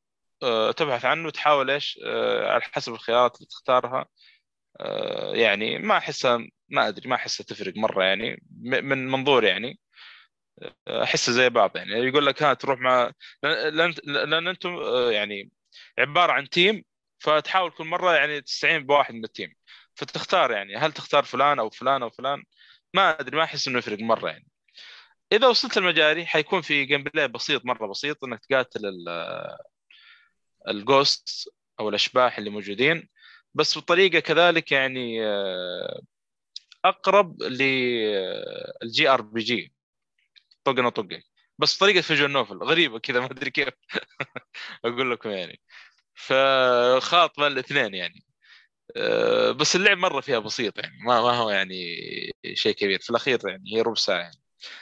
[0.44, 4.06] آه، تبحث عنه وتحاول إيش آه، على حسب الخيارات اللي تختارها.
[5.34, 9.80] يعني ما أحسها ما أدري ما أحسها تفرق مرة يعني من منظور يعني.
[10.88, 11.92] احسها زي بعض يعني.
[11.92, 13.12] يقول لك ها تروح مع
[13.44, 15.52] لأن لأن أنتم آه، يعني
[16.00, 16.84] عبارة عن team
[17.20, 19.54] فتحاول كل مرة يعني تستعين بواحد من ال team
[19.96, 22.44] فتختار يعني هل تختار فلان أو فلان أو فلان؟
[22.94, 24.48] ما أدري ما أحس إنه يفرق مرة يعني.
[25.34, 29.58] إذا وصلت المجاري حيكون في gameplay بسيط مرة بسيط إنك تقاتل ال-
[30.68, 33.10] ال ghost أو الأشباح اللي موجودين.
[33.54, 36.02] بس بطريقة كذلك يعني آه،
[36.86, 39.74] أقرب لل JRPG
[40.64, 41.24] طقني أطقك.
[41.58, 43.70] بس طريقة visual novel غريبة كذا ما أدري كيف.
[44.86, 45.62] أقول لكم يعني.
[46.16, 48.24] فخلط بين الاثنين يعني.
[48.98, 50.98] آه، بس اللعب مرة فيها بسيط يعني.
[51.06, 51.76] ما ما هو يعني
[52.54, 53.00] شيء كبير.
[53.00, 54.38] في الأخير يعني هي ربع ساعة يعني.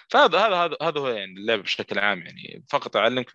[0.09, 2.65] فهذا هذا هذا هو يعني اللعبه بشكل عام يعني.
[2.71, 3.31] فقط يعلمك.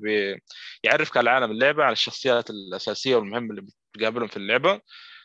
[0.85, 4.81] يعرفك على عالم اللعبة على الشخصيات الأساسية والمهمة اللي بتقابلهم في اللعبة.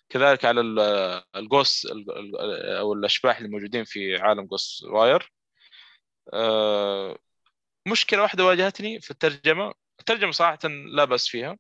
[0.10, 2.36] كذلك على ال- ال ghost ال- ال-
[2.78, 5.32] أو الأشباح اللي موجودين في عالم جوست واير.
[6.34, 7.18] آه،
[7.88, 9.74] مشكلة واحدة واجهتني في الترجمة.
[10.00, 11.58] الترجمة صراحة لا بأس فيها.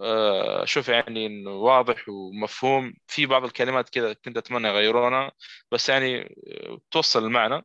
[0.00, 2.94] آه، أشوف يعني إنه واضح ومفهوم.
[3.08, 5.32] في بعض الكلمات كذا كنت أتمنى يغيرونها
[5.72, 7.64] بس يعني آه، توصل المعنى.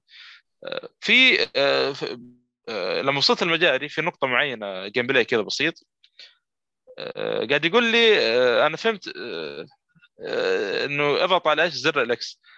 [0.66, 1.94] آه، في آه،
[2.70, 5.74] آه، لما وصلت المجاري في نقطة معينة gameplay كذا بسيط.
[7.00, 9.66] آه، قاعد يقول لي آه، أنا فهمت آه،
[10.28, 12.42] آه، إنه اضغط على إيش؟ زر ال X.
[12.42, 12.50] آه،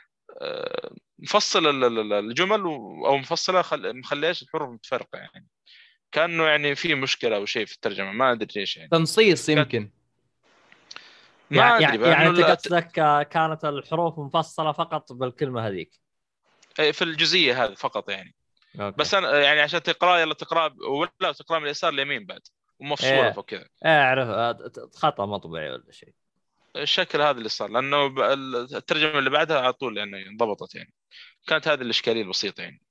[1.20, 2.62] مفصل ال- ال- ال- الجمل
[3.06, 3.98] أو مفصلة خل...
[3.98, 5.48] مخلي إيش الحروف متفرقة يعني.
[6.12, 8.90] كأنه يعني في مشكلة أو شيء في الترجمة ما أدري ليش يعني.
[8.90, 9.90] تنصيص يمكن.
[11.52, 12.92] ما يعني, أدري يعني, انت قصدك
[13.32, 16.00] كانت الحروف مفصلة فقط بالكلمة هذيك.
[16.80, 18.36] إيه، في الجزئية هذه فقط يعني.
[18.80, 18.96] أوكي.
[18.98, 22.42] بس أنا يعني عشان تقرأ يلا تقرأ ولا تقرأ من اليسار لليمين بعد
[22.80, 23.32] ومفصولة إيه.
[23.32, 23.66] فوق كذا.
[23.86, 24.58] إيه أعرف
[24.96, 26.14] خطأ مطبعي ولا شيء.
[26.76, 28.06] الشكل هذا اللي صار لأنه
[28.78, 30.94] الترجمة اللي بعدها على طول يعني انضبطت يعني.
[31.48, 32.82] كانت هذه الإشكالية البسيطة يعني.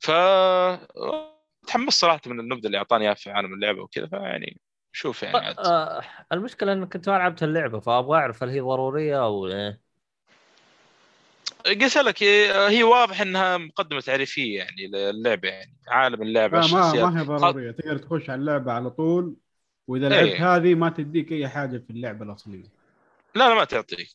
[0.00, 0.10] ف
[1.66, 4.60] تحمست صراحة من النبذة اللي أعطاني إياها في عالم اللعبة وكذا فيعني
[4.92, 5.58] شوف يعني عاد.
[5.58, 6.02] آه
[6.32, 9.80] المشكلة انك كنت ما لعبت اللعبة فأبغى أعرف هل هي ضرورية أو إيه.
[11.66, 17.10] قلت لك هي هي واضح إنها مقدمة تعريفية يعني للعبة يعني عالم اللعبة لا ما
[17.10, 19.36] ما هي ضرورية تقدر تخش على اللعبة على طول
[19.88, 20.24] وإذا إيه.
[20.24, 22.83] لعبت هذه ما تديك أي حاجة في اللعبة الأصلية.
[23.34, 24.08] لا لا ما تعطيك.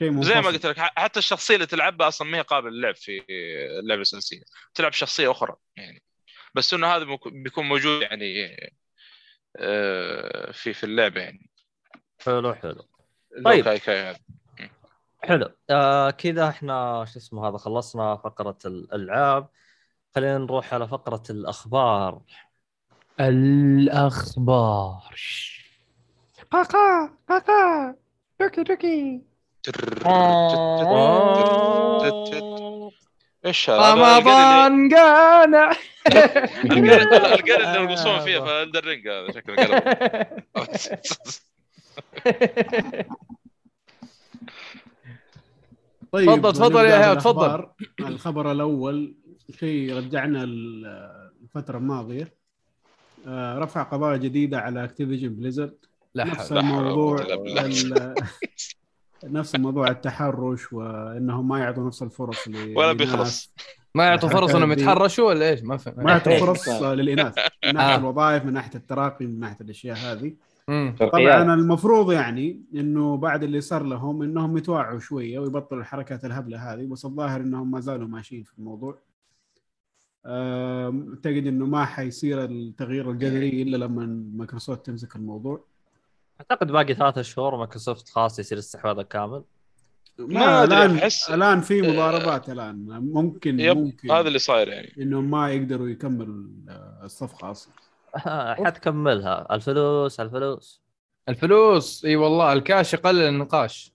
[0.00, 3.24] زي ما قلت لك حتى الشخصية اللي تلعبها أصلا ما هي قابلة للعب في
[3.80, 4.42] اللعبة الاساسيه
[4.74, 6.02] تلعب شخصية أخرى يعني.
[6.54, 8.56] بس إنه هذا بيكون موجود يعني
[9.56, 11.50] آه، في في اللعبة يعني.
[12.20, 12.84] حلو حلو.
[13.44, 13.64] طيب.
[13.64, 14.16] كاي كاي
[15.24, 15.50] حلو.
[15.70, 19.48] آه كذا إحنا شو اسمه هذا خلصنا فقرة الألعاب.
[20.14, 22.22] خلينا نروح على فقرة الأخبار.
[23.20, 25.14] الأخبار.
[26.50, 27.94] قاقا قاقا
[28.40, 29.20] دوكي دوكي
[33.46, 35.54] إيش هذا؟ رمضان القرن
[36.64, 40.42] القرن اللي يرقصون فيه في الدرينج هذا شكله قرن
[46.12, 47.72] طيب تفضل- تفضل يا إيهاب، بالأخبار.
[48.00, 49.14] الخبر الأول
[49.60, 52.34] شيء رجعنا ال- الفترة الماضية.
[53.26, 55.76] آه، رفع قضايا جديدة على اكتيفيجن بليزرد
[56.16, 58.14] نفس حول لا حول ولا الموضوع
[59.24, 63.54] نفس الموضوع التحرش وإنهم ما يعطوا نفس الفرص ل- ولا للناس.
[63.94, 67.38] ما يعطوا فرص إنهم يتحرشوا ولا إيش؟ ما فهم ما يعطوا فرص للإناث.
[67.66, 67.98] من ناحية آه.
[67.98, 70.32] الوظائف من ناحية الترقي من ناحية الأشياء هذه.
[71.12, 76.86] طبعا المفروض يعني إنه بعد اللي صار لهم إنهم يتوعوا شوية ويبطلوا الحركات الهبلة هذه
[76.86, 78.98] بس الظاهر إنهم ما زالوا ماشيين في الموضوع.
[80.26, 84.06] أعتقد إنه ما حيصير التغيير الجذري إلا لما
[84.36, 85.64] مايكروسوفت تمسك الموضوع.
[86.40, 89.44] أعتقد باقي ثلاثة شهور مايكروسوفت خلاص يصير استحواذ كامل.
[90.18, 92.86] ما الان أحس- الآن في مضاربات الآن.
[93.12, 94.94] ممكن yep ممكن هذا اللي صاير يعني.
[94.98, 96.44] إنهم ما يقدروا يكملوا
[97.04, 97.72] الصفقة أصلا.
[98.54, 100.82] حتكملها الفلوس الفلوس.
[101.28, 103.92] الفلوس إي والله الكاش يقلل النقاش.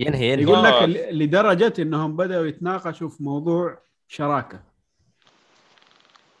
[0.00, 0.42] ينهي ينهي.
[0.42, 0.86] يقول لك آه.
[1.10, 3.78] لدرجة إنهم بدأوا يتناقشوا في موضوع
[4.08, 4.71] شراكة.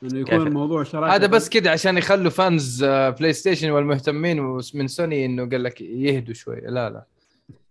[0.02, 4.88] إنه يكون كيف؟ الموضوع شراكة هذا بس كذا عشان يخلوا fans بلاي ستيشن والمهتمين من
[4.88, 6.60] سوني إنه قال لك يهدوا شوي.
[6.60, 7.04] لا لا.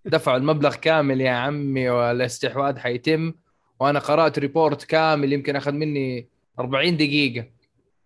[0.06, 3.34] دفعوا المبلغ كامل يا عمي والاستحواذ حيتم.
[3.80, 6.28] وأنا قرأت report كامل يمكن أخذ مني
[6.60, 7.46] 40 دقيقة.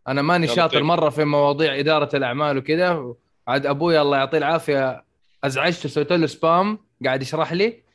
[0.07, 0.83] أنا ماني شاطر طيب.
[0.85, 3.13] مرة في مواضيع إدارة الأعمال وكذا
[3.47, 5.03] عاد أبوي الله يعطيه العافية
[5.43, 7.85] أزعجته سويت له spam قاعد يشرح لي.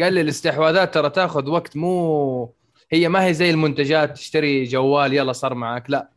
[0.00, 2.52] قال لي الاستحواذات ترى تاخذ وقت مو
[2.92, 6.10] هي ما هي زي المنتجات تشتري جوال يلا صار معك لا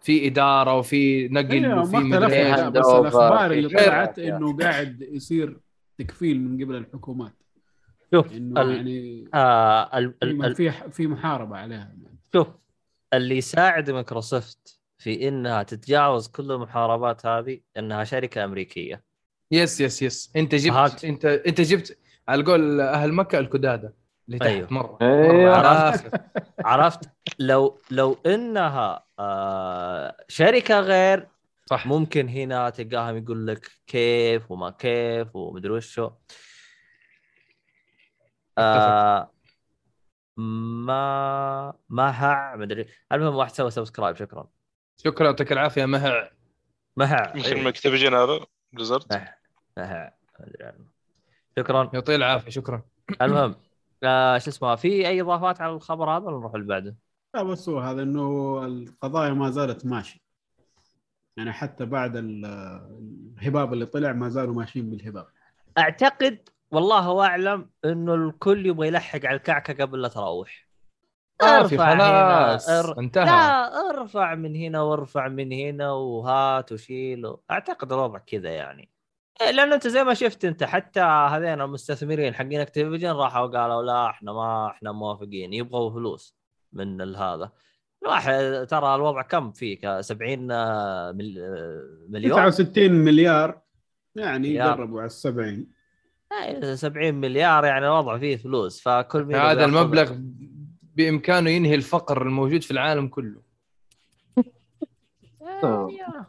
[0.00, 4.18] في إدارة وفي نقل أيوه وفي مدري بس الأخبار اللي في طلعت.
[4.18, 5.60] إنه قاعد يصير
[5.98, 7.32] تكفيل من قبل الحكومات.
[8.14, 8.76] شوف إنه ال...
[8.76, 10.12] يعني آه ال...
[10.12, 10.44] في ال...
[10.44, 10.54] ال...
[10.54, 11.96] في في محاربة عليها.
[12.32, 12.48] شوف
[13.14, 19.02] اللي يساعد مايكروسوفت في إنها تتجاوز كل المحاربات هذه إنها شركة أمريكية.
[19.50, 21.04] yes yes yes أنت جبت هات.
[21.04, 21.98] أنت أنت جبت
[22.28, 23.94] على قول أهل مكة الكدادة.
[24.26, 24.68] اللي تحت أيوه.
[24.72, 26.10] مرة أيوه عرفت
[26.64, 27.10] عرفت.
[27.38, 31.28] لو لو إنها آه شركة غير
[31.66, 31.86] صح.
[31.86, 36.10] ممكن هنا تلقاهم يقول لك كيف وما كيف ومدري وشو.
[38.58, 39.30] آه
[40.36, 42.86] ما ما مدري.
[43.12, 44.48] المهم واحد سوى subscribe شكرا.
[45.04, 45.84] شكرا يعطيك العافية.
[45.84, 46.30] مهع
[46.96, 47.60] مهع يمكن أيوه.
[47.60, 48.40] من Activision هذا؟
[48.72, 49.34] Blizzard مهع
[49.76, 50.12] مهع.
[51.58, 51.90] شكرا.
[51.94, 52.82] يعطيه العافية شكرا.
[53.22, 53.65] المهم
[54.02, 56.96] آه شو اسمه في أي إضافات على الخبر هذا ولا نروح اللي بعده؟
[57.34, 60.20] لا بس هو هذا إنه القضايا ما زالت ماشية.
[61.36, 62.44] يعني حتى بعد ال-
[63.38, 65.26] الهباب اللي طلع ما زالوا ماشيين بالهباب.
[65.78, 70.66] أعتقد والله أعلم إنه الكل يبغى يلحق على الكعكة قبل لا تروح.
[71.40, 73.24] في ارفع خلاص ار- انتهى.
[73.26, 78.90] لا ارفع من هنا وارفع من هنا وهات وشيل أعتقد الوضع كذا يعني.
[79.40, 84.10] إيه، لأن أنت زي ما شفت أنت حتى هذين المستثمرين حقين Activision راحوا قالوا لا
[84.10, 86.36] إحنا ما إحنا موافقين يبغوا فلوس
[86.72, 87.52] من هذا.
[88.02, 93.60] الواحد ترى الوضع كم فيك؟ 70 آه، مل- آه، مليون؟ 69 مليار.
[94.16, 94.70] يعني مليار.
[94.76, 95.66] قربوا على ال 70
[96.32, 100.12] إيه، 70 مليار يعني الوضع فيه فلوس فكل مين هذا المبلغ
[100.82, 103.42] بإمكانه ينهي الفقر الموجود في العالم كله.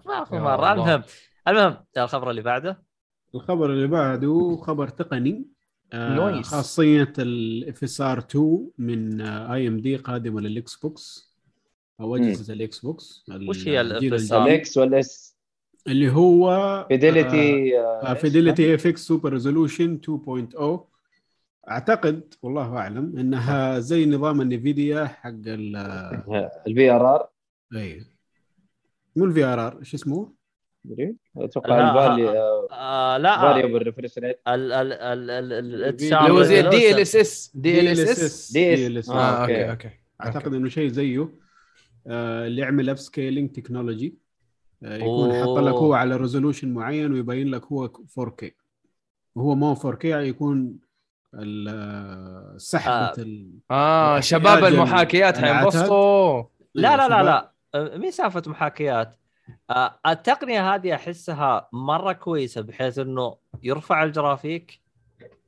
[0.06, 0.74] ما في مرة.
[0.74, 1.04] المهم
[1.48, 2.87] المهم الخبر اللي بعده.
[3.36, 5.46] الخبر اللي بعده خبر تقني
[5.94, 6.48] آه nice.
[6.48, 11.34] خاصية ال FSR 2 من AMD قادمة لل Xbox
[12.00, 15.38] أو أجهزة ال Xbox وش هي ال الجيل FSR؟ الجديد، ال X وال S
[15.88, 17.74] اللي هو Fidelity
[18.16, 20.80] FidelityFX Super Resolution 2.0
[21.70, 25.76] أعتقد والله أعلم إنها زي نظام ال Nvidia حق ال
[26.68, 27.30] الفي ار ار
[27.76, 28.06] اي
[29.16, 30.37] مو الفي ار ار إيش اسمه؟
[31.38, 32.30] أتوقع لا، الفالي
[32.72, 35.84] آه لا فاليبل ريفرش ريت ال ال ال ال ال
[36.14, 36.60] اللي هو زي.
[36.60, 39.06] الدي ال اس اس دي ال اس اس دي اس.
[39.08, 39.12] DLSS.
[39.12, 39.54] آه، آه أوكي.
[39.70, 39.90] أوكي أوكي
[40.22, 41.30] أعتقد إنه شيء زيه
[42.08, 44.16] آه، اللي يعمل اب سكيلينج تكنولوجي
[44.82, 45.34] يكون.
[45.44, 47.88] حط لك هو على ريزولوشن معين ويبين لك هو
[48.20, 48.46] 4K
[49.36, 50.80] وهو ما هو 4K يكون
[51.34, 52.58] ال- آه، آه.
[52.58, 55.58] سحبة ال- آه شباب احتياج المحاكيات العتاد.
[55.60, 56.44] حينبسطوا
[56.76, 57.26] لا لا لا شباب.
[57.26, 59.18] لا آه، مين سالفة محاكيات آه،
[60.08, 64.82] التقنية هذه أحسها مرة كويسة بحيث إنه يرفع الجرافيك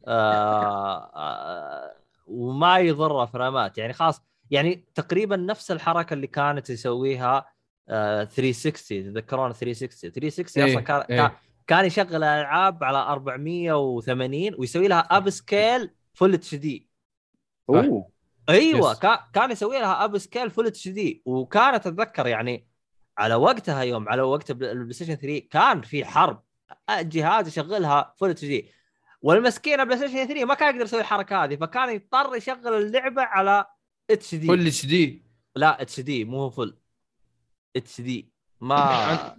[0.08, 1.94] آه، آه،
[2.28, 3.78] وما يضر frameات.
[3.78, 4.22] يعني خلاص
[4.52, 7.46] يعني تقريبا نفس الحركة اللي كانت يسويها
[7.90, 11.38] آه، 360 تذكرون 360 360 أصلا إيه، كان إيه.
[11.68, 16.90] كان- يشغل الالعاب على 480 ويسوي لها upscale full HD
[17.70, 18.10] أوه.
[18.50, 19.00] أيوه yes.
[19.34, 22.69] كان يسوي لها upscale full HD وكانت أتذكر يعني
[23.20, 26.42] على وقتها يوم على وقت البل- ال PlayStation 3 كان في حرب.
[27.02, 28.66] جهاز يشغلها full HD.
[29.22, 33.66] والمسكين ال PlayStation 3 ما كان يقدر يسوي الحركة هذه فكان يضطر يشغل اللعبة على
[34.10, 35.24] HD full HD
[35.56, 36.76] لا HD مو full
[37.76, 38.30] HD
[38.62, 38.78] ما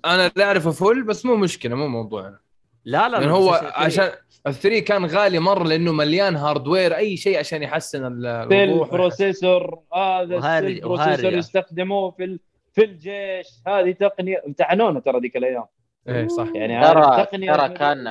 [0.04, 2.38] أنا لا أعرفه full بس مو مشكلة مو موضوعنا
[2.84, 6.36] لا لا يعني لا، هو البلاي ستيشن 3 عشان الثري كان غالي مرة لأنه مليان
[6.36, 8.88] هاردوير أي شيء عشان يحسن الوضوح.
[8.90, 11.36] بروسيسور هذا وهاري- السيل بروسيسور وهاري.
[11.38, 12.40] يستخدموه في ال-
[12.72, 15.64] في الجيش هذه تقنية امتحنونا ترى ذيك الأيام.
[16.08, 16.46] إيه صح.
[16.54, 18.04] يعني ترى- تقنية ترى كان-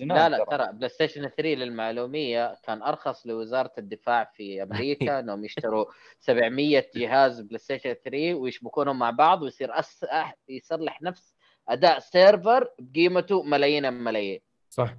[0.00, 0.72] لا لا ترى.
[0.72, 5.84] بلاي ستيشن 3 للمعلومية كان أرخص لوزارة الدفاع في أمريكا إنهم يشتروا
[6.20, 10.06] 700 جهاز بلاي ستيشن 3 ويشبكونهم مع بعض ويصير أس...
[10.48, 11.34] يصلح نفس
[11.68, 14.40] أداء server بقيمته ملايين الملايين
[14.70, 14.94] صح.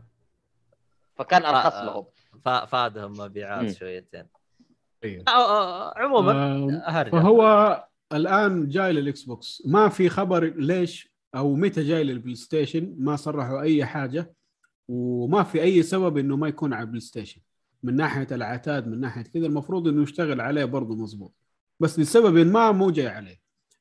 [1.16, 2.06] فكان أرخص آه، لهم.
[2.46, 3.72] فا- فادهم مبيعات.
[3.72, 4.26] شويتين.
[5.28, 6.32] آه، عموما
[6.88, 7.84] آه، فهو
[8.14, 9.64] الآن جاي لل Xbox.
[9.66, 14.34] ما في خبر ليش أو متى جاي لل PlayStation ما صرحوا أي حاجة
[14.88, 17.42] وما في أي سبب إنه ما يكون على ال PlayStation
[17.84, 21.34] من ناحية العتاد من ناحية كذا المفروض إنه يشتغل عليه برضه مظبوط.
[21.80, 23.40] بس لسبب ما مو جاي عليه.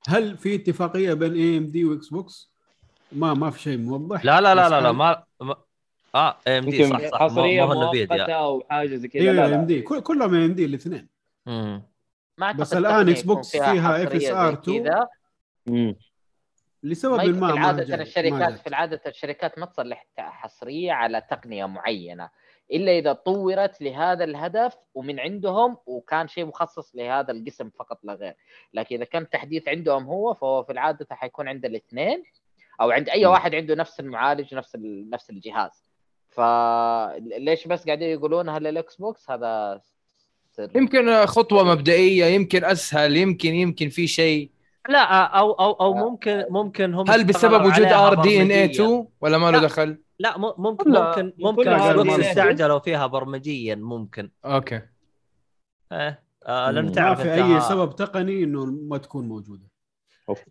[0.08, 2.52] هل في اتفاقية بين AMD و Xbox؟
[3.12, 4.24] ما ما في شيء موضح.
[4.24, 5.56] لا لا لا لا, لا ما, ما
[6.14, 9.32] AMD صح صح حصرية مؤقتة أو حاجة زي كذا.
[9.32, 11.08] لا AMD كلهم AMD الاثنين.
[12.38, 15.08] ما بس الآن تقنية Xbox فيها حصرية زي FSR 2 كذا.
[15.66, 15.96] مم.
[16.82, 18.58] لسبب ما ما عادة الشركات.
[18.58, 22.30] في العادة الشركات ما تصلح حصرية على تقنية معينة
[22.72, 28.34] إلا إذا طورت لهذا الهدف ومن عندهم وكان شيء مخصص لهذا القسم فقط لا غير
[28.74, 32.22] لكن إذا كان تحديث عندهم هو فهو في العادة حيكون عند الاثنين
[32.80, 33.28] أو عند أي م.
[33.28, 35.88] واحد عنده نفس المعالج نفس نفس الجهاز
[36.28, 39.80] فليش بس قاعدين يقولونها للاكس بوكس هذا
[40.58, 44.50] السر يمكن خطوة مبدئية يمكن أسهل يمكن يمكن في شيء
[44.88, 48.84] لا أو أو أو ممكن ممكن هم هل بسبب وجود ار دي ان اي برمجياً.
[48.84, 49.58] 2 ولا ما له.
[49.58, 52.26] دخل؟ لا ممكن لا، ممكن ممكن إكس.
[52.26, 54.82] استعجلوا فيها برمجيا ممكن أوكي
[55.92, 56.88] إيه آه لأن مم.
[56.90, 59.68] ما تعرف في أي سبب تقني إنه ما تكون موجودة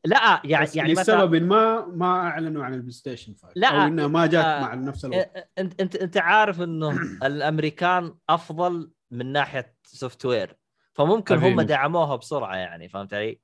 [0.06, 4.08] لا يعني يعني مثلا لسبب ما ما أعلنوا عن ال PlayStation 5 لا، أو إنها
[4.08, 6.90] ما جات آه، مع نفس الوقت إيه، انت أنت أنت عارف إنه
[7.24, 10.56] الأمريكان أفضل من ناحية software
[10.94, 11.62] فممكن هم.
[11.62, 13.40] دعموها بسرعة يعني فهمت علي؟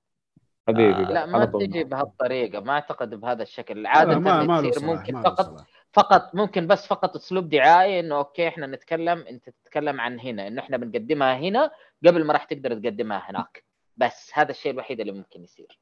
[0.68, 1.46] حبيبي آه، لا ما.
[1.46, 5.66] تجي بهالطريقة ما أعتقد بهذا الشكل عادة ما ما تصير ممكن ما فقط صلاح.
[5.94, 10.62] فقط ممكن بس فقط أسلوب دعائي إنه okay إحنا نتكلم أنت تتكلم عن هنا إنه
[10.62, 11.72] إحنا بنقدمها هنا
[12.08, 13.64] قبل ما راح تقدر تقدمها هناك
[13.98, 15.80] بس هذا الشيء الوحيد اللي ممكن يصير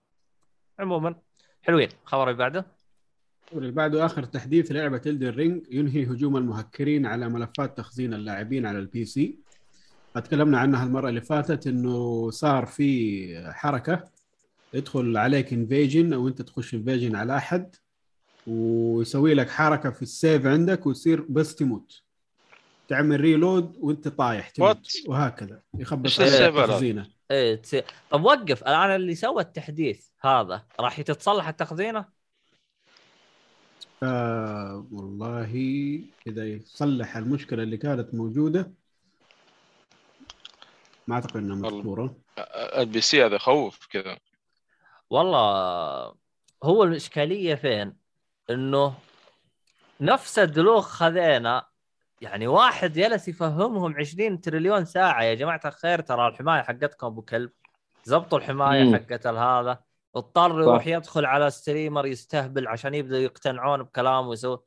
[0.79, 1.15] عموما
[1.61, 2.65] حلوين الخبر اللي بعده
[3.53, 8.79] اللي بعده آخر تحديث لعبة Elden Ring ينهي هجوم المهكرين على ملفات تخزين اللاعبين على
[8.79, 9.39] ال PC
[10.19, 14.03] تكلمنا عنها المرة اللي فاتت إنه صار في حركة
[14.73, 17.75] يدخل عليك invasion أو أنت تخش invasion على أحد
[18.47, 22.01] ويسوي لك حركة في ال save عندك وتصير بس تموت
[22.87, 27.61] تعمل reload وأنت طايح تموت؟ وهكذا يخبط إيش عليك السيف هذا؟ تخزينه إيه.
[28.09, 32.05] طب وقف الان اللي سوى التحديث هذا راح تتصلح التخزينة؟
[34.03, 35.51] آه والله
[36.27, 38.71] إذا يصلح المشكلة اللي كانت موجودة
[41.07, 41.55] ما أعتقد إنها.
[41.55, 42.15] مذكوره
[42.77, 44.17] ال PC هذا يخوف كذا
[45.09, 45.41] والله
[46.63, 47.95] هو الإشكالية فين؟
[48.49, 48.93] إنه
[50.01, 51.65] نفس الدلوخ خذينا
[52.21, 57.51] يعني واحد جلس يفهمهم 20 تريليون ساعة يا جماعة الخير ترى الحماية حقتكم أبو كلب
[58.03, 58.95] زبطوا الحماية مم.
[58.95, 59.83] حقت هذا
[60.15, 64.59] اضطر يروح يدخل على streamer يستهبل عشان يبدأ يقتنعون بكلامه ويسوي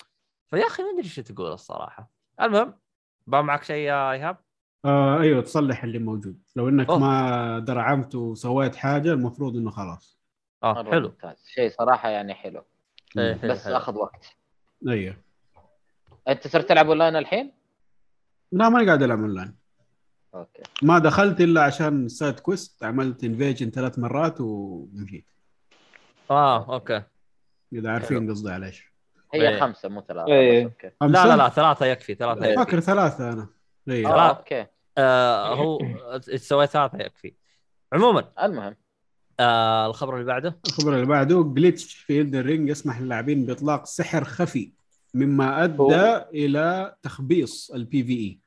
[0.51, 2.78] فيا أخي ما أدري إيش تقول الصراحة المهم
[3.27, 4.44] بقى معك شيء يا إيهاب؟
[4.85, 6.43] آه أيوه تصلح اللي موجود.
[6.56, 6.98] لو إنك أوه.
[6.98, 10.19] ما درعمت وسويت حاجة المفروض إنه خلاص.
[10.62, 11.09] آه حلو.
[11.09, 11.44] ممتاز.
[11.47, 12.65] شيء صراحة يعني حلو.
[13.19, 13.77] إيه، حلو، بس حلو.
[13.77, 14.36] أخذ وقت.
[14.89, 15.16] أيوه.
[16.28, 17.52] أنت صرت تلعب أونلاين الحين؟
[18.52, 19.55] لا ماني قاعد ألعب أونلاين.
[20.35, 20.62] أوكي.
[20.82, 25.27] ما دخلت إلا عشان side quest عملت invasion ثلاث مرات ومشيت
[26.31, 27.02] آه أوكي.
[27.73, 28.94] إذا عارفين قصدي على إيش.
[29.35, 29.61] هي إيه.
[29.61, 30.32] خمسة مو ثلاثة.
[30.32, 30.65] إيه.
[30.65, 30.90] أوكي.
[31.02, 32.65] لا لا لا ثلاثة يكفي ثلاثة يكفي.
[32.65, 33.48] فاكر ثلاثة أنا.
[33.89, 34.16] أيوه لا.
[34.16, 34.66] آه، أوكي.
[34.99, 35.79] آه هو
[36.37, 37.35] سويت ثلاثة يكفي.
[37.93, 38.77] عموما المهم.
[39.41, 40.59] آه الخبر اللي بعده.
[40.66, 44.73] الخبر اللي بعده glitch في Elden Ring يسمح للاعبين بإطلاق سحر خفي
[45.15, 46.29] مما أدى أوه.
[46.31, 48.41] إلى تخبيص ال PvE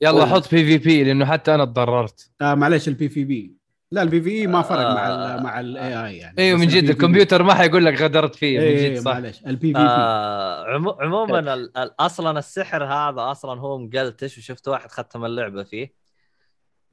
[0.00, 0.26] يلا أوه.
[0.34, 3.55] حط PvP لأنه حتى أنا تضررت آه معلش ال PvP
[3.92, 5.36] لا ال PvE ما فرق مع آه.
[5.38, 6.38] ال مع ال AI يعني.
[6.38, 9.12] أيوه من جد PvP الكمبيوتر ما حيقول لك غدرت فيه من إيه جد صح.
[9.12, 11.68] معلش ال PvP آه عمو- عموما
[12.00, 15.92] أصلا السحر هذا أصلا هو مقلتش وشفت واحد ختم اللعبة فيه.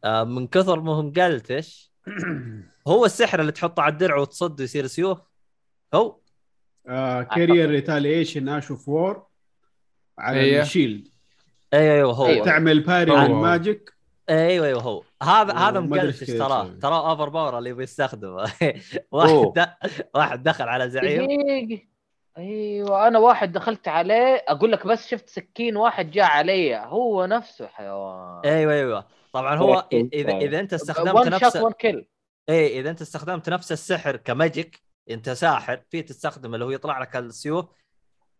[0.03, 1.93] آه من كثر ما هو مقلتش
[2.87, 5.19] هو السحر اللي تحطه على الدرع وتصد ويصير سيوف؟
[5.93, 6.19] هو.
[7.35, 9.27] Carian Retaliation Ash of War
[10.19, 10.61] على إيه.
[10.61, 11.07] ال shield
[11.73, 12.45] أيوه أيوه هو.
[12.45, 13.15] تعمل parry هو.
[14.29, 15.03] أيوه أيوه هو.
[15.23, 16.67] هذا هذا كيف تراه.
[16.81, 18.51] ترى overpower اللي بيستخدمه.
[19.11, 19.53] واحد.
[19.55, 19.69] د...
[20.15, 21.79] واحد دخل على زعيم.
[22.37, 24.45] أيوه أنا واحد دخلت عليه.
[24.47, 26.75] أقول لك بس شفت سكين واحد جاء علي.
[26.75, 28.41] هو نفسه حيوان.
[28.45, 29.07] أيوه أيوه.
[29.33, 29.87] طبعا هو.
[29.93, 31.57] إذا إذا أنت استخدمت نفس
[32.49, 37.01] إيه إذا أنت استخدمت نفس السحر ك magic أنت ساحر في تستخدم اللي هو يطلع
[37.01, 37.65] لك السيوف.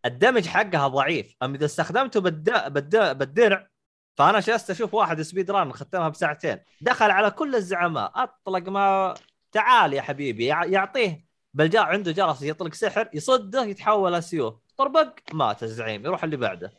[0.06, 1.36] ال damage حقها ضعيف.
[1.44, 2.74] اما إذا استخدمته بالد...
[2.74, 3.18] بالد...
[3.18, 3.68] بالدرع
[4.16, 6.60] فأنا جلست أشوف واحد speedrun ختمها بساعتين.
[6.82, 8.12] دخل على كل الزعماء.
[8.16, 9.14] أطلق ما
[9.52, 10.46] تعال يا حبيبي.
[10.46, 11.26] يع- يعطيه.
[11.54, 14.56] بلجاء عنده جرس يطلق سحر يصده يتحول لسيوف.
[14.78, 16.06] طربق مات الزعيم.
[16.06, 16.74] يروح اللي بعده.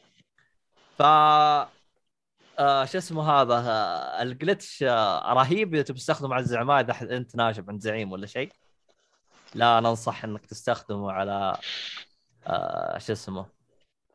[0.99, 1.03] ف
[2.59, 5.75] آه شو اسمه هذا؟ آه ال glitch آه رهيب.
[5.75, 8.53] إذا تبي تستخدمه على الزعماء إذا أنت ناشب عند زعيم ولا شيء.
[9.55, 11.57] لا ننصح إنك تستخدمه على
[12.47, 13.47] آه شو اسمه؟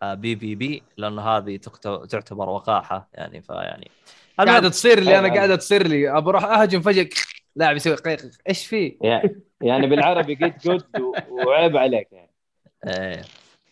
[0.03, 1.59] PvP لأنه هذه
[2.09, 3.91] تعتبر وقاحة يعني فيعني
[4.39, 5.37] قاعدة تصير لي أنا أيوة.
[5.37, 6.17] قاعدة تصير لي.
[6.17, 7.09] ابى أروح أهجم فجأة
[7.55, 8.19] لاعب يسوي قيق
[8.49, 10.83] إيش فيه؟ يعني يعني بالعربي get good
[11.29, 12.31] وعيب عليك يعني.
[12.83, 13.23] آه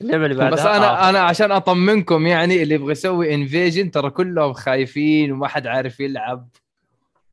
[0.01, 1.09] اللعبة اللي بعدها بس أنا آه.
[1.09, 6.49] أنا عشان أطمنكم يعني اللي يبغى يسوي invasion ترى كلهم خايفين وما حد عارف يلعب.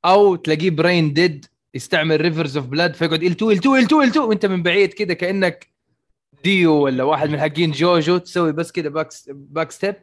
[0.04, 4.62] أو تلاقيه brain dead يستعمل Rivers of Blood فيقعد L2 L2 L2 L2 وأنت من
[4.62, 5.73] بعيد كذا كأنك
[6.44, 9.94] ديو ولا واحد من حقين جوجو تسوي بس كذا back back step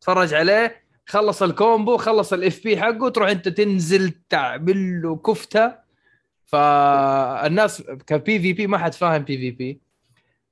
[0.00, 5.72] تتفرج عليه خلص ال combo خلص ال FP حقه تروح انت تنزل تعمل له كفتة.
[6.46, 9.80] فالناس ك PvP ما حد فاهم PvP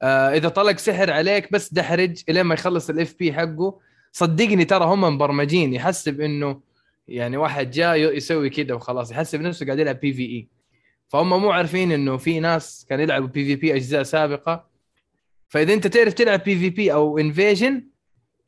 [0.02, 3.78] آه إذا طلق سحر عليك بس دحرج الين ما يخلص ال FP حقه.
[4.12, 6.60] صدقني ترى هم مبرمجين يحسب إنه
[7.08, 10.48] يعني واحد جاء ي- يسوي كده وخلاص يحسب نفسه قاعد يلعب PvE
[11.08, 14.67] فهم مو عارفين إنه في ناس كانوا يلعبوا PvP أجزاء سابقة.
[15.48, 17.88] فإذا أنت تعرف تلعب PvP أو invasion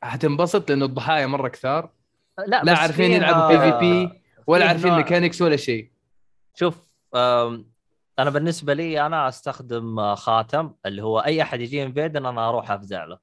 [0.02, 1.90] حتنبسط لأنه الضحايا مرة كثار
[2.46, 5.90] لا بس عارفين يلعبوا آه، PvP ولا عارفين mechanics ولا شيء
[6.54, 6.76] شوف
[8.18, 12.70] أنا بالنسبة لي أنا أستخدم آه، خاتم اللي هو أي أحد يجي invading أنا أروح
[12.70, 13.18] أفزع له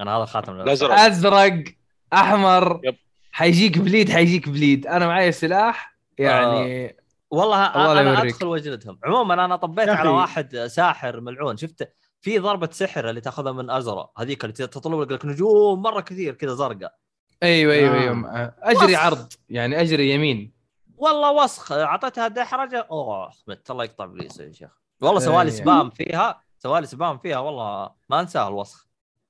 [0.00, 0.60] أنا هذا الخاتم.
[0.68, 1.06] أستخدمه.
[1.06, 1.64] أزرق
[2.12, 2.96] أحمر يب.
[3.32, 6.96] حيجيك بليد حيجيك بليد أنا معي سلاح يعني
[7.30, 8.34] والله الله لا أنا يوريك.
[8.34, 10.08] أدخل وأجلدهم عموما أنا طبيت على.
[10.08, 15.26] واحد ساحر ملعون شفت في ضربة سحر اللي تاخذها من أزرق هذيك اللي تطلب لك
[15.26, 16.94] نجوم مرة كثير كذا زرقاء
[17.42, 17.98] أيوه أيوه آه.
[17.98, 19.04] أيوه أجري وصخ.
[19.04, 20.52] عرض يعني أجري يمين
[20.96, 24.70] والله وسخ أعطيتها دحرجه أوه مت الله يقطع ابليس يا شيخ
[25.00, 25.20] والله.
[25.20, 28.86] سوالي سبام فيها سوالي سبام فيها والله ما أنساها الوسخ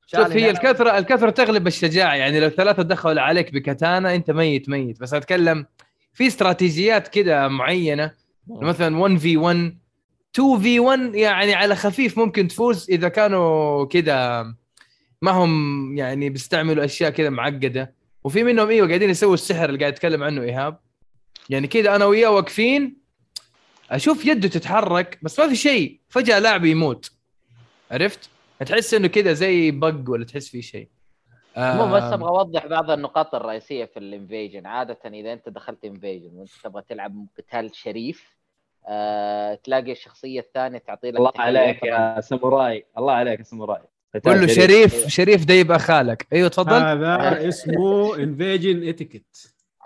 [0.06, 0.58] شوف هي أنا.
[0.58, 5.66] الكثرة الكثرة تغلب الشجاعة يعني لو ثلاثة دخلوا عليك بكتانا أنت ميت ميت بس أتكلم
[6.12, 8.14] في استراتيجيات كده معينة
[8.46, 9.78] مثلا 1 في 1
[10.35, 14.43] 2 في 1 يعني على خفيف ممكن تفوز إذا كانوا كده
[15.23, 17.94] ما هم يعني بيستعملوا أشياء كده معقدة.
[18.24, 20.78] وفي منهم أيوه قاعدين يسووا السحر اللي قاعد يتكلم عنه إيهاب.
[21.48, 22.97] يعني كده أنا وياه واقفين
[23.90, 26.01] أشوف يده تتحرك بس ما في شيء.
[26.09, 27.12] فجأة لاعب يموت.
[27.90, 28.31] عرفت؟
[28.66, 30.89] تحس إنه كده زي bug ولا تحس في شيء.
[31.57, 34.66] مو بس آه، أبغى أوضح بعض النقاط الرئيسية في ال invasion.
[34.66, 38.39] عادة إذا أنت دخلت invasion وأنت تبغى تلعب قتال شريف
[38.89, 41.82] آه، تلاقي الشخصية الثانية تعطي لك الله عليك.
[41.85, 42.86] يا ساموراي.
[42.98, 43.81] الله عليك يا ساموراي.
[44.27, 45.07] قول له شريف.
[45.09, 46.82] شريف ده يبقى خالك أيوه تفضل.
[46.82, 49.36] هذا اسمه invasion etiquette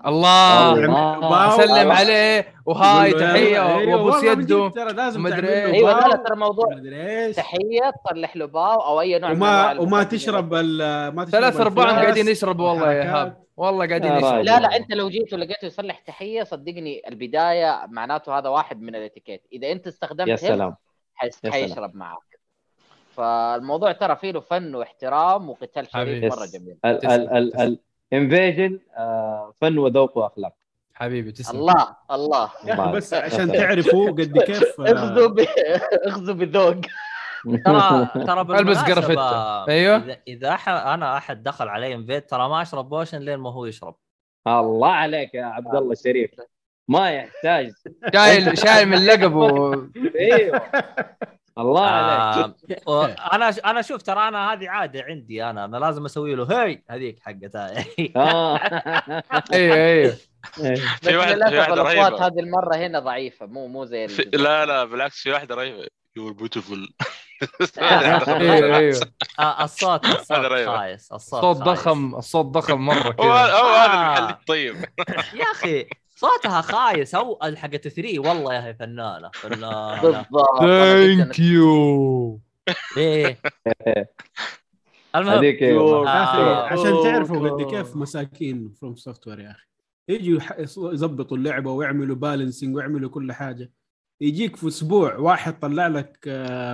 [0.07, 0.73] الله.
[0.73, 1.55] الله.
[1.55, 2.55] اسلم عليه.
[2.67, 3.61] وهاي تحية
[3.95, 5.29] وابوس يده ترى لازم.
[5.29, 7.37] له أيوه لا ترى موضوع إيش.
[7.37, 10.03] تحية تصلح له bow أو أي نوع من وما وما المقدمة.
[10.03, 13.44] تشرب ال- ما تشرب ثلاث أرباعهم قاعدين يشربوا والله يا والحركات.
[13.57, 14.13] والله قاعدين.
[14.19, 19.43] لا لا انت لو جيت ولقيته يصلح تحية صدقني البداية معناته هذا واحد من الاتيكيت
[19.53, 20.75] إذا أنت استخدمت يا سلام.
[21.45, 22.39] حيشرب معك
[23.17, 26.21] فالموضوع ترى فيه له فن واحترام وقتال حبيبي.
[26.21, 26.39] شريف.
[26.39, 27.79] مرة جميل ال ال ال ال
[28.13, 30.53] invasion آه، فن وذوق وأخلاق
[30.95, 33.15] حبيبي تسلم الله الله يا أخي بس.
[33.15, 35.47] عشان تعرفوا قد كيف آه، اخذوا ب...
[36.09, 36.77] اخذوا بذوق
[37.45, 39.69] ترى ترى ألبس قرفتة.
[39.69, 40.17] أيوه.
[40.29, 43.97] اذا أح- أنا أحد دخل علي invade ترى ما أشرب potion لين ما هو يشرب.
[44.47, 46.31] الله عليك يا عبد الله الشريف
[46.89, 47.73] ما يحتاج.
[48.15, 49.49] شايل شايل من لقبه
[50.21, 50.61] أيوه.
[51.59, 52.55] الله عليك.
[52.89, 56.63] آه، و- أنا أنا شوف ترى أنا هذه عادة عندي أنا أنا لازم أسوي له
[56.65, 57.85] هي هذيك حقتها
[58.17, 58.57] آه.
[59.53, 60.17] أيوه أيوه.
[61.03, 62.27] في واحد في الأصوات رهيبة.
[62.27, 64.07] هذه المرة هنا ضعيفة مو مو زي.
[64.35, 65.87] لا لا بالعكس في واحدة رهيبة.
[66.17, 66.89] you're beautiful
[67.79, 69.01] أيوه أيوه.
[69.39, 70.47] آه، الصوت الصوت.
[70.67, 71.57] خايس الصوت.
[71.57, 73.27] ضخم الصوت ضخم مرة هو كذا.
[73.27, 74.19] هو هذا آه.
[74.19, 74.75] المحل الطيب
[75.41, 75.87] يا أخي
[76.17, 77.15] صوتها خايس.
[77.15, 80.03] أو حقت 3 والله يا هي فنانة فنانة.
[80.03, 80.63] بالضبط.
[80.63, 82.41] جداً يو
[82.97, 83.39] إيه
[85.17, 85.63] المهم هذيك.
[85.63, 86.67] أخي آه.
[86.67, 89.67] عشان تعرفوا قد كيف مساكين From Software يا أخي.
[90.09, 90.41] يجوا
[90.93, 93.71] يظبطوا اللعبة ويعملوا balancing ويعملوا كل حاجة.
[94.21, 96.19] يجيك في أسبوع واحد طلع لك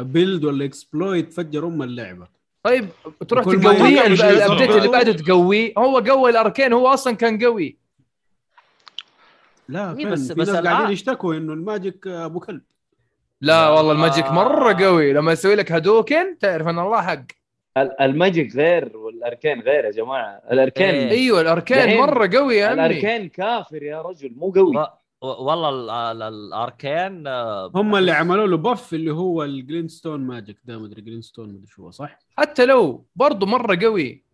[0.03, 2.29] build ولا exploit فجر أم اللعبة.
[2.63, 2.89] طيب
[3.29, 4.71] تروح تقويه ال update.
[4.71, 7.77] اللي بعده تقويه هو قوي ال arcane هو أصلا كان قوي.
[9.69, 12.61] لا إيه فين؟ بس- بس قاعدين يشتكوا إنه ال magic آه، أبو كلب.
[13.41, 13.69] لا.
[13.69, 15.13] والله ال magic مرة قوي.
[15.13, 17.23] لما يسوي لك هدوكن تعرف إن الله حق.
[17.77, 20.43] ال- ال magic غير وال arcane غير يا جماعة.
[20.53, 21.11] ال arcane إيه.
[21.11, 22.75] إيوه ال arcane دحين مرة قوي يا عمي.
[22.87, 24.87] ال arcane كافر يا رجل مو قوي.
[25.23, 30.21] والله ال- ال- ال arcane آه، هم اللي عملوا له buff اللي هو ال glintstone
[30.21, 34.25] magic ده مدري glintstone مدري شو هو صح؟ حتى لو برضه مرة قوي.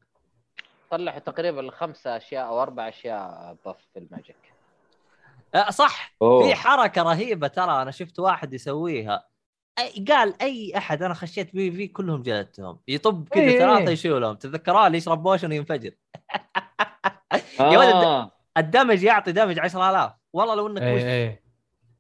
[0.91, 4.37] طلعوا تقريبا خمسة أشياء أو أربع أشياء buff في ال magic.
[5.55, 6.15] آه، صح.
[6.23, 6.47] أوه.
[6.49, 9.25] في حركة رهيبة ترى أنا شفت واحد يسويها.
[9.79, 12.79] أي قال أي أحد أنا خشيت PvP كلهم جلدتهم.
[12.89, 13.59] يطب كذا إيه.
[13.59, 14.35] ثلاثة يشيلهم.
[14.35, 15.91] تذكروا اللي يشرب potion وينفجر.
[17.61, 18.31] يا ولد آه.
[18.59, 21.43] ال damage يعطي damage 10000 والله لو إنك اي مش اي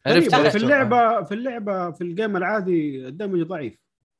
[0.05, 0.57] طيب عرفت في.
[0.57, 3.79] اللعبة في اللعبة في ال game العادي ال damage ضعيف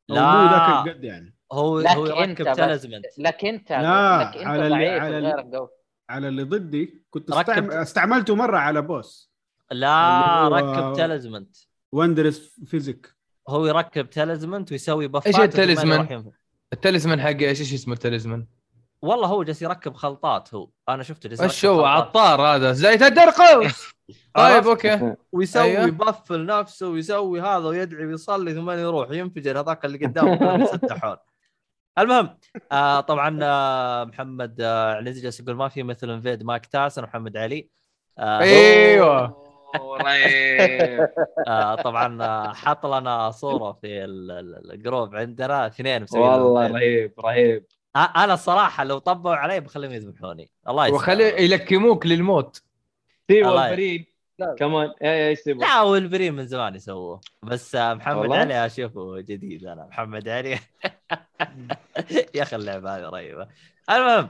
[0.09, 0.21] لا.
[0.37, 4.37] مو ذاك القد يعني هو لك هو أنت يركب بس talisman لك أنت لا، لك
[4.37, 5.69] أنت على ضعيف على ال- وغيرك قوي
[6.11, 7.49] على اللي ضدي كنت ركبت.
[7.51, 7.71] استعم...
[7.71, 9.33] استعملته مرة على boss
[9.71, 11.57] لا اللي ركب talisman
[11.93, 13.15] wondrous physick
[13.49, 16.23] هو يركب talisman ويسوي بفات وثم ال talisman؟
[16.73, 18.47] ال talisman حقه إيش إيش اسمه ال talisman؟
[19.07, 20.69] والله هو جالس يركب خلطات هو.
[20.89, 21.85] أنا شفته جالس يركب وش هو.
[21.85, 22.73] عطار هذا.
[22.73, 23.95] زيت الدرقوس
[24.35, 25.15] طيب أوكي.
[25.33, 25.87] ويسوي أيوه.
[25.91, 30.55] buff لنفسه ويسوي هذا ويدعي ويصلي ثم يروح ينفجر هذاك اللي قدامه.
[30.65, 31.17] يسدحون
[31.99, 32.39] المهم
[32.73, 37.37] آه طبعا آه محمد آه عنزي جالس يقول ما في مثل invade مايك تايسن ومحمد
[37.37, 37.69] علي.
[38.19, 39.47] آه، أيوه.
[41.49, 46.67] آه، طبعا آه، حط لنا صورة في ال- ال- ال group عندنا اثنين مسويين والله.
[46.67, 47.67] رهيب رهيب.
[48.05, 50.51] أنا الصراحه لو طبقوا علي بخليهم يذبحوني.
[50.69, 51.03] الله يسلمك.
[51.03, 52.63] وخلي يلكموك للموت.
[53.29, 54.17] في wolverine
[54.59, 57.21] كمان اي إيش تبغى؟ لا والبريم من زمان يسووه.
[57.43, 59.87] بس آه، محمد والله؟ علي أشوفه جديد أنا.
[59.87, 60.59] محمد علي.
[62.35, 63.49] يا أخي اللعبة هذه رهيبة.
[63.91, 64.29] المهم.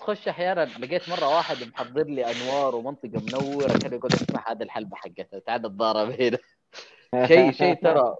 [0.00, 4.96] تخش أحيانا لقيت مرة واحد محضر لي أنوار ومنطقة منورة كان يقول اسمع هذه الحلبة
[4.96, 6.38] حقتها تعال تضارب هنا
[7.28, 8.14] شيء شيء ترى.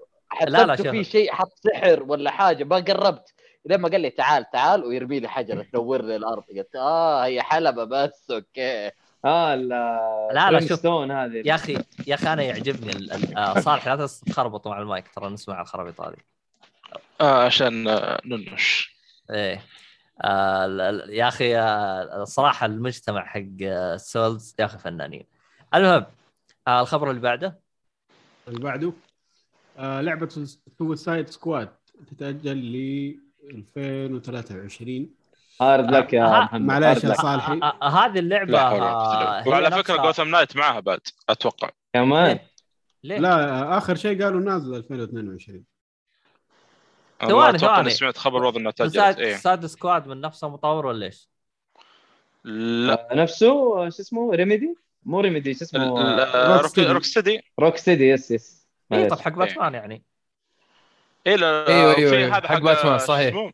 [0.47, 0.87] لا، لا، شوف.
[0.87, 3.33] في شيء حط سحر ولا حاجة ما قربت.
[3.67, 6.43] لين ما قال لي تعال تعال ويرمي لي حجره تنور لي الأرض.
[6.57, 8.91] قلت آه هي حلبة بس أوكي.
[9.25, 9.69] آه ال
[10.33, 10.85] لا، لا، شوف.
[10.85, 11.41] هذه.
[11.45, 11.77] يا أخي
[12.07, 16.01] يا أخي أنا يعجبني ال- ال- آه، صالح لا تخربطوا مع المايك ترى نسمع الخرابيط
[16.01, 16.15] هذه.
[17.21, 18.95] آه عشان آه، ننش.
[19.31, 19.61] إيه.
[20.21, 21.59] آه ال- ال- يا أخي
[22.21, 25.25] الصراحه المجتمع حق ال Souls يا أخي فنانين.
[25.75, 26.05] المهم
[26.67, 27.59] آه الخبر اللي بعده؟
[28.47, 28.93] اللي بعده
[29.77, 30.29] آه لعبة
[30.79, 31.69] Suicide Squad
[32.11, 35.09] تتأجل ل 2023
[35.61, 37.15] hard luck يا ها- محمد معليش hard يا luck.
[37.21, 39.47] صالحي آه آه هذه اللعبة آه،.
[39.47, 40.99] وعلى فكرة Gotham Knight معها بعد
[41.29, 42.39] أتوقع كمان
[43.03, 43.33] ليه؟ لا
[43.73, 45.63] آه، آخر شيء قالوا نازل 2022
[47.21, 47.79] أنا ثواني، ثواني.
[47.79, 51.29] إني سمعت خبر والله إنها تأجلت Suicide, إيه Suicide Squad من نفسه مطور ولا إيش؟
[52.43, 53.47] لا آه، نفسه
[53.85, 56.57] آه، شو اسمه Remedy مو Remedy شو اسمه آه،
[56.91, 57.41] Rocksteady.
[57.59, 59.07] Rocksteady yes yes اي.
[59.07, 60.03] طب حق باتمان يعني
[61.27, 62.37] إيه لا أيوة، في أيوة، أيوة.
[62.37, 63.51] هذا حق باتمان، صحيح.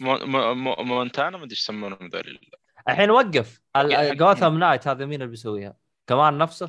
[0.00, 2.40] مونتانا ما أدري إيش يسمونهم ذولي
[2.88, 3.60] الحين وقف
[3.92, 5.74] Gotham Knight هذا مين اللي بيسويها؟
[6.06, 6.66] كمان نفسه؟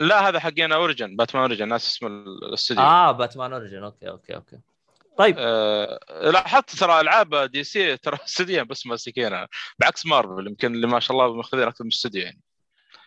[0.00, 4.58] لا هذا حقين Origin Batman Origin ناس اسمه الاستوديو آه Batman Origin okay okay okay
[5.18, 6.00] طيب آه
[6.32, 11.34] لاحظت ترى ألعاب DC ترى استوديو بس ماسكينها بعكس مارفل يمكن اللي ما شاء الله
[11.34, 12.40] ماخذين أكثر من استوديو يعني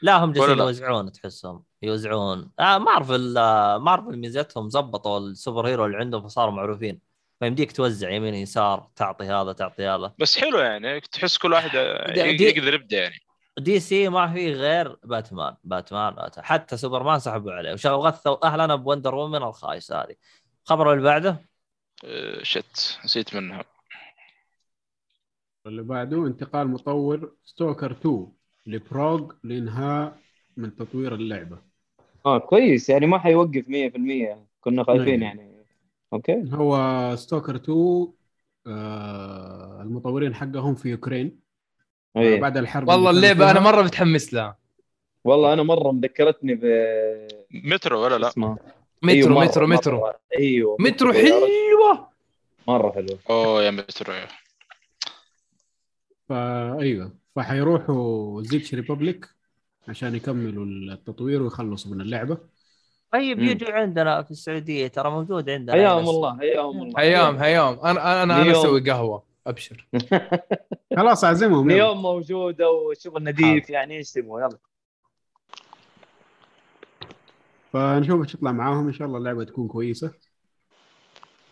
[0.02, 2.52] لا هم جالسين؟ يوزعون تحسهم يوزعون.
[2.60, 7.00] آه مارفل آه مارفل ميزتهم زبطوا ال superhero اللي عندهم فصاروا معروفين.
[7.40, 10.14] فيمديك توزع يمين يسار تعطي هذا تعطي هذا.
[10.20, 11.70] بس حلو يعني تحس كل واحد
[12.14, 13.16] دي- دي- يقدر يبدأ يعني.
[13.60, 16.46] DC ما في غير Batman Batman, Batman.
[16.46, 17.74] حتى سوبرمان سحبوا عليه.
[17.74, 20.16] وشغلوا غثوا اهلنا ب Wonder Woman الخايسه هذه.
[20.64, 21.46] الخبر اللي بعده؟
[22.06, 23.64] آه، shit نسيت منها.
[25.66, 28.28] اللي بعده انتقال مطور Stalker 2
[28.68, 30.20] لبراغ لإنهاء
[30.58, 31.73] من تطوير اللعبة.
[32.26, 35.38] آه كويس يعني ما حيوقف 100% كنا خايفين نعم.
[35.40, 35.54] يعني.
[36.14, 36.44] okay.
[36.54, 36.78] هو
[37.16, 38.08] Stalker 2
[38.68, 41.40] آه المطورين حقهم في اوكرين
[42.16, 42.40] آه أيه.
[42.42, 43.60] بعد الحرب والله اللعبة أنا.
[43.60, 44.58] مرة متحمس لها.
[45.24, 46.62] والله أنا مرة مذكرتني ب
[47.52, 48.58] مترو ولا لا؟ اسمها
[49.02, 50.00] مترو أيوة، مرة- مترو مترو.
[50.02, 50.20] مرة.
[50.40, 51.28] أيوه مترو يا رجل.
[51.34, 52.08] حلوة
[52.68, 54.14] مرة حلو أوه يا مترو.
[56.30, 59.30] فايوه فحيروحوا the Czech Republic
[59.88, 62.38] عشان يكملوا التطوير ويخلصوا من اللعبة.
[63.12, 63.40] طيب.
[63.40, 66.10] يجوا عندنا في السعودية ترى موجود عندنا حياهم.
[66.10, 67.00] الله حياهم الله.
[67.02, 68.52] حياهم حياهم أنا أنا أنا.
[68.52, 69.88] أسوي قهوة أبشر.
[70.98, 71.70] خلاص أعزمهم.
[71.70, 74.58] اليوم موجوده وشغل نظيف يعني إيش تبغوا يلا.
[77.74, 78.88] فنشوف إيش يطلع معاهم.
[78.88, 80.12] إن شاء الله اللعبة تكون كويسة.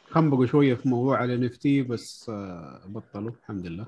[0.10, 3.32] خنبقوا شوية في موضوع ال NFT بس آه، بطلوا.
[3.42, 3.86] الحمد لله.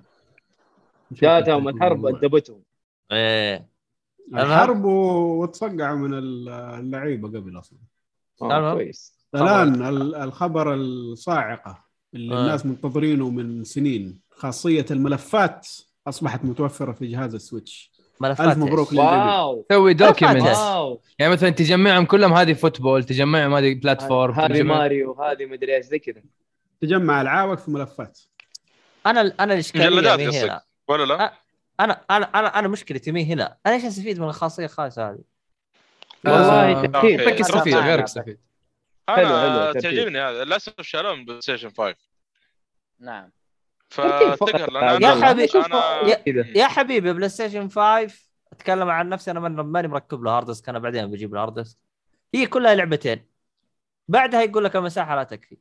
[1.11, 2.05] جاتهم الحرب.
[2.05, 2.61] أدبتهم.
[3.11, 3.72] إيه.
[4.33, 7.79] الحرب و- وتصقعوا من اللعيبة قبل أصلا.
[8.41, 8.73] آه تمام.
[8.75, 9.13] كويس.
[9.35, 11.83] الآن ال- الخبر الصاعقة
[12.13, 12.41] اللي آه.
[12.41, 15.67] الناس منتظرينه من سنين خاصية الملفات
[16.07, 17.91] أصبحت متوفرة في جهاز السويتش.
[18.21, 19.65] ملفات ألف مبروك واو.
[19.71, 20.45] سوي document
[21.19, 25.85] يعني مثلا تجمعهم كلهم هذه football تجمعهم هذه platform هذه تجمع- ماريو هذه مدري إيش
[25.85, 26.21] زي كذا.
[26.81, 28.19] تجمع العابك في ملفات.
[29.05, 30.43] أنا أنا الإشكالية مجلدات مي قصدك.
[30.49, 31.33] هنا ولا لا؟
[31.79, 33.57] أنا أنا أنا أنا مشكلتي مي هنا.
[33.65, 35.19] أنا إيش أستفيد من الخاصية الخايسة هذه؟
[36.25, 38.05] والله تفكير يستفيد معنا غيرك
[39.09, 39.71] حلو، أنا.
[39.73, 40.43] تعجبني هذا.
[40.43, 41.95] للاسف شالوه من PlayStation 5
[42.99, 43.31] نعم.
[43.89, 48.13] فتقهر يا حبيبي، أنا يا- حبيبي PlayStation 5
[48.53, 51.53] أتكلم عن نفسي أنا من- ماني مركب له hard disk أنا بعدين بجيب له hard
[51.53, 51.77] disk
[52.35, 53.25] هي كلها لعبتين.
[54.07, 55.57] بعدها يقول لك المساحة لا تكفي.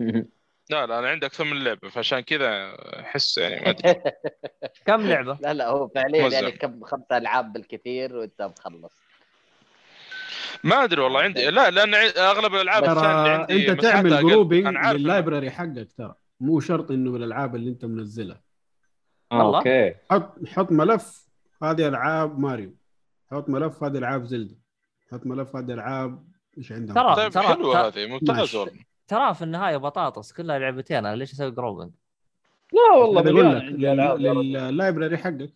[0.70, 3.94] لا لا أنا عندي أكثر من لعبة فعشان كذا أحس يعني ما أدري
[4.86, 6.28] كم لعبة؟ لا لا هو فعليا.
[6.28, 8.92] يعني كم خمسة ألعاب بالكثير وأنت مخلص
[10.64, 14.10] ما أدري والله عندي لا لأن أغلب الألعاب اللي ترى عندي أنت تعمل.
[14.28, 18.42] grouping لل library حقك ترى مو شرط إنه من الألعاب اللي أنت منزلها
[19.32, 19.58] والله.
[19.58, 21.24] أوكي حط حط ملف
[21.62, 22.76] هذه ألعاب ماريو
[23.30, 24.56] حط ملف هذه ألعاب زلدا
[25.12, 26.24] حط ملف هذه ألعاب
[26.58, 28.56] إيش عندهم ترى- طيب ترى- حلوة هذه ممتاز ماشي.
[28.56, 31.90] والله ترى في النهاية بطاطس كلها لعبتين أنا ليش أسوي grouping؟
[32.72, 34.20] لا والله مليان لك.
[34.20, 35.52] لل library حقك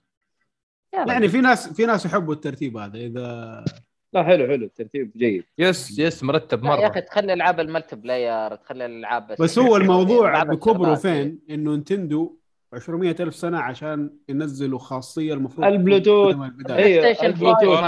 [0.93, 3.65] يعني في ناس في ناس يحبوا الترتيب هذا إذا
[4.12, 7.97] لا حلو حلو الترتيب جيد yes yes مرتب لا يا مرة أخي تخلي ألعاب ال
[7.97, 10.95] multiplayer تخلي الالعاب بس بس هو الموضوع بكبره.
[10.95, 12.37] فين؟ إنه Nintendo
[12.73, 16.37] 200 ألف سنة عشان ينزلوا خاصية المفروض البلوتوث.
[16.70, 17.79] أيوه البلوتوث.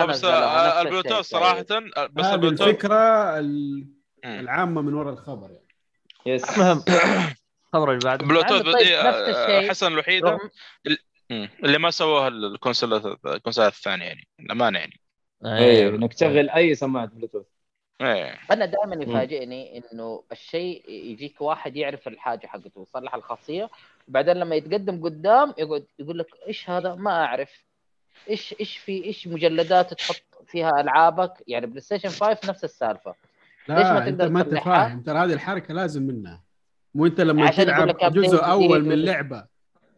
[0.80, 1.20] البلوتوث.
[1.20, 1.62] صراحة
[2.14, 3.86] بس البلوتوث الفكرة ال-
[4.24, 4.40] مم.
[4.40, 5.66] العامة من وراء الخبر يعني.
[6.26, 6.58] yes.
[6.58, 6.84] المهم
[7.74, 8.26] الخبر اللي بعده.
[8.26, 9.70] بلوتوث طيب، بدي- نفس الشيء.
[9.70, 10.38] حسن الوحيده.
[11.64, 15.00] اللي ما سووها الكونسولات الكونسولات الثانية يعني الامانه يعني.
[15.44, 17.46] أيوه انك تشغل اي سماعة بلوتوث.
[18.00, 18.38] إيه.
[18.50, 23.70] أنا دائما يفاجئني إنه الشيء يجيك واحد يعرف الحاجة حقته ويصلح الخاصية
[24.08, 27.64] وبعدين لما يتقدم قدام يقعد يقول لك إيش هذا؟ ما أعرف.
[28.30, 33.14] إيش إيش في إيش مجلدات تحط فيها ألعابك؟ يعني PlayStation 5 نفس السالفة.
[33.74, 36.42] ليش ما لا انت تقدر ما انت؟ فاهم ترى هذه الحركة لازم منها.
[36.94, 39.44] مو انت لما تلعب جزء أول من ولا- اللعبه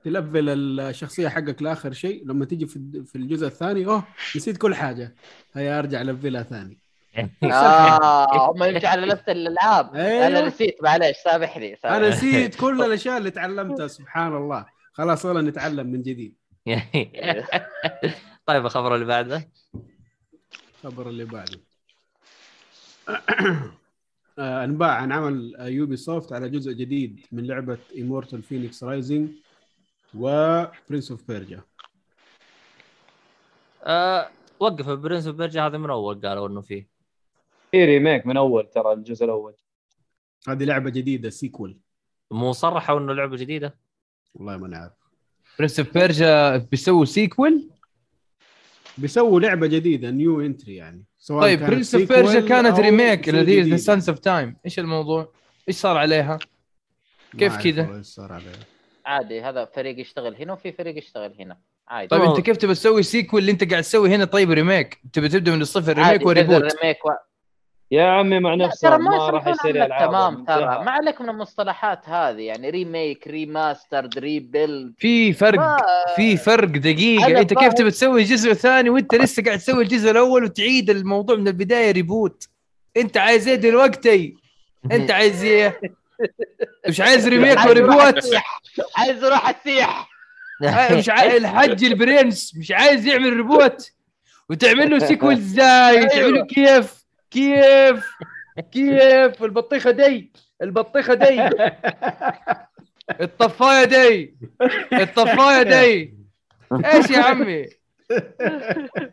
[0.05, 0.49] تلفل
[0.81, 4.05] الشخصية حقك لآخر شيء لما تيجي في في الجزء الثاني أوه
[4.37, 5.15] نسيت كل حاجة.
[5.55, 6.79] هيا أرجع لفلها ثاني.
[7.45, 9.95] آه هم يمشي على نفس الألعاب.
[9.95, 10.27] أيوه.
[10.27, 12.09] أنا نسيت معلش سامحني أنا.
[12.09, 14.67] نسيت كل الأشياء اللي تعلمتها سبحان الله.
[14.93, 16.35] خلاص والله نتعلم من جديد.
[18.47, 19.49] طيب الخبر اللي بعده؟
[20.85, 21.61] الخبر اللي بعده.
[24.39, 29.29] أنباء عن عمل Ubisoft على جزء جديد من لعبة Immortal Fenyx Rising
[30.15, 31.61] و Prince of Persia
[33.85, 34.29] آه،
[34.61, 36.89] وقف Prince of Persia هذا من أول قالوا إنه فيه.
[37.71, 39.55] في remake من أول ترى الجزء الأول.
[40.49, 41.79] هذه لعبة جديدة sequel
[42.31, 43.79] مو صرحوا إنه لعبة جديدة؟
[44.35, 44.93] والله ما نعرف.
[45.59, 47.71] Prince of Persia بيسووا sequel
[48.99, 53.63] بيسووا لعبة جديدة new entry يعني سواء طيب Prince of Persia كانت remake اللي هي
[53.63, 53.77] ذا.
[53.77, 55.33] Sands of Time إيش الموضوع؟
[55.69, 56.39] إيش صار عليها؟
[57.39, 58.53] كيف كذا؟ إيش صار عليه
[59.07, 61.59] عادي هذا فريق يشتغل هنا وفي فريق يشتغل هنا
[61.89, 62.37] عادي طيب أوه.
[62.37, 65.61] انت كيف تبي تسوي sequel اللي أنت قاعد تسوي هنا طيب remake تبي تبدأ من
[65.61, 67.11] الصفر remake و reboot remake و...
[67.93, 72.41] يا عمي مع نفسه ما راح يصير ألعاب تمام ترى ما عليك من المصطلحات هذه
[72.41, 75.77] يعني remake remastered rebuild في فرق ما
[76.17, 77.73] في فرق دقيقة أنا أنت كيف.
[77.73, 82.49] تبي تسوي جزء ثاني وأنت لسه قاعد تسوي الجزء الأول وتعيد الموضوع من البداية reboot
[82.97, 84.35] أنت عايز إيه دلوقتي؟
[84.93, 85.81] أنت عايز إيه؟
[86.89, 88.25] مش عايز remake و reboot.
[88.97, 90.09] عايز أروح اسيح
[90.93, 93.91] مش عايز الحج ال prince مش عايز يعمل reboot
[94.51, 97.02] وتعمل له sequel إزاي؟ تعمل له كيف؟
[97.33, 98.07] كيف؟
[98.73, 100.33] كيف؟ البطيخة دي
[100.63, 101.43] البطيخة دي.
[103.21, 104.37] الطفاية دي
[104.93, 106.15] الطفاية دي.
[106.85, 107.67] إيش يا عمي؟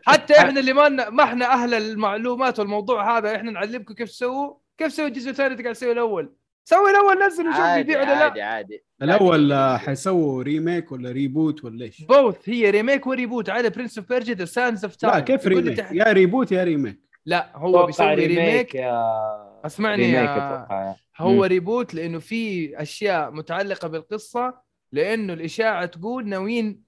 [0.06, 4.88] حتى إحنا اللي ما ما إحنا أهل المعلومات والموضوع هذا إحنا نعلمكم كيف تسووا كيف
[4.88, 6.34] تسوي الجزء الثاني انت قاعد تسوي الأول؟
[6.66, 8.46] سوي الأول نزل وشوف عادي يبيع ولا عادي لا.
[8.46, 13.70] عادي الأول آه، حيسووا remake ولا reboot ولا إيش؟ both هي remake و reboot على
[13.70, 17.58] Prince of Persia The Sands of Time لا كيف remake؟ يا reboot يا remake لا
[17.58, 21.44] هو بيسوي remake يا اسمعني remake يا هو.
[21.44, 24.54] reboot لأنه في أشياء متعلقة بالقصة
[24.92, 26.84] لأنه الإشاعة تقول ناويين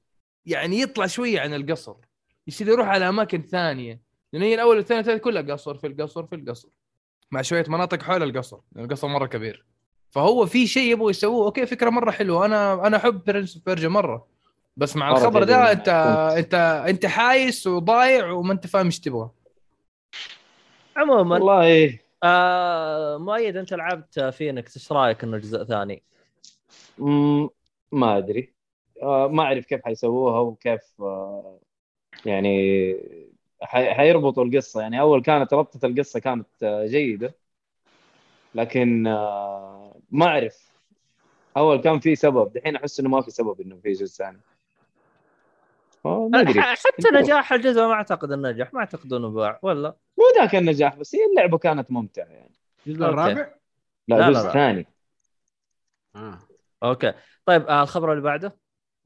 [0.46, 1.96] يعني يطلع شوية عن القصر.
[2.48, 4.02] يصير يروح على أماكن ثانية.
[4.34, 6.70] لأن هي الأول والثاني والثالث كلها قصر في القصر في القصر
[7.32, 9.66] مع شوية مناطق حول القصر لأن القصر مرة كبير.
[10.10, 12.46] فهو في شيء يبغوا يسووه أوكي فكرة مرة حلوة.
[12.46, 14.28] أنا أنا أحب Prince Persia مرة.
[14.78, 15.72] بس مع الخبر ده تعجبني.
[15.72, 15.90] أنت
[16.38, 16.54] أنت
[16.90, 19.30] أنت حايس وضايع وما أنت فاهم إيش تبغى.
[20.98, 22.00] عموما والله.
[22.24, 26.04] آه مؤيد أنت لعبت فينيكس إيش رأيك إنه جزء ثاني؟
[27.92, 28.54] ما أدري.
[29.04, 31.60] آه، ما أعرف كيف حيسووها وكيف آه،
[32.26, 32.94] يعني
[33.62, 34.82] حي- حيربطوا القصة.
[34.82, 37.34] يعني أول كانت ربطة القصة كانت آه، جيدة.
[38.56, 40.72] لكن آه، ما أعرف.
[41.58, 42.54] أول كان في سبب.
[42.54, 44.40] دحين أحس إنه ما في سبب إنه في جزء ثاني.
[46.06, 46.62] ما أدري.
[46.86, 50.96] حتى نجاح الجزء ما أعتقد انه نجح ما أعتقد إنه باع ولا؟ مو ذاك النجاح
[50.96, 52.56] بس هي اللعبة كانت ممتعة يعني.
[52.88, 53.06] الجزء.
[53.06, 53.54] الرابع؟
[54.08, 54.54] لا, لا، لا، جزء لا.
[54.54, 54.88] ثاني
[56.16, 56.40] آه.
[56.84, 57.14] أوكي.
[57.46, 58.58] طيب آه الخبر اللي بعده؟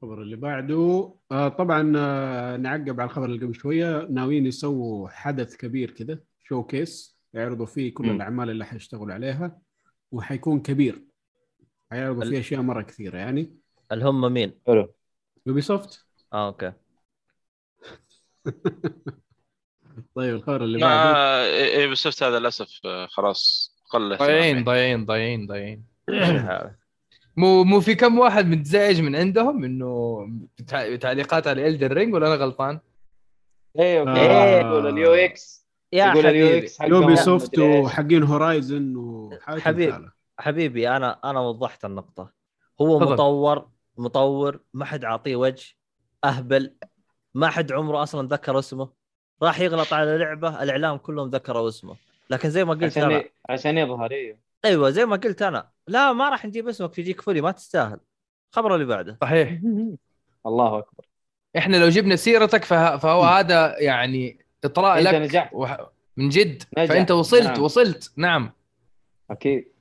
[0.02, 4.06] الخبر اللي بعده آه طبعا آه نعقب على الخبر اللي قبل شوية.
[4.10, 8.16] ناويين يسووا حدث كبير كذا showcase يعرضوا فيه كل مم.
[8.16, 9.58] الأعمال اللي حيشتغلوا عليها
[10.12, 11.02] وحيكون كبير.
[11.90, 13.56] حيعرضوا ال- فيه أشياء مرة كثيرة يعني.
[13.92, 14.94] اللي هم مين؟ حلو.
[15.46, 16.72] Ubisoft آه okay.
[20.14, 24.64] طيب الخبر اللي بعده ما اي بس شفت هذا للأسف آه، خلاص قل ضايعين.
[24.64, 25.84] ضايعين ضايعين ضايعين
[27.36, 30.18] مو مو في كم واحد متزعج من عندهم إنه
[31.00, 32.80] تعليقات على Elden Ring ولا أنا غلطان؟
[33.78, 34.60] أيوه آه.
[34.60, 37.58] يقول ال UX يا يقول ال U حبيبي X Ubisoft.
[37.58, 39.88] وحقين Horizon وحاجات حبيب.
[39.88, 40.12] مثالة.
[40.38, 42.32] حبيبي أنا أنا وضحت النقطة
[42.80, 43.12] هو تفضل.
[43.12, 43.68] مطور
[43.98, 45.74] مطور ما حد عاطيه وجه
[46.24, 46.74] أهبل
[47.36, 48.88] ما حد عمره أصلا ذكر اسمه.
[49.42, 51.96] راح يغلط على لعبة الإعلام كلهم ذكروا اسمه.
[52.30, 53.24] لكن زي ما قلت عشان أنا.
[53.48, 55.68] عشان يظهر أيوه أيوه زي ما قلت أنا.
[55.86, 57.98] لا ما راح نجيب اسمك تجيك follow ما تستاهل.
[58.52, 59.18] الخبر اللي بعده.
[59.20, 59.58] صحيح.
[60.46, 61.04] الله أكبر.
[61.58, 62.96] إحنا لو جبنا سيرتك فه...
[62.96, 65.50] فهو هذا يعني إطراء لك نجحت.
[65.52, 65.80] وح...
[66.16, 66.62] من جد.
[66.78, 66.88] نجح.
[66.94, 67.62] فأنت وصلت نعم.
[67.62, 68.12] وصلت.
[68.16, 68.52] نعم.
[69.30, 69.72] أكيد.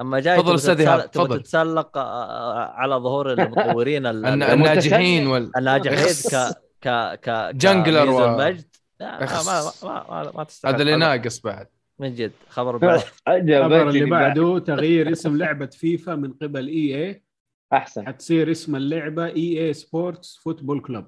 [0.00, 1.40] أما جاي تفضل تبغى تفضل.
[1.42, 6.30] تتسلق آه، على ظهور المطورين ال- الن- ال- الناجحين وال الناجحين.
[6.32, 6.88] ك ك
[7.22, 8.64] ك جنجلر و- المجد.
[9.00, 9.46] لا إخس.
[9.48, 10.72] ما ما ما, ما تستحق.
[10.74, 11.66] هذا اللي ناقص بعد.
[11.98, 13.02] من جد خبر بعد.
[13.28, 17.22] الخبر اللي بعده تغيير اسم لعبة فيفا من قبل إي اي
[17.72, 18.06] أحسن.
[18.06, 21.04] حتصير اسم اللعبة EA Sports Football Club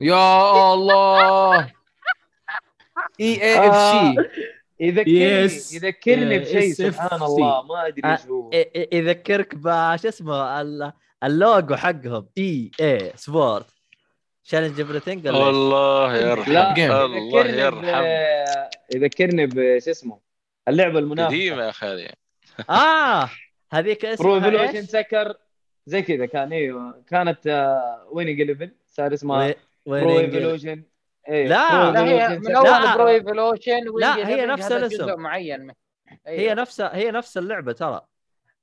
[0.00, 1.58] يا الله!
[3.20, 4.28] EA FC.
[4.80, 5.74] يذكرني Yes.
[5.74, 6.72] يذكرني آه، بشيء.
[6.72, 8.50] سبحان الله ما أدري إيش هو.
[8.92, 10.92] يذكرك بش اسمه ال-
[11.24, 13.66] اللوجو حقهم EA Sports
[14.42, 17.04] challenge everything؟ الله يرحم لا.
[17.04, 18.04] الله يذكرني يرحم.
[18.94, 20.18] يذكرني بش اسمه
[20.68, 22.08] اللعبة المنافسة قديمة يا أخي هذه
[22.70, 23.30] آه
[23.72, 25.34] هذيك Pro اسمها Evolution إيش؟ Soccer
[25.86, 27.38] زي كذا كان أيوه كانت
[28.10, 29.54] Winning 11 صار اسمها
[29.86, 30.82] Pro Evolution
[31.28, 31.68] إيه، لا.
[31.68, 32.56] Pro لا هي Evolution من.
[32.56, 35.20] أول Pro Evolution لا، هي نفس الاسم.
[35.20, 35.74] معين من-
[36.26, 36.54] هي أيوة.
[36.54, 38.00] نفسها هي نفس اللعبة ترى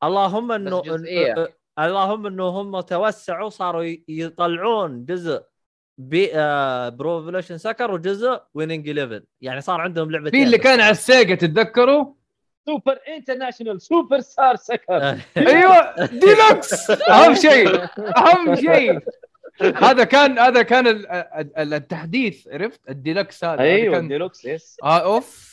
[0.04, 0.82] اللهم إنه
[1.80, 5.44] اللهم إنه هم توسعوا صاروا يطلعون جزء
[6.00, 10.58] بي آه Pro Evolution Soccer وجزء Winning 11 يعني صار عندهم لعبتين في اللي.
[10.58, 12.14] كان على ال Sega تتذكروا؟
[12.66, 17.84] Super International Superstar Soccer أيوه ديلوكس أهم شيء
[18.18, 19.00] أهم شيء.
[19.76, 21.08] هذا كان هذا كان ال-
[21.58, 23.62] ال- التحديث عرفت؟ الديلكس هذا.
[23.62, 25.50] أيوه كان Deluxe yes آه أوف.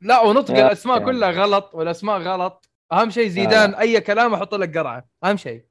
[0.00, 0.98] لا ونطق الأسماء.
[0.98, 2.70] كلها غلط والأسماء غلط.
[2.92, 5.04] أهم شيء زيدان أي كلام أحط لك قرعة.
[5.24, 5.64] أهم شيء.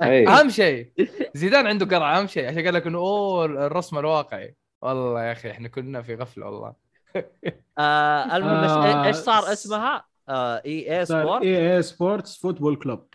[0.28, 0.92] أهم شيء.
[1.34, 2.48] زيدان عنده قرعه أهم شيء.
[2.48, 4.56] عشان قال لك إنه أوه الرسم الواقعي.
[4.82, 6.74] والله يا أخي إحنا كنا في غفلة والله.
[7.78, 11.42] آه المهم إيش- آه، إيش صار؟ اسمها؟ آه EA Sports.
[11.42, 13.06] EA Sports Football Club.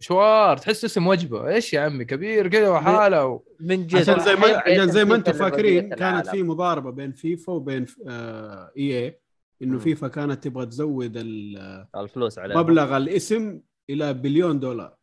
[0.00, 1.48] مشوار تحس اسم وجبة.
[1.48, 3.42] إيش يا عمي؟ كبير كذا وحالة و...
[3.60, 3.96] من جد.
[3.96, 6.28] عشان زي ما عشان زي ما أنتم فاكرين كانت.
[6.28, 9.20] في مضاربة بين فيفا وبين آه EA
[9.62, 9.78] إنه.
[9.78, 14.94] فيفا كانت تبغى تزود ال- الفلوس عليه مبلغ الاسم إلى بليون دولار.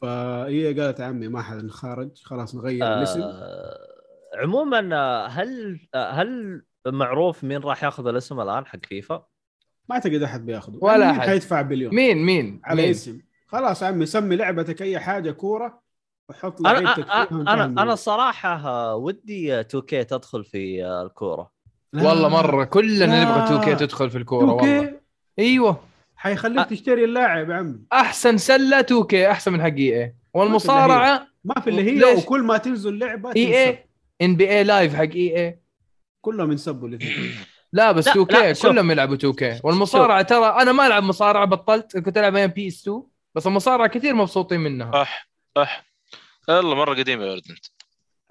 [0.00, 3.78] فهي قالت عمي ما حد نخرج خلاص نغير الاسم آه
[4.36, 9.24] عموما آه، هل آه، هل معروف مين راح ياخذ الاسم الآن حق فيفا؟
[9.88, 11.28] ما أعتقد أحد بياخذه ولا مين أحد.
[11.28, 15.82] حيدفع بليون مين مين على مين؟ اسم خلاص عمي سمي لعبتك أي حاجة كورة
[16.28, 17.64] وحط أنا لعيبتك أنا أنا.
[17.82, 21.50] أنا الصراحه آه، ودي 2K تدخل في الكورة
[21.92, 22.08] لا.
[22.08, 23.24] والله مرة كلنا.
[23.24, 25.00] نبغى 2 تدخل في الكورة 2K والله
[25.38, 25.80] أيوه
[26.24, 27.80] حيخليك تشتري اللاعب يا عمي.
[27.92, 31.94] أحسن سلة 2 أحسن من حق EA والمصارعة ما في اللي هي.
[31.94, 33.68] ليش؟ وكل ما تنزل لعبة E.
[33.68, 33.86] A
[34.22, 35.60] NBA Live حق EA.
[36.20, 37.34] كلهم ينسبوا الاثنين
[37.72, 38.66] لا بس لا، 2 لا، K شوف.
[38.70, 43.02] كلهم يلعبوا 2K والمصارعة ترى أنا ما ألعب مصارعة بطلت كنت ألعب أيام PS 2
[43.34, 44.92] بس المصارعة كثير مبسوطين منها.
[44.92, 45.84] صح صح.
[46.48, 47.66] يلا مرة قديمة يا ولد انت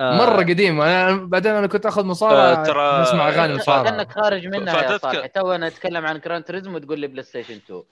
[0.02, 3.84] مرة قديمه أنا بعدين أنا كنت أخذ مصارعة آه، ترى- نسمع أغاني مصارعة.
[3.84, 5.26] كانك خارج منها يا صالح.
[5.26, 7.84] تو نتكلم عن Gran Turismo وتقول لي PlayStation 2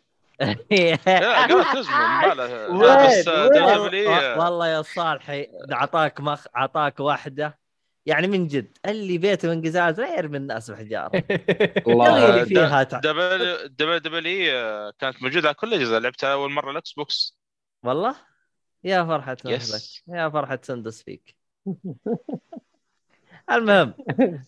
[1.62, 7.60] لا بس وين؟ دبليو والله والله يا صالحي اعطاك مخ اعطاك واحدة.
[8.06, 11.24] يعني من جد اللي بيته من قزاز لا يرمي الناس بحجارة.
[11.88, 12.84] الله اللي فيها.
[12.84, 16.00] دبل دبل دبل إي آه، كانت موجودة على كل الأجهزة.
[16.00, 17.38] لعبتها أول مرة الاكس بوكس
[17.84, 18.16] والله؟
[18.84, 19.76] يا فرحة يس.
[19.76, 21.36] مثلك يا فرحة سندس فيك
[23.52, 23.94] المهم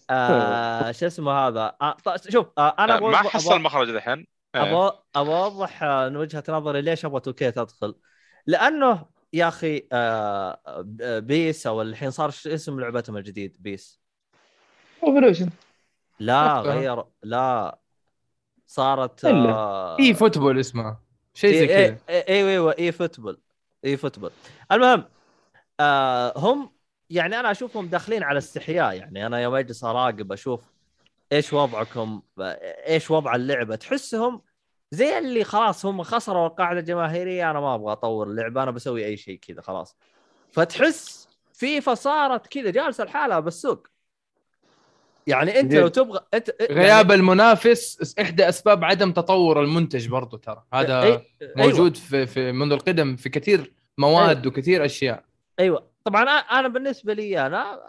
[0.10, 4.28] آه شو اسمه هذا؟ آه طيب شوف آه أنا آه، ما حصل مخرج الحين.
[4.56, 4.62] آه.
[4.62, 7.96] أبغى أبغى أوضح آه، من وجهة نظري ليش أبغى 2 تدخل.
[8.48, 10.60] لأنه يا أخي آه
[11.20, 14.02] PES أو الحين صار اسم لعبتهم الجديد PES.
[15.08, 15.50] Evolution
[16.20, 16.60] لا.
[16.60, 17.80] غير لا.
[18.68, 19.26] صارت.
[19.26, 21.02] آه e Football اسمها
[21.34, 21.98] شيء زي إيه- كذا.
[21.98, 23.42] إيه- أيوه أيوه eFootball.
[23.86, 24.32] eFootball.
[24.72, 25.04] المهم
[25.80, 26.72] آه هم
[27.10, 30.62] يعني أنا أشوفهم داخلين على استحياء يعني أنا يوم أجلس أراقب أشوف
[31.32, 32.22] إيش وضعكم
[32.88, 34.42] إيش وضع اللعبة تحسهم
[34.92, 39.18] زي اللي خلاص هم خسروا القاعدة الجماهيرية أنا ما أبغى أطور اللعبة أنا بسوي أي
[39.18, 39.96] شيء كذا خلاص
[40.52, 43.88] فتحس فيفا صارت كذا جالسة لحالها بالسوق
[45.28, 45.74] يعني أنت.
[45.74, 51.24] لو تبغى أنت غياب المنافس إحدى أسباب عدم تطور المنتج برضو ترى هذا أي- أيوة.
[51.56, 54.48] موجود في, في منذ القدم في كثير مواد أيوة.
[54.48, 55.24] وكثير أشياء
[55.60, 57.80] أيوه طبعا أنا بالنسبة لي أنا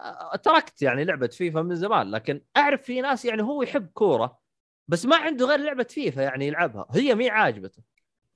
[0.43, 4.39] تركت يعني لعبة فيفا من زمان لكن أعرف في ناس يعني هو يحب كورة
[4.87, 6.87] بس ما عنده غير لعبة فيفا يعني يلعبها.
[6.91, 7.83] هي مي عاجبته.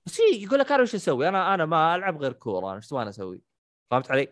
[0.06, 2.88] بس هي يقول لك أنا وش أسوي؟ أنا أنا ما ألعب غير كورة أنا إيش
[2.88, 3.42] تبغى أسوي؟
[3.92, 4.28] فهمت علي؟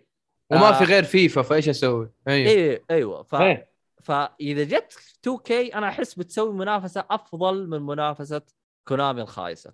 [0.50, 0.80] وما آه.
[0.80, 2.52] في غير فيفا فإيش أسوي؟ أيوه.
[2.52, 3.24] اي أيوه.
[3.24, 3.36] ف...
[3.36, 3.72] إيه.
[4.04, 8.42] فاذا جبت 2K أنا أحس بتسوي منافسة أفضل من منافسة
[8.88, 9.74] كونامي الخايسة.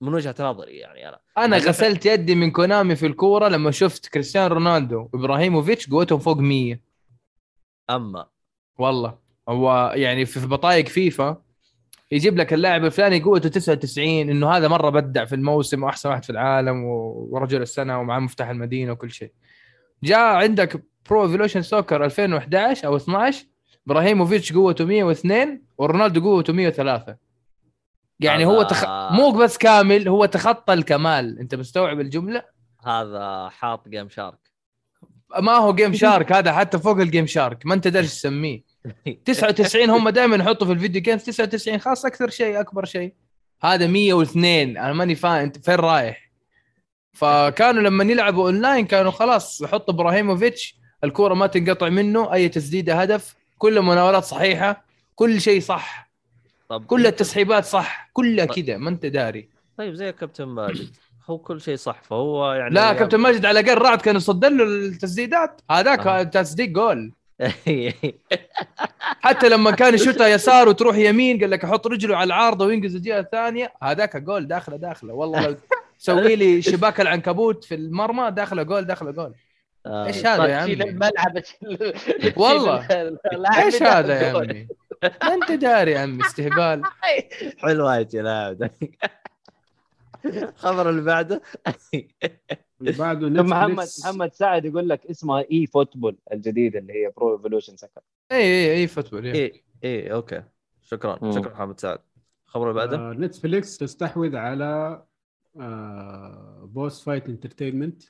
[0.00, 1.18] من وجهة نظري يعني أنا.
[1.38, 6.38] أنا يعني غسلت يدي من كونامي في الكورة لما شفت كريستيانو رونالدو وإبراهيموفيتش قوتهم فوق
[6.38, 6.80] 100
[7.90, 8.26] أما.
[8.78, 9.18] والله.
[9.48, 11.42] هو يعني في بطايق فيفا
[12.12, 16.30] يجيب لك اللاعب الفلاني قوته 99 إنه هذا مرة بدع في الموسم وأحسن واحد في
[16.30, 19.32] العالم ورجل السنة ومعاه مفتاح المدينة وكل شيء.
[20.02, 23.46] جاء عندك Pro Evolution Soccer 2011 أو 12
[23.86, 27.16] إبراهيموفيتش قوته 102 ورونالدو قوته 103
[28.20, 28.84] يعني هو تخ...
[28.88, 31.38] مو بس كامل هو تخطى الكمال.
[31.38, 32.42] انت مستوعب الجملة؟
[32.86, 34.38] هذا حاط GameShark
[35.38, 38.62] ما هو Game Shark هذا حتى فوق ال Game Shark ما انت داري إيش تسميه
[39.24, 43.14] 99 هم دائما يحطوا في الفيديو Games 99 خاص أكثر شيء أكبر شيء.
[43.62, 46.30] هذا 102 أنا ماني فاهم أنت فين رايح؟
[47.12, 53.34] فكانوا لما يلعبوا اونلاين كانوا خلاص يحط إبراهيموفيتش الكورة ما تنقطع منه أي تسديده هدف.
[53.58, 54.84] كل المناولات صحيحة
[55.14, 56.03] كل شيء صح.
[56.74, 59.48] طب كل التسحيبات صح كلها كذا ما أنت داري.
[59.78, 60.96] طيب زي كابتن ماجد
[61.26, 64.64] هو كل شيء صح فهو يعني لا كابتن ماجد على الاقل رعد كان يصد له
[64.64, 66.22] التسديدات هذاك آه.
[66.22, 67.12] تصديق جول.
[69.24, 73.20] حتى لما كان يشوتها يسار وتروح يمين قال لك أحط رجله على العارضة وينقز الجهة
[73.20, 75.14] الثانية هذاك جول داخله داخله.
[75.14, 75.56] والله
[75.98, 79.34] سوي لي شباك العنكبوت في المرمى داخله جول داخله جول.
[79.86, 81.42] إيش هذا يا عمي؟ الملعب
[82.36, 82.86] والله.
[83.64, 84.36] إيش هذا يا.
[84.36, 84.68] عمي؟
[85.02, 86.82] ما أنت داري يا عمي استهبال.
[87.62, 88.70] حلوة يا جلال
[90.24, 91.42] الخبر اللي بعده.
[92.80, 98.00] بعده طب محمد محمد سعد يقول لك اسمها eFootball الجديده اللي هي Pro Evolution Soccer
[98.32, 99.34] إي إي إي إيه.
[99.34, 100.42] إي إي okay.
[100.82, 101.32] شكرا مم.
[101.32, 101.98] شكرا محمد سعد.
[102.46, 102.96] الخبر اللي بعده.
[102.96, 105.02] آه، نتفليكس تستحوذ على
[105.60, 108.02] آه، Boss Fight Entertainment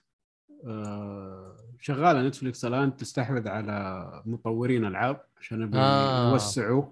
[0.66, 1.56] آه،
[1.86, 6.32] شغالة نتفليكس الآن تستحوذ على مطورين ألعاب عشان آه.
[6.32, 6.84] يوسعوا.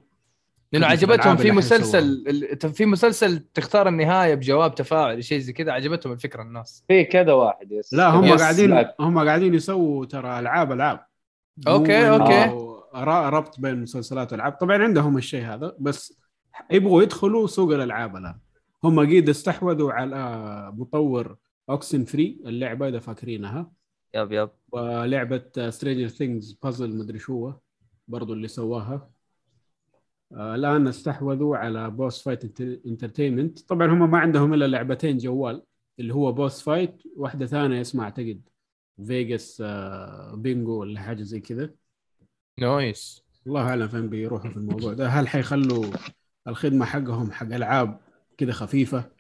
[0.73, 6.13] لأنه عجبتهم في مسلسل ال- في مسلسل تختار النهاية بجواب تفاعلي شيء زي كذا عجبتهم
[6.13, 6.85] الفكرة الناس.
[6.89, 7.95] في كذا واحد yes.
[7.95, 8.97] لا هم yes، قاعدين لا.
[9.01, 11.07] هم قاعدين يسووا ترى العاب ألعاب.
[11.69, 12.03] okay.
[12.95, 16.21] ر- ربط بين المسلسلات والالعاب طبعا عندهم الشيء هذا بس
[16.71, 18.39] يبغوا يدخلوا سوق الألعاب الآن.
[18.85, 21.37] هم قيد استحوذوا على مطور
[21.71, 23.82] Oxenfree اللعبة إذا فاكرينها.
[24.15, 24.51] yep yep.
[24.73, 27.55] ولعبة Stranger Things Puzzle مدري شو هو
[28.09, 29.11] برضو اللي سواها.
[30.33, 35.63] آه، الآن استحوذوا على Boss Fight Entertainment طبعا هم ما عندهم إلا لعبتين جوال
[36.01, 38.41] اللي هو Boss Fight واحدة ثانية اسمها أعتقد
[39.07, 41.71] Vegas آه، بينجو ولا حاجة زي كذا.
[42.61, 43.23] nice.
[43.47, 45.09] الله أعلم فين بيروحوا في الموضوع ده.
[45.09, 45.85] هل حيخلوا
[46.49, 48.01] الخدمة حقهم حق ألعاب
[48.39, 49.11] كذا خفيفة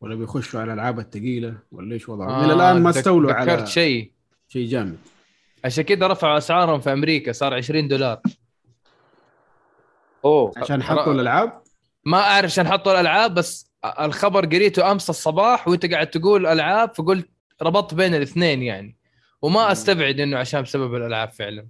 [0.00, 3.66] ولا بيخشوا على الألعاب الثقيله ولا إيش وضعهم؟ إلى الآن ما ذك- استولوا ذكرت على
[3.66, 4.12] شيء.
[4.48, 4.98] شيء جامد.
[5.64, 8.20] عشان كذا رفعوا أسعارهم في أمريكا صار 20 دولار.
[10.24, 10.52] أوه.
[10.56, 11.62] عشان حطوا الألعاب؟
[12.04, 13.70] ما أعرف عشان حطوا الألعاب بس
[14.00, 17.28] الخبر قريته أمس الصباح وأنت قاعد تقول ألعاب فقلت
[17.62, 18.96] ربطت بين الاثنين يعني.
[19.42, 21.68] وما أستبعد إنه عشان بسبب الألعاب فعلا.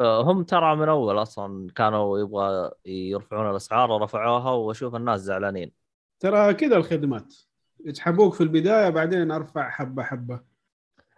[0.00, 5.72] آه، هم ترى من أول أصلا كانوا يبغى يرفعون الأسعار ورفعوها وأشوف الناس زعلانين.
[6.20, 7.34] ترى كذا الخدمات.
[7.84, 10.53] يسحبوك في البداية بعدين أرفع حبة حبة.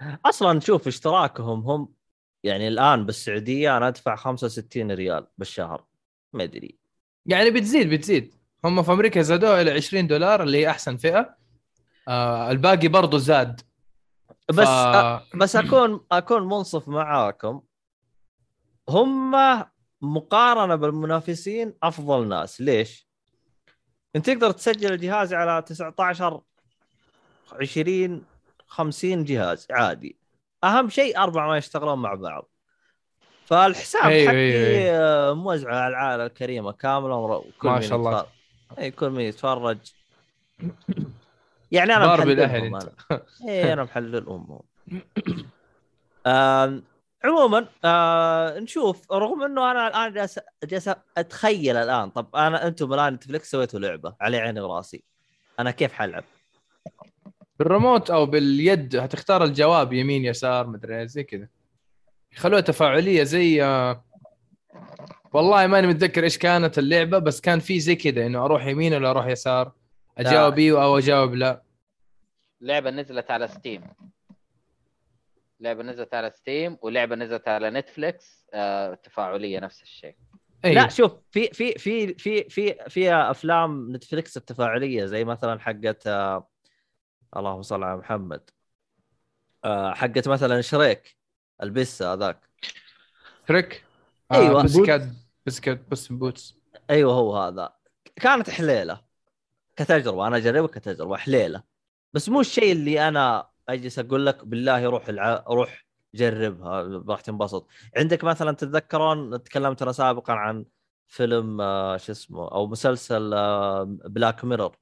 [0.01, 1.89] أصلا شوف اشتراكهم هم
[2.45, 5.85] يعني الآن بالسعودية أنا أدفع 65 ريال بالشهر
[6.33, 6.79] ما أدري.
[7.27, 8.35] يعني بتزيد بتزيد.
[8.65, 11.37] هم في أمريكا زادوها إلى 20 دولار اللي هي أحسن فئة.
[12.09, 13.61] آه الباقي برضو زاد.
[14.49, 14.71] بس ف...
[14.71, 15.23] أ...
[15.35, 17.63] بس أكون أكون منصف معاكم.
[18.89, 19.33] هم
[20.01, 22.61] مقارنة بالمنافسين أفضل ناس.
[22.61, 23.09] ليش؟
[24.17, 26.41] أنت تقدر تسجل الجهاز على 19
[27.61, 28.25] 20
[28.67, 30.17] 50 جهاز عادي
[30.65, 32.49] أهم شيء أربعة ما يشتغلون مع بعض
[33.45, 34.97] فالحساب أيوة، حقي أيوة، أيوة.
[34.99, 38.11] آه، موزع على العائله الكريمة كامله ور- كل ما شاء الله.
[38.19, 38.29] يتفرج.
[38.79, 39.79] اي كل مين يتفرج
[41.73, 42.89] يعني أنا محللهم أنت.
[43.11, 44.61] أنا اي أنا محللهم
[46.27, 46.83] آم،
[47.25, 53.15] عموما آه نشوف رغم إنه أنا الآن جالس جالس أتخيل الآن طب أنا أنتم الآن
[53.15, 55.03] نتفلكس سويتوا لعبة على عيني وراسي
[55.61, 56.25] أنا كيف حلعب؟
[57.59, 61.49] بالريموت أو باليد هتختار الجواب يمين يسار مدري إيه، زي كذا.
[62.33, 64.05] يخلوها تفاعلية زي آه،
[65.33, 69.11] والله ماني متذكر إيش كانت اللعبة بس كان في زي كذا إنه أروح يمين ولا
[69.11, 69.73] أروح يسار؟
[70.19, 71.63] أجاوب إيوه أو أجاوب لا.
[72.61, 73.83] لعبة نزلت على Steam
[75.61, 80.17] لعبة نزلت على ستيم ولعبة نزلت على نتفليكس آه تفاعلية نفس الشيء.
[80.65, 80.83] أيوه.
[80.83, 86.49] لا شوف في في في في في في أفلام نتفلكس التفاعليه زي مثلا حقت آه
[87.37, 88.51] اللهم صل على محمد.
[89.65, 91.17] آه حقت مثلا شريك
[91.63, 92.49] البس هذاك.
[94.33, 94.61] أيوة.
[94.61, 95.03] آه Puss cat
[95.47, 96.57] Puss cat Puss Boots
[96.91, 97.77] أيوه هو هذا.
[98.17, 99.01] كانت حليلة.
[99.77, 101.63] كتجربة أنا أجربها كتجربة حليلة.
[102.15, 105.45] بس مو الشيء اللي أنا أجلس أقول لك بالله روح الع...
[105.49, 107.67] روح جربها راح تنبسط.
[107.97, 110.65] عندك مثلا تتذكرون تكلمت أنا سابقا عن
[111.07, 113.31] فيلم آه، شو اسمه أو مسلسل
[113.87, 114.77] Black Mirror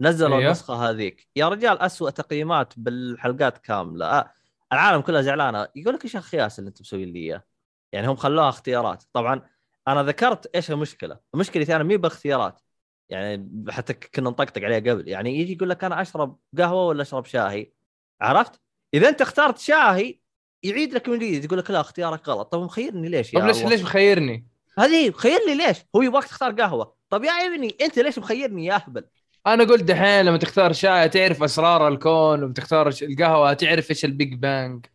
[0.00, 0.46] نزلوا أيوه.
[0.46, 1.28] النسخة هذيك.
[1.36, 4.06] يا رجال أسوأ تقييمات بالحلقات كاملة.
[4.06, 4.32] آه،
[4.72, 5.68] العالم كلها زعلانة.
[5.76, 7.44] يقول لك إيش الخياس اللي أنتم مسويين لي إياه؟
[7.92, 9.04] يعني هم خلوها اختيارات.
[9.12, 9.42] طبعا
[9.88, 11.18] أنا ذكرت إيش المشكلة.
[11.34, 12.60] مشكلتي أنا مي باختيارات.
[13.08, 15.08] يعني حتى كنا نطقطق عليها قبل.
[15.08, 17.72] يعني يجي يقول لك أنا أشرب قهوة ولا أشرب شاهي.
[18.20, 18.60] عرفت؟
[18.94, 20.18] إذا أنت اخترت شاهي
[20.62, 21.44] يعيد لك من جديد.
[21.44, 22.52] يقول لك لا اختيارك غلط.
[22.52, 24.46] طب مخيرني ليش يا طب ليش الله؟ ليش مخيرني؟
[24.78, 26.94] هذه مخيرني ليش؟ هو يبغاك تختار قهوة.
[27.10, 29.04] طب يا ابني أنت ليش مخيرني يا أهبل؟
[29.46, 34.11] أنا قلت دحين لما تختار شاي تعرف أسرار الكون وبتختار ش- القهوة تعرف إيش ال
[34.11, 34.86] big bang.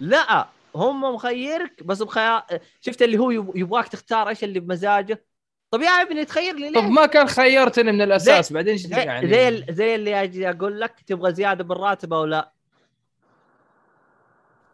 [0.00, 2.42] لا هم مخيرك بس بخيار
[2.80, 5.24] شفت اللي هو يب- يبغاك تختار إيش اللي بمزاجه؟
[5.70, 9.28] طب يا ابني تخيرني طب ليه؟ ما كان خيرتني من الأساس بعدين إيش زي يعني؟
[9.30, 12.52] زي, زي اللي أجي أقول لك تبغى زيادة بالراتب أو لا؟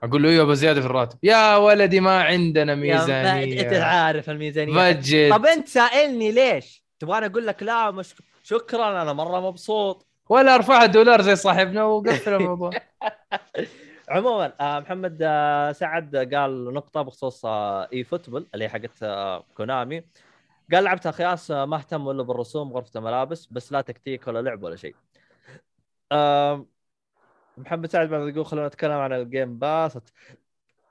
[0.03, 1.19] أقول له أيوه بزياده في الراتب.
[1.23, 4.93] يا ولدي ما عندنا ما- أنت ميزانيه عارف الميزانية.
[4.93, 8.15] بجت طب أنت سائلني ليش؟ تبغاني أقول لك لا مش
[8.47, 10.07] شكرا أنا مرة مبسوط.
[10.29, 12.71] ولا ارفعها دولار زي صاحبنا وقفل الموضوع.
[14.09, 19.45] عموما آه، محمد آه، سعد قال نقطة بخصوص آه، اي فوتبول اللي هي حقت آه،
[19.57, 20.05] كونامي.
[20.73, 24.63] قال لعبتها خياس آه، ما اهتم إلا بالرسوم غرفة الملابس بس لا تكتيك ولا لعب
[24.63, 24.95] ولا شيء.
[27.59, 29.99] محمد سعد بعد يقول خلونا نتكلم عن ال Game Pass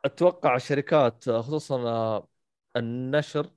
[0.05, 2.27] أتوقع الشركات آه، خصوصا آه،
[2.75, 3.49] النشر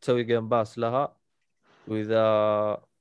[0.00, 1.16] تسوي Game Pass لها.
[1.88, 2.93] وإذا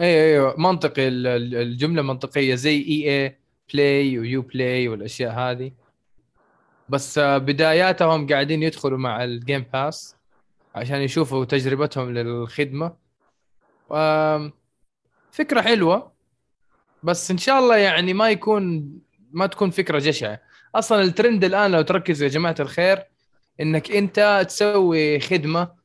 [0.00, 0.54] أيوه أيوه.
[0.60, 5.72] منطقي ال- ال- الجملة منطقية زي EA Play و UPlay والأشياء هذه.
[6.88, 10.16] بس آه، بداياتهم قاعدين يدخلوا مع ال Game Pass
[10.74, 12.96] عشان يشوفوا تجربتهم للخدمة.
[15.30, 16.12] فكرة حلوة
[17.02, 18.92] بس إن شاء الله يعني ما يكون
[19.32, 20.40] ما تكون فكرة جشعة.
[20.74, 23.04] أصلا الترند الآن لو تركزوا يا جماعة الخير
[23.60, 25.77] إنك أنت تسوي خدمة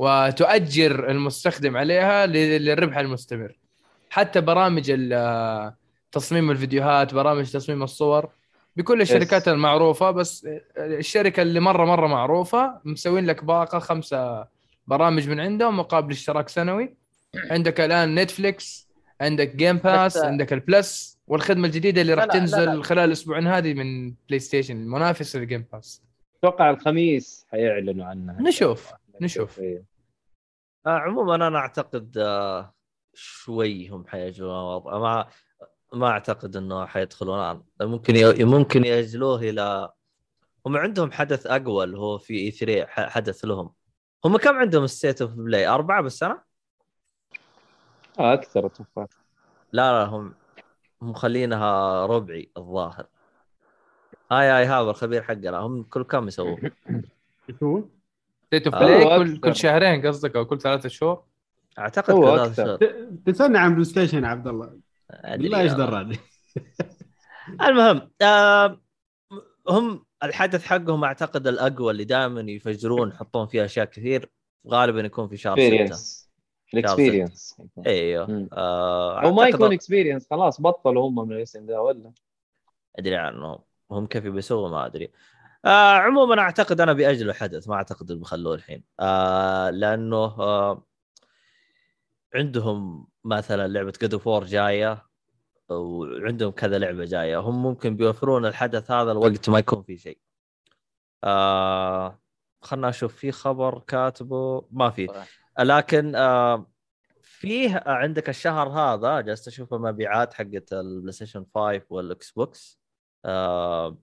[0.00, 3.58] وتؤجر المستخدم عليها للربح المستمر.
[4.10, 4.92] حتى برامج
[6.12, 8.28] تصميم الفيديوهات برامج تصميم الصور
[8.76, 14.46] بكل الشركات المعروفة بس الشركة اللي مرة مرة معروفة مسوين لك باقة خمسة
[14.86, 16.94] برامج من عندهم مقابل اشتراك سنوي.
[17.50, 18.88] عندك الآن نتفليكس
[19.20, 22.82] عندك Game Pass عندك ال Plus والخدمة الجديدة اللي راح لا لا تنزل لا.
[22.82, 26.02] خلال الأسبوعين هذه من بلاي ستيشن المنافس لل Game Pass
[26.38, 28.36] أتوقع الخميس حيعلنوا عنها.
[28.40, 29.58] نشوف نشوف.
[29.58, 29.89] إيه.
[30.86, 32.74] آه عموما أنا أعتقد آه
[33.14, 34.98] شوي هم حيجلون الوضع.
[34.98, 35.26] ما
[35.92, 37.62] ما أعتقد إنه حيدخلون الآن.
[37.80, 38.44] ممكن ي...
[38.44, 39.92] ممكن يأجلوه إلى
[40.66, 43.72] هم عندهم حدث أقوى اللي هو في E 3 ح- حدث لهم.
[44.24, 46.42] هم كم عندهم State of Play؟ أربعة بالسنه؟
[48.18, 49.06] آه أكثر أتوقع.
[49.72, 50.34] لا لا هم
[51.00, 53.06] مخلينها ربعي الظاهر.
[54.32, 55.58] هاي هاي هذا الخبير حقنا.
[55.58, 56.70] هم كل كم يسوون؟
[57.62, 57.82] هو؟
[58.50, 59.40] State of Play كل.
[59.40, 61.22] كل شهرين قصدك أو كل ثلاثة شهور؟
[61.78, 62.64] أعتقد أكثر.
[62.66, 62.76] شهر.
[62.76, 64.80] ت- تسألني عن بلاي ستيشن عبد الله.
[65.24, 66.16] بالله إيش دراني
[67.66, 68.80] المهم آه
[69.68, 74.30] هم الحدث حقهم أعتقد الأقوى اللي دائما يفجرون يحطون فيه أشياء كثير
[74.68, 76.30] غالبا يكون في شهر 6 Experience
[76.74, 78.48] ال Experience إيوه.
[78.52, 82.12] آه أو ما أعتقد- يكون Experience خلاص بطلوا هم من الاسم ذا ولا.
[82.98, 83.58] أدري عنهم.
[83.90, 85.10] هم كيف بيسووا ما أدري.
[85.64, 88.84] آه عموما أعتقد أنا بياجلوا الحدث ما أعتقد إنه بيخلوه الحين.
[89.00, 90.86] آه لأنه آه
[92.34, 95.06] عندهم مثلا لعبة God of War جاية
[95.68, 97.38] وعندهم كذا لعبة جاية.
[97.40, 100.18] هم ممكن بيوفرون الحدث هذا الوقت ما يكون في شيء.
[101.24, 102.20] آه
[102.62, 105.24] خلنا أشوف في خبر كاتبه؟ ما في.
[105.58, 106.66] لكن آه
[107.22, 112.80] فيه عندك الشهر هذا جالس أشوف المبيعات حقت ال PlayStation 5 وال Xbox
[113.24, 113.98] آه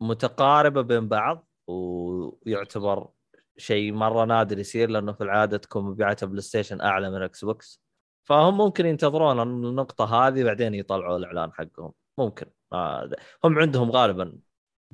[0.00, 3.08] متقاربة بين بعض ويعتبر
[3.56, 7.82] شيء مرة نادر يصير لأنه في العادة تكون مبيعات ال PlayStation أعلى من ال Xbox.
[8.24, 11.92] فهم ممكن ينتظرون النقطة هذه بعدين يطلعوا الإعلان حقهم.
[12.18, 12.46] ممكن.
[12.72, 13.10] آه
[13.44, 14.38] هم عندهم غالبا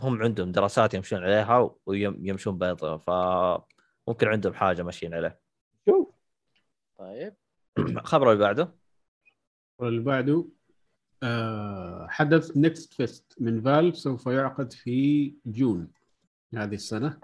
[0.02, 5.40] هم عندهم دراسات يمشون عليها ويمشون بيض فممكن عندهم حاجة ماشيين عليه
[5.88, 6.08] شوف.
[6.98, 7.34] طيب.
[7.78, 8.74] الخبر اللي بعده؟
[9.78, 10.44] واللي بعده.
[12.08, 15.88] حدث Next Fest من Valve سوف يعقد في June
[16.54, 17.18] هذه السنة.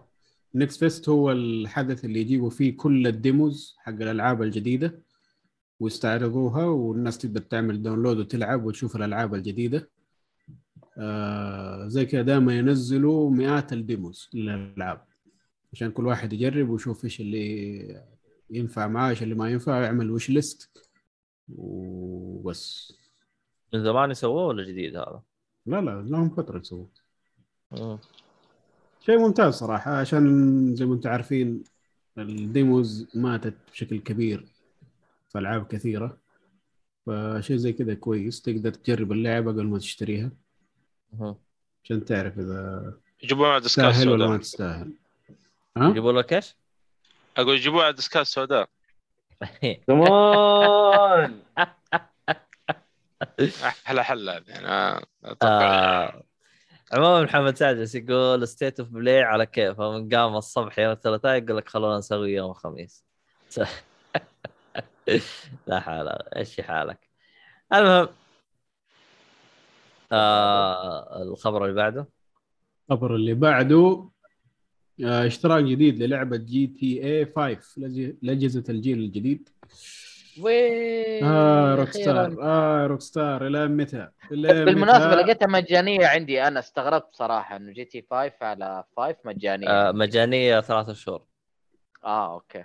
[0.55, 5.03] Next Fest هو الحدث اللي يجيبوا فيه كل ال demos حق الألعاب الجديدة
[5.81, 9.91] ويستعرضوها والناس تقدر تعمل download وتلعب وتشوف الألعاب الجديدة.
[10.99, 15.05] آه زي كذا دائما ينزلوا مئات ال demos للألعاب
[15.73, 18.03] عشان كل واحد يجرب ويشوف إيش اللي
[18.51, 20.71] ينفع معاه إيش اللي ما ينفع يعمل wishlist
[21.49, 23.00] وبس.
[23.75, 25.23] من زمان يسووه ولا جديد هذا؟
[25.67, 26.87] لا لا لهم فترة يسووا
[27.73, 27.99] مم.
[29.01, 31.65] شيء ممتاز صراحة عشان زي ما أنتم عارفين
[32.19, 34.45] ال demos ماتت بشكل كبير
[35.29, 36.17] في ألعاب كثيرة
[37.07, 40.31] فشيء زي كذا كويس تقدر تجرب اللعبة قبل ما تشتريها.
[41.85, 44.93] عشان تعرف إذا يجيبوها على ديسكات تستاهل ولا ما تستاهل
[45.77, 46.57] ها؟ يجيبوا لك إيش؟
[47.37, 48.69] أقول يجيبوها على ديسكات سوداء
[49.87, 51.41] كمان
[53.65, 56.05] أحلى حل هذه أنا أتوقع.
[56.05, 56.23] آه.
[56.93, 61.57] عموما محمد سادس يقول State of Play على كيف؟ من قام الصبح يوم الثلاثاء يقول
[61.57, 63.05] لك خلونا نسوي يوم الخميس.
[65.67, 67.11] لا حال إيش حالك.
[67.73, 68.09] المهم
[70.13, 72.09] آه الخبر اللي بعده؟
[72.91, 74.09] الخبر اللي بعده
[75.05, 79.49] آه، اشتراك جديد للعبة GTA 5 لأج- لاجهزه الجيل الجديد.
[80.43, 81.91] وين آه Rock.
[81.91, 88.33] Star آه Rockstar إلى متى؟ بالمناسبه؟ لقيتها مجانيه عندي أنا استغربت صراحة انه GTA 5
[88.43, 91.23] على 5 مجانيه آه مجانيه ثلاثة شهور
[92.05, 92.65] آه okay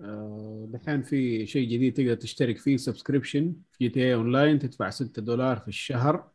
[0.00, 5.56] آه، دحين في شيء جديد تقدر تشترك فيه subscription في GTA Online تدفع 6 دولار
[5.56, 6.28] في الشهر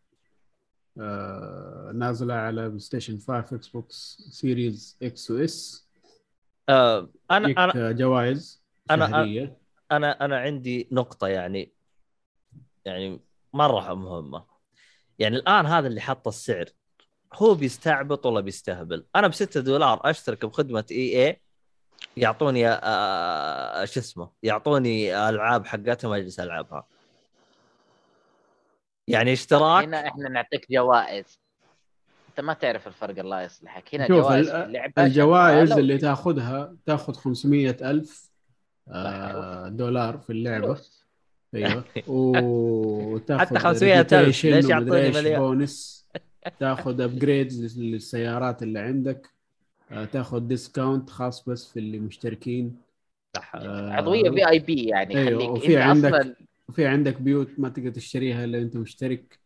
[1.00, 5.88] آه، نازله على PlayStation 5 Xbox Series X و S
[6.70, 9.58] آه أنا أنا جوائز شهريه
[9.96, 11.72] أنا أنا عندي نقطة يعني
[12.86, 13.20] يعني
[13.54, 14.46] مرة مهمة.
[15.20, 16.66] يعني الآن هذا اللي حط السعر.
[17.34, 21.42] هو بيستعبط ولا بيستهبل؟ أنا ب 6 دولار أشترك بخدمة إي اي
[22.18, 26.88] يعطوني آه شو اسمه يعطوني ألعاب حقتهم أجلس ألعبها.
[29.08, 31.40] يعني اشتراك؟ هنا إحنا نعطيك جوائز.
[32.30, 33.96] أنت ما تعرف الفرق الله يصلحك.
[33.96, 38.33] هنا شوف جوائز اللعبه الجوائز اللي تاخذها تاخذ 500 ألف
[38.88, 40.80] آه، دولار في اللعبة.
[41.56, 41.84] أيوه.
[42.08, 46.06] وتاخذ حتى 500,000 reputation ليش يعطوني مليون؟ بونس
[46.60, 49.30] تاخذ upgrades للسيارات اللي عندك.
[49.92, 52.76] آه، تاخذ discount خاص بس في اللي مشتركين.
[53.56, 56.36] آه، عضوية VIP يعني خليك وفي عندك أصلا
[56.70, 59.40] وفي عندك بيوت ما تقدر تشتريها إلا انت مشترك.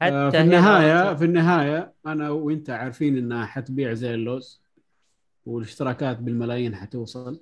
[0.00, 4.62] حتى آه، في النهاية في النهاية أنا وأنت عارفين إنها حتبيع زي اللوز
[5.46, 7.40] والاشتراكات بالملايين حتوصل.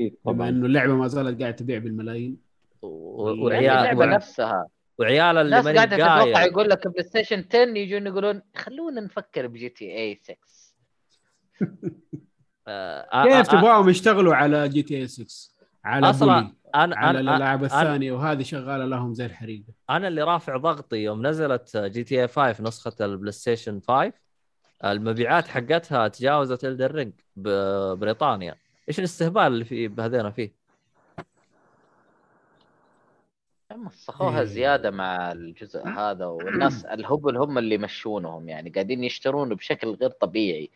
[0.00, 0.48] أكيد بما طبعا.
[0.48, 2.36] إنه اللعبة ما زالت قاعدة تبيع بالملايين.
[2.82, 4.66] يعني وعيال اللعبه نفسها.
[4.98, 9.46] وعيال اللي الناس ماني قاعدة تتوقع قايل يقول لك PlayStation 10 يجون يقولون خلونا نفكر
[9.46, 10.36] ب GTA 6
[12.68, 15.50] آه، كيف آه، آه، تبغاهم يشتغلوا على GTA 6
[15.84, 19.72] على أصلاً بولي أنا على الألعاب الثانية وهذه شغالة لهم زي الحريقة.
[19.90, 24.12] أنا اللي رافع ضغطي يوم نزلت GTA 5 نسخة ال PlayStation 5
[24.84, 28.54] المبيعات حقتها تجاوزت Elden Ring ببريطانيا
[28.88, 30.52] إيش الاستهبال اللي في بهذينا فيه؟
[33.72, 34.44] مسخوها إيه.
[34.44, 40.70] زيادة مع الجزء هذا والناس الهبل هم اللي يمشونهم يعني قاعدين يشترون بشكل غير طبيعي.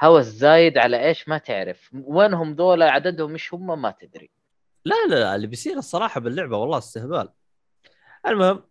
[0.00, 1.90] هوس زايد على إيش ما تعرف.
[2.04, 4.30] وينهم ذولا عددهم مش هم ما تدري.
[4.84, 7.28] لا لا لا اللي بيصير الصراحة باللعبة والله استهبال.
[8.26, 8.62] المهم.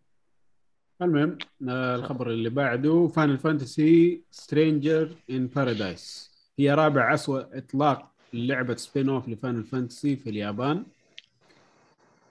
[1.01, 1.37] المهم
[1.69, 9.09] آه، الخبر اللي بعده Final Fantasy Stranger of Paradise هي رابع أسوأ إطلاق لعبة spin-off
[9.09, 10.83] ل Final Fantasy في اليابان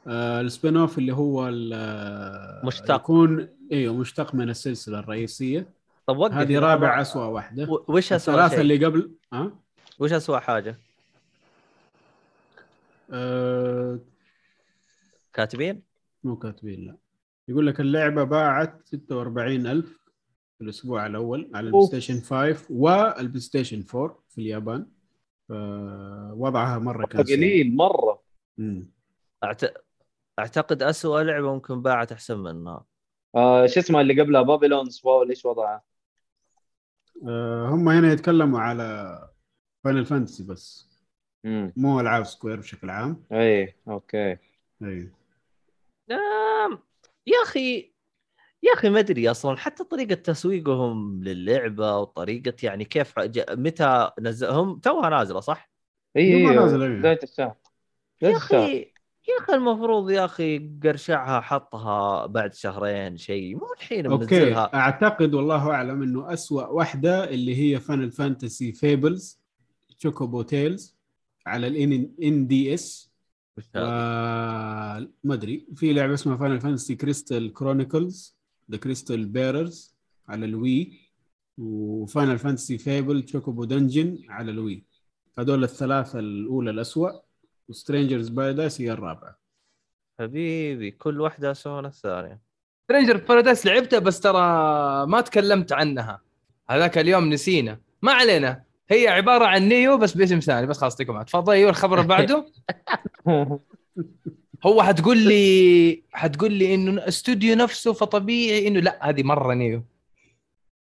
[0.06, 2.94] آه، ال spin-off اللي هو ال- مشتق.
[2.94, 5.68] يكون إيوه مشتق من السلسلة الرئيسية
[6.06, 9.52] طب وقف هذه رابع أسوأ واحدة وش اسوء الثلاثة؟ اللي قبل ها
[9.98, 10.78] وش اسوء حاجة؟
[13.10, 13.98] أه...
[15.32, 15.82] كاتبين؟
[16.24, 16.96] مو كاتبين لا
[17.48, 19.84] يقول لك اللعبة باعت 46000
[20.58, 24.86] في الأسبوع الأول على ال PlayStation 5 وال PlayStation 4 في اليابان
[25.48, 27.36] فوضعها مرة كان سيء.
[27.36, 28.22] قليل مرة.
[28.58, 28.90] مم.
[29.44, 29.60] أعت...
[30.38, 32.84] أعتقد اسوء لعبة ممكن باعت أحسن منها
[33.36, 35.82] آه شو اسمها اللي قبلها Babylon's Fall إيش وضعها؟
[37.28, 39.18] أه هم هنا يتكلموا على
[39.84, 40.88] Final Fantasy بس.
[41.44, 43.24] امم مو ألعاب Square بشكل عام.
[43.32, 44.38] اي okay.
[44.82, 45.10] اي
[46.10, 46.78] آم،
[47.26, 47.92] يا أخي
[48.66, 53.14] يا أخي ما أدري أصلا حتى طريقة تسويقهم للعبة وطريقة يعني كيف
[53.50, 55.70] متى نزل هم توها نازلة صح؟
[56.16, 56.58] إي إي.
[56.98, 57.46] بدايه الشهر
[58.22, 58.96] يا بداية الشهر أخي
[59.28, 65.34] يا أخي المفروض يا أخي قرشعها حطها بعد شهرين شيء مو الحين okay منزلها أعتقد
[65.34, 69.40] والله أعلم إنه أسوأ واحدة اللي هي Final Fantasy Fables
[69.98, 70.96] Chocobo Tales
[71.46, 73.12] على ال NDS؟
[73.74, 78.35] ما أدري في لعبة اسمها Final Fantasy Crystal Chronicles
[78.70, 79.96] The Crystal Bearers
[80.28, 81.06] على ال
[81.58, 84.84] Wii و Final Fantasy Fable Chocobo Dungeon على ال Wii.
[85.38, 87.22] هذول الثلاثة الأولى الاسوء
[87.68, 89.38] و Stranger's Paradise هي الرابعة.
[90.20, 92.40] حبيبي كل واحدة اسوء من الثانية.
[92.84, 94.40] Stranger Paradise لعبتها بس ترى
[95.06, 96.20] ما تكلمت عنها.
[96.70, 97.80] هذاك اليوم نسينا.
[98.02, 98.62] ما علينا.
[98.90, 100.66] هي عبارة عن Nioh بس باسم ثاني.
[100.66, 101.30] بس خلاص العافية.
[101.30, 102.46] تفضل أيوه الخبر اللي بعده.
[104.64, 109.82] هو حتقول لي حتقول لي إنه استوديو نفسه فطبيعي إنه لا هذه مرة Nioh.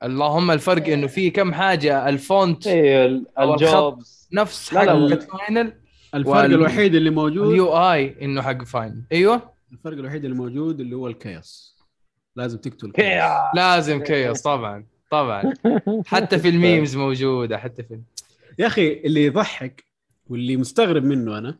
[0.03, 3.39] اللهم الفرق إنه في كم حاجة ال font الخط.
[3.63, 4.29] ال jobs.
[4.33, 5.73] نفس حق Final
[6.15, 10.79] الفرق وال- الوحيد اللي موجود اليو اي إنه حق Final أيوه؟ الفرق الوحيد اللي موجود
[10.79, 11.77] اللي هو ال chaos.
[12.35, 12.93] لازم تقتل.
[13.55, 15.53] لازم chaos طبعا طبعا.
[16.05, 17.99] حتى في ال memes موجودة حتى في
[18.59, 19.83] يا أخي اللي يضحك
[20.27, 21.57] واللي مستغرب منه أنا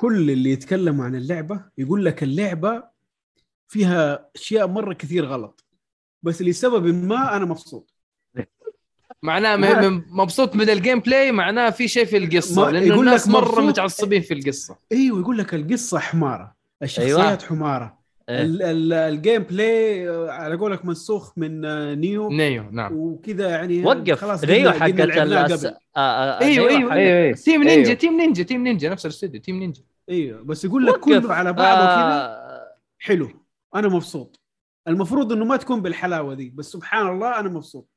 [0.00, 2.82] كل اللي يتكلموا عن اللعبة يقول لك اللعبة
[3.68, 5.64] فيها أشياء مرة كثير غلط
[6.22, 7.94] بس لسبب ما أنا مبسوط
[9.22, 9.56] معناه
[10.10, 13.28] مبسوط من ال game play معناه في شيء في القصة ما- لأنه يقول لك الناس
[13.28, 13.58] مرة مبسوط.
[13.64, 17.28] متعصبين في القصة إيوه يقول لك القصة حمارة الشخصيات أيوة.
[17.28, 17.38] أيوة.
[17.38, 18.00] حماره.
[18.28, 24.12] ال- ال- ال gameplay على قولك منسوخ من آه، Nioh Nioh نعم وكذا يعني وقف
[24.18, 25.00] خلاص Nioh حقت.
[25.00, 27.94] آه، آه، أيوه Nioh أيوه حق- أيوه أيوه Team Ninja أيوه.
[27.98, 31.00] Team Ninja Team Ninja نفس الاستوديو Team Ninja أيوه بس يقول لك.
[31.00, 33.28] كله على بعضه كذا آه، حلو.
[33.74, 34.40] أنا مبسوط.
[34.88, 37.88] المفروض إنه ما تكون بالحلاوة دي بس سبحان الله أنا مبسوط.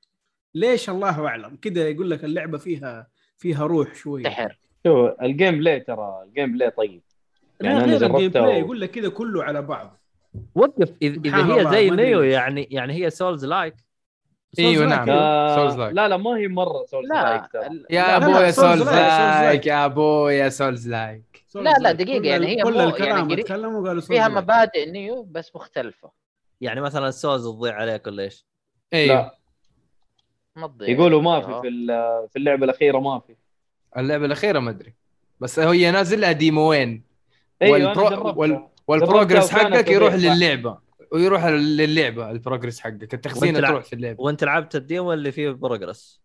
[0.56, 1.56] ليش؟ الله أعلم.
[1.62, 3.08] كذا يقول لك اللعبة فيها
[3.38, 4.58] فيها روح شوي سحر
[4.88, 7.02] شوف ال gameplay ترى ال gameplay طيب.
[7.62, 10.00] يعني لا أنا غير ال gameplay و- يقول لك كذا كله على بعض.
[10.56, 10.92] وقف.
[11.02, 12.22] إذا هي الله، زي Nioh.
[12.22, 13.76] يعني يعني هي Souls like
[14.60, 14.86] إيوه.
[14.86, 15.10] نعم.
[15.10, 17.24] آه، Souls like لا لا ما هي مرة Souls لا.
[17.24, 17.44] like
[17.90, 19.68] يا أبويا Souls Souls like like.
[19.68, 24.28] يا أبويا Souls like لا، لا، كل يعني هي كل الكلام يعني وقالوا Souls فيها.
[24.28, 26.12] مبادئ Nioh بس مختلفة
[26.62, 28.46] يعني مثلا Souls تضيع عليك ولا إيش؟
[28.94, 29.38] أيوه لا
[30.56, 30.90] ما تضيع.
[30.90, 31.62] يقولوا ما في.
[31.62, 33.36] في ال- في اللعبة الأخيرة ما في
[33.98, 34.94] اللعبة الأخيرة ما أدري
[35.40, 37.04] بس هي نازل لها demo ين
[37.62, 38.38] أيوه أنا وال pro-.
[38.38, 40.14] وال- وال progress حقك يروح.
[40.14, 40.78] للعبه
[41.12, 45.50] ويروح للعبه ال progress حقك التخزين تروح في اللعبة وأنت لعبت ال demo اللي فيه
[45.50, 46.22] progress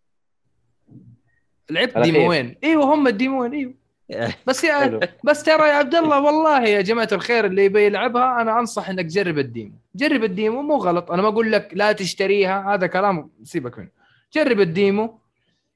[1.69, 1.97] لعبت.
[1.97, 3.73] demo ين أيوه هم ال demo ين أيوه
[4.47, 4.99] بس يا.
[5.23, 9.05] بس ترى يا عبد الله والله يا جماعة الخير اللي يبي يلعبها أنا أنصح إنك
[9.05, 9.73] تجرب ال demo.
[9.95, 11.11] جرب ال demo مو غلط.
[11.11, 13.89] أنا ما أقول لك لا تشتريها هذا كلام سيبك منه.
[14.33, 15.19] جرب ال demo.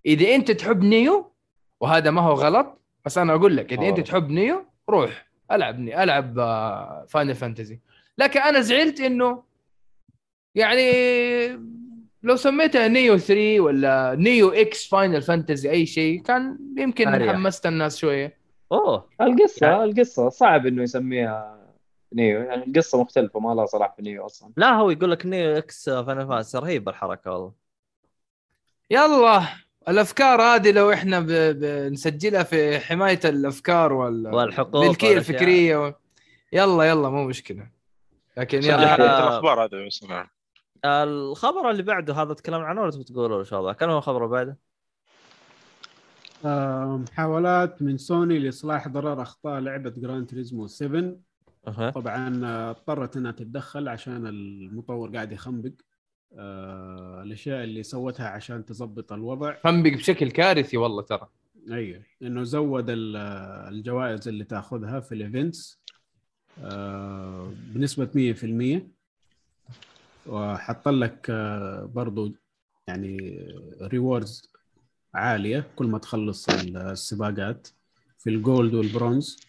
[0.05, 1.31] إذا أنت تحب Nioh
[1.79, 3.99] وهذا ما هو غلط بس أنا أقول لك إذا أنت.
[3.99, 6.35] تحب Nioh روح ألعب ني ألعب
[7.09, 7.79] Final Fantasy
[8.17, 9.43] لكن أنا زعلت إنه
[10.55, 10.91] يعني
[12.23, 17.29] لو سميتها Nioh 3 ولا Nioh X Final Fantasy أي شيء كان يمكن.
[17.33, 18.37] حمست الناس شوية
[18.71, 21.59] أوه القصة يعني- القصة صعب إنه يسميها
[22.13, 25.57] Nioh يعني القصة مختلفة ما لها صلاح في Nioh أصلا لا هو يقول لك Nioh
[25.57, 27.51] X Final Fantasy رهيبه الحركة والله
[28.91, 29.41] يلا
[29.89, 31.27] الأفكار هذه لو إحنا ب...
[31.59, 34.35] بنسجلها في حماية الأفكار وال...
[34.35, 35.17] والحقوق الملكيه.
[35.17, 35.93] الفكرية و...
[36.53, 37.67] يلا يلا مو مشكلة
[38.37, 38.95] لكن يلا.
[38.95, 39.77] الأخبار هذا
[40.85, 44.17] الخبر اللي بعده هذا تكلمنا عنه ولا تبي تقوله إن شاء الله؟ كم هو الخبر
[44.17, 44.57] اللي بعده؟
[46.45, 51.15] آه، محاولات من سوني لإصلاح ضرر أخطاء لعبة Gran Turismo 7
[51.67, 51.89] أها.
[51.89, 55.71] طبعا اضطرت إنها تتدخل عشان المطور قاعد يخنبق
[56.37, 61.27] آه، الأشياء اللي سوتها عشان تظبط الوضع خنبق بشكل كارثي والله ترى
[61.71, 63.15] أيوه إنه زود ال-
[63.73, 65.81] الجوائز اللي تأخذها في ال events
[66.63, 69.02] آه، بنسبة 100%
[70.25, 72.33] وحط لك آه، برضو
[72.87, 73.39] يعني
[73.81, 74.53] rewards
[75.13, 77.67] عالية كل ما تخلص السباقات
[78.19, 79.39] في الجولد والبرونز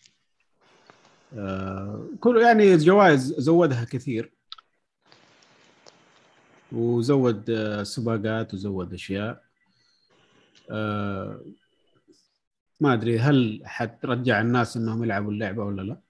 [1.39, 4.33] آه، كل يعني جوائز زودها كثير.
[6.73, 9.45] وزود آه، سباقات وزود أشياء.
[12.81, 16.01] ما أدري هل حترجع الناس إنهم يلعبوا اللعبة ولا لا؟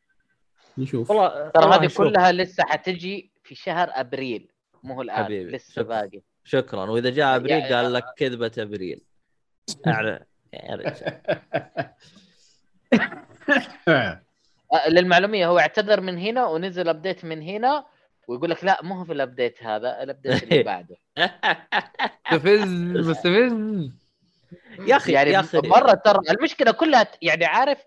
[0.79, 1.11] نشوف.
[1.11, 4.54] والله ترى هذه كلها لسه حتجي في شهر أبريل.
[4.85, 5.83] مو هو الآن حبيبي، لسه شكراً.
[5.83, 6.21] باقي.
[6.45, 6.91] شكرا.
[6.91, 9.01] وإذا جاء أبريل يا- قال لك كذبه أبريل.
[14.89, 17.85] للمعلومية هو اعتذر من هنا ونزل update من هنا
[18.29, 20.97] ويقول لك لا مو هو في ال update هذا ال update اللي بعده.
[22.33, 22.69] مستفز
[23.09, 23.91] مستفز
[24.87, 25.59] يا أخي يعني يا أخي.
[25.59, 27.79] مرة ترى المشكلة كلها يعني عارف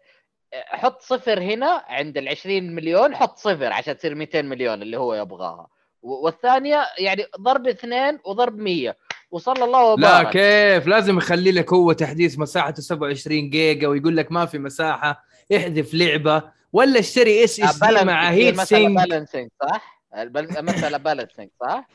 [0.53, 5.14] حط صفر هنا عند ال 20 مليون حط صفر عشان تصير 200 مليون اللي هو
[5.15, 5.68] يبغاها.
[6.02, 8.95] والثانية يعني ضرب اثنين وضرب 100
[9.32, 14.45] وصلى الله وبارك كيف لازم يخلي لك هو تحديث مساحته 27 جيجا ويقول لك ما
[14.45, 15.24] في مساحة
[15.56, 16.44] احذف لعبة
[16.74, 21.88] ولا اشتري SSD مع heat balancing صح؟ المسألة balancing صح؟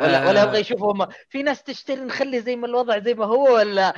[0.00, 0.44] ولا ولا آه.
[0.44, 3.94] يبغى يشوف هم في ناس تشتري نخلي زي ما الوضع زي ما هو ولا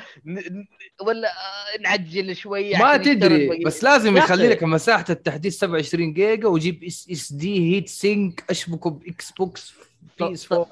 [1.01, 1.33] ولا
[1.81, 4.49] نعجل شوي ما عشان يشتروا تدري؟ بس لازم يخلي.
[4.49, 9.75] لك مساحة التحديث 27 جيجا ويجيب SSD heat sink أشبكه ب Xbox
[10.21, 10.67] PS4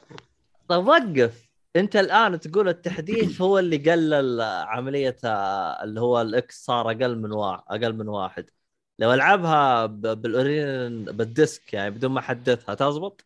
[0.68, 6.90] طيب وقف أنت الآن تقول التحديث هو اللي قلل عملية آه، اللي هو الإكس صار
[6.90, 8.50] أقل من واحد أقل من واحد
[8.98, 13.24] لو ألعبها بالاوفلاين بال disc يعني بدون ما أحدثها تزبط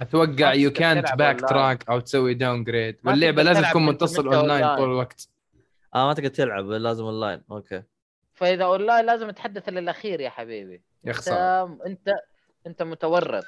[0.00, 1.40] أتوقع يو كانت باك.
[1.40, 4.76] تراك أو تسوي downgrade واللعبة لازم تكون متصل online online.
[4.76, 5.28] طول الوقت.
[5.94, 7.82] آه ما تقدر تلعب لازم online okay.
[8.34, 10.82] فإذا اونلاين لازم تحدث للاخير يا حبيبي.
[11.04, 11.78] يا أنت خسارة.
[11.86, 12.14] أنت
[12.66, 13.44] أنت متورط.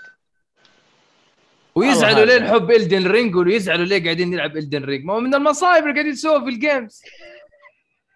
[1.75, 2.39] ويزعلوا ليه.
[2.39, 6.13] نحب الدن رينج ويزعلوا ليه قاعدين نلعب Elden Ring ما هو من المصايب اللي قاعدين
[6.13, 7.03] نسويها في ال games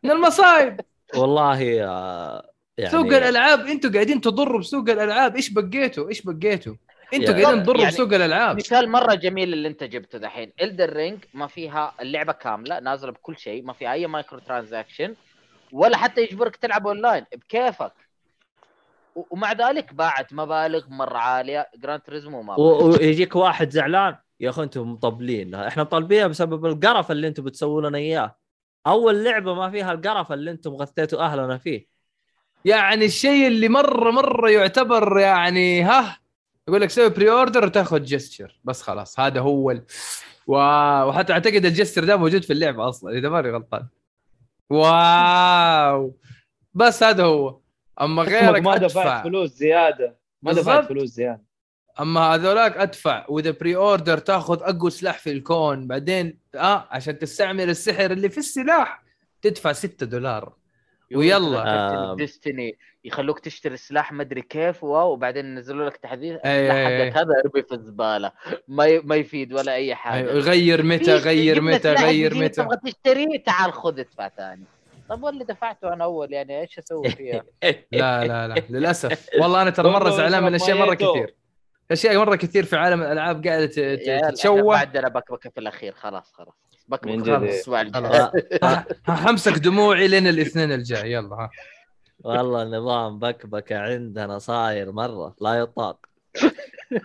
[0.05, 0.81] من المصايب.
[1.15, 5.37] والله آه، يعني سوق الألعاب أنتوا قاعدين تضروا بسوق الألعاب.
[5.37, 6.75] إيش بقيتوا؟ إيش بقيتوا؟
[7.15, 8.57] أنتوا قاعدين تضروا يعني بسوق الألعاب.
[8.57, 10.53] مثال مرة جميل اللي انت جبته دحين.
[10.63, 15.15] Elden Ring ما فيها اللعبة كاملة نازلة بكل شيء ما فيها أي microtransaction
[15.73, 17.93] ولا حتى يجبرك تلعب اونلاين بكيفك.
[19.15, 21.69] ومع ذلك باعت مبالغ مرة عالية.
[21.77, 25.55] Gran Turismo ما ويجيك واحد زعلان يا أخي أنتم مطبلين.
[25.55, 28.37] إحنا مطبلين لها بسبب القرف اللي أنتم بتسووا لنا إياه.
[28.87, 31.87] أول لعبة ما فيها القرف اللي أنتم غثيتوا أهلنا فيه.
[32.65, 36.19] يعني الشيء اللي مرة مرة يعتبر يعني ها
[36.69, 39.85] يقول لك سوي pre-order وتاخذ gesture بس خلاص هذا هو ال...
[40.47, 41.09] wow.
[41.09, 43.87] وحتى أعتقد ال gesture ده موجود في اللعبة أصلا إذا ماني غلطان.
[44.71, 46.17] wow.
[46.75, 47.61] بس هذا هو.
[48.01, 50.17] أما غيرك ما دفعت فلوس زيادة.
[50.43, 50.85] ما دفعت.
[50.89, 51.43] فلوس زيادة.
[52.01, 53.27] أما هذولاك أدفع.
[53.29, 55.87] وإذا pre-order تاخذ أقوى سلاح في الكون.
[55.87, 59.03] بعدين آه عشان تستعمل السحر اللي في السلاح
[59.43, 60.53] تدفع 6 دولار.
[61.15, 62.15] ويلا.
[62.19, 67.07] Destiny يخلوك تشتري سلاح مدري كيف wow وبعدين ينزلوا لك تحديث أي أي أي.
[67.09, 68.33] حقك هذا ارمي في الزبالة.
[68.69, 69.01] ما ي...
[69.01, 70.31] ما يفيد ولا أي حاجة.
[70.31, 72.49] أيوة، غير متى غير متى غير متى.
[72.49, 74.65] تبغى تشتريه تعال خذ ادفع ثاني.
[75.09, 77.45] طب واللي دفعته أنا أول يعني إيش أسوي فيها؟
[77.93, 79.27] لا لا لا للأسف.
[79.41, 80.95] والله أنا ترى مرة زعلان من أشياء مرة.
[80.95, 81.35] كثير.
[81.91, 85.61] أشياء مرة كثير في عالم الألعاب قاعدة ت- ت- يا ما تتشوه عندنا بكبكه في
[85.61, 86.70] الأخير خلاص خلاص.
[87.93, 91.13] خلاص الأسبوع حمسك دموعي لين الاثنين الجاي.
[91.13, 91.51] يلا ها.
[92.25, 96.07] والله نظام بكبكه عندنا صاير مرة لا يطاق.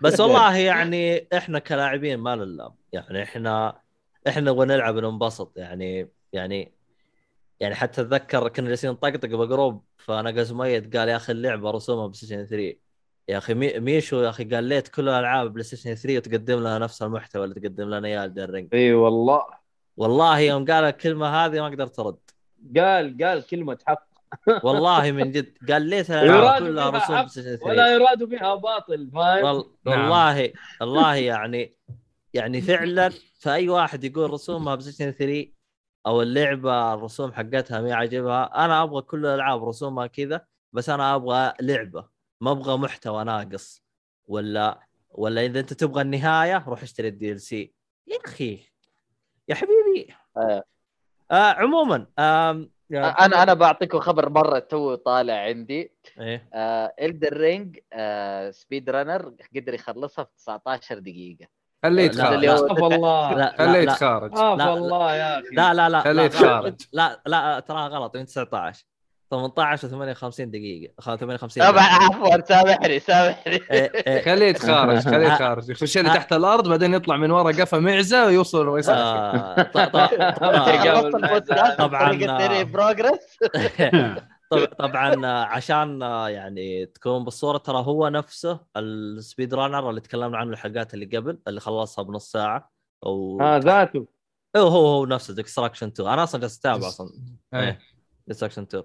[0.01, 3.79] بس والله يعني إحنا كلاعبين ما نلام يعني إحنا
[4.27, 6.71] إحنا نبغى نلعب وننبسط يعني يعني
[7.59, 12.05] يعني حتى أتذكر كنا جالسين نطقطق ب group فنقز ميت قال يا أخي اللعبة رسومها
[12.07, 12.75] PlayStation 3
[13.29, 17.01] يا أخي مي- ميشو يا أخي قال ليت كل الألعاب PlayStation 3 وتقدم لنا نفس
[17.01, 19.43] المحتوى اللي تقدم لنا إياه الرينج إي والله.
[19.97, 22.17] والله يوم قال الكلمة هذه ما قدرت أرد.
[22.77, 24.07] قال قال كلمة حق.
[24.63, 25.57] والله من جد.
[25.71, 29.65] قال يراد كلها رسوم حق PlayStation 3 ولا يراد بها باطل فاهم؟ وال...
[29.85, 29.99] نعم.
[30.01, 31.75] والله والله يعني
[32.33, 35.51] يعني فعلا فأي واحد يقول رسومها PlayStation 3
[36.07, 41.53] أو اللعبة الرسوم حقتها ما عاجبها أنا أبغى كل الألعاب رسومها كذا بس أنا أبغى
[41.61, 42.09] لعبة.
[42.41, 43.83] ما أبغى محتوى ناقص.
[44.27, 47.73] ولا ولا إذا أنت تبغى النهاية روح اشتري ال DLC
[48.07, 48.74] يا أخي.
[49.49, 50.13] يا حبيبي.
[50.37, 50.63] آه.
[51.31, 52.05] آه عموما.
[52.89, 55.91] يا أنا أنا بعطيكم خبر مرة تو طالع عندي.
[56.19, 56.49] إيه.
[57.01, 57.79] Elden Ring
[58.51, 61.47] speedrunner قدر يخلصها في 19 دقيقة.
[61.83, 62.93] خليه لا، اللي يتخارج
[63.37, 63.71] لا خليه لا.
[63.71, 64.33] لا يتخارج.
[64.33, 65.47] اخاف لا، الله يا أخي.
[65.55, 66.81] لا لا لا خليه لا, يتخارج.
[66.93, 68.85] لا لا تراها غلط من 19
[69.31, 72.15] 18 و 58 دقيقة 58 طبعا دقيقة.
[72.15, 73.53] عفوا سامحني سامحني.
[73.71, 74.21] إيه إيه.
[74.25, 75.69] خليه يتخارج خليه يتخارج.
[75.69, 79.95] يخش لي تحت الأرض بعدين يطلع من ورا قفا معزة ويوصل ويصل آه، ط- ط-
[79.95, 82.63] قبل خلصت ما البودكاست طبعاً،.
[82.63, 83.37] progress
[84.79, 90.93] طبعا آه، عشان يعني تكون بالصورة ترى هو نفسه ال speedrunner اللي تكلمنا عنه الحلقات
[90.93, 92.71] اللي قبل اللي خلصها بنص ساعة.
[93.05, 94.07] أو ها ذاته.
[94.57, 97.09] هو هو هو نفسه Distortion2 أنا أصلا جالس أتابع أصلا.
[97.53, 97.79] إيه.
[98.27, 98.83] Distortion2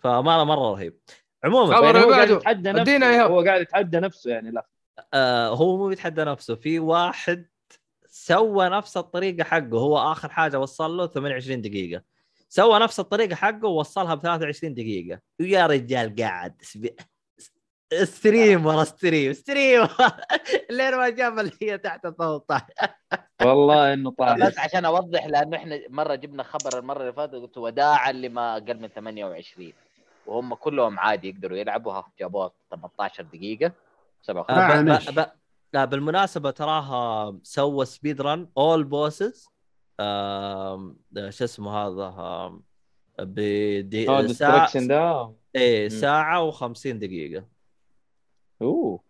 [0.00, 0.98] فما مرة رهيب.
[1.44, 2.30] عموما يعني هو قاعد.
[2.30, 3.22] يتحدى نفسه.
[3.22, 4.66] هو قاعد يتحدى نفسه يعني لا.
[5.14, 7.46] آه هو مو بيتحدى نفسه في واحد
[8.08, 12.02] سوى نفس الطريقة حقه هو آخر حاجة وصل له 28 دقيقة.
[12.48, 15.20] سوى نفس الطريقة حقه ووصلها ب 23 دقيقة.
[15.40, 16.96] ويا رجال قاعد سبي...
[18.02, 19.88] stream ورا stream stream.
[20.70, 22.66] لين ما جاب اللي هي تحت ال 18
[23.46, 27.58] والله إنه طاح بس عشان أوضح لأنه إحنا مرة جبنا خبر المرة اللي فاتت قلت
[27.58, 29.72] وداعا لما أقل من 28
[30.30, 33.72] وهم كلهم عادي يقدروا يلعبوها جابوها 18 دقيقة
[34.22, 35.32] 57 آه، ب- ب-
[35.72, 39.48] لا بالمناسبة تراها سوى speedrun all bosses
[41.30, 42.52] شو اسمه هذا
[43.18, 45.88] بدي ساعه Distortion2 إيه مم.
[46.00, 47.46] ساعة و50 دقيقة
[48.62, 49.00] أوه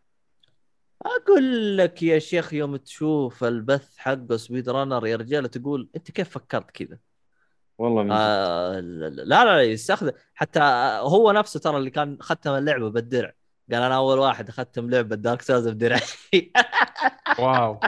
[1.02, 6.70] أقول لك يا شيخ يوم تشوف البث حقه speedrunner يا رجال تقول أنت كيف فكرت
[6.70, 6.98] كذا؟
[7.80, 8.12] والله من.
[8.12, 10.12] آه لا لا يستخدم.
[10.34, 10.60] حتى
[11.00, 13.32] هو نفسه ترى اللي كان ختم اللعبة بالدرع.
[13.72, 16.00] قال أنا أول واحد أختم لعبة Dark Souls بدرعي
[17.38, 17.80] wow.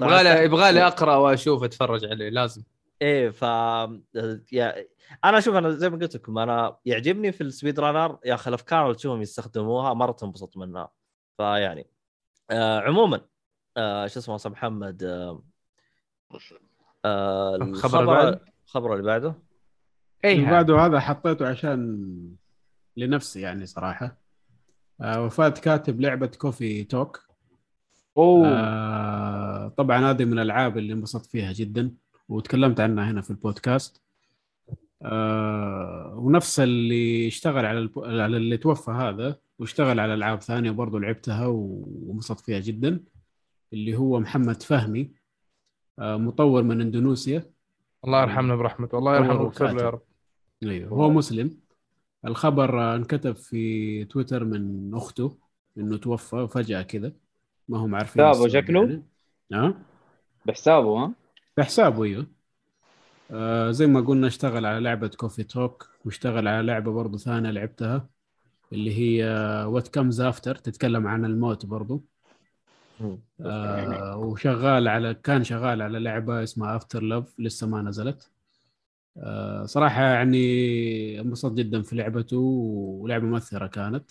[0.00, 2.62] يبغالي يبغالي أقرأ وأشوف أتفرج عليه لازم.
[3.02, 3.42] إيه ف
[4.52, 4.86] يا...
[5.24, 8.84] أنا أشوف أنا زي ما قلت لكم أنا يعجبني في ال speedrunner يا أخي الأفكار
[8.84, 10.92] اللي تشوفهم يستخدموها مرة تنبسط منها.
[11.36, 11.86] فيعني
[12.50, 13.20] آه عموما
[13.76, 15.42] آه شو اسمه محمد آه
[17.04, 19.28] آه الخبر اللي الخبر بعده؟ الخبر اللي بعده؟
[20.24, 22.08] اللي اي بعده هذا حطيته عشان
[22.96, 24.16] لنفسي يعني صراحة.
[25.00, 27.20] آه وفاة كاتب لعبة كوفي توك.
[28.16, 28.48] أوه.
[28.48, 31.90] آه طبعا هذه من الألعاب اللي انبسطت فيها جدا
[32.28, 34.02] وتكلمت عنها هنا في البودكاست.
[35.02, 37.98] آه ونفس اللي اشتغل على الب...
[37.98, 43.00] على اللي توفى هذا واشتغل على ألعاب ثانية برضو لعبتها وانبسطت فيها جدا
[43.72, 45.23] اللي هو محمد فهمي.
[45.98, 47.42] مطور من اندونيسيا.
[48.04, 48.98] الله يرحمنا برحمته.
[48.98, 50.02] الله يرحمه ويغفر له يا رب.
[50.62, 51.56] أيوه هو مسلم.
[52.24, 55.38] الخبر آه، انكتب في تويتر من أخته
[55.78, 57.12] إنه توفى فجاه كذا.
[57.68, 59.02] ما هم عارفين حسابه شكله؟
[59.50, 59.66] يعني.
[59.66, 59.74] ها؟
[60.46, 61.12] بحسابه ها؟
[61.56, 62.26] بحسابه أيوه.
[63.30, 68.08] آه زي ما قلنا اشتغل على لعبة كوفي توك واشتغل على لعبة برضو ثانية لعبتها
[68.72, 69.24] اللي هي
[69.64, 72.04] What Comes After تتكلم عن الموت برضو.
[73.40, 78.30] آه وشغال على كان شغال على لعبة اسمها Afterlove لسه ما نزلت.
[79.16, 82.38] آه صراحة يعني انبسطت جدا في لعبته
[83.00, 84.10] ولعبة مؤثرة كانت.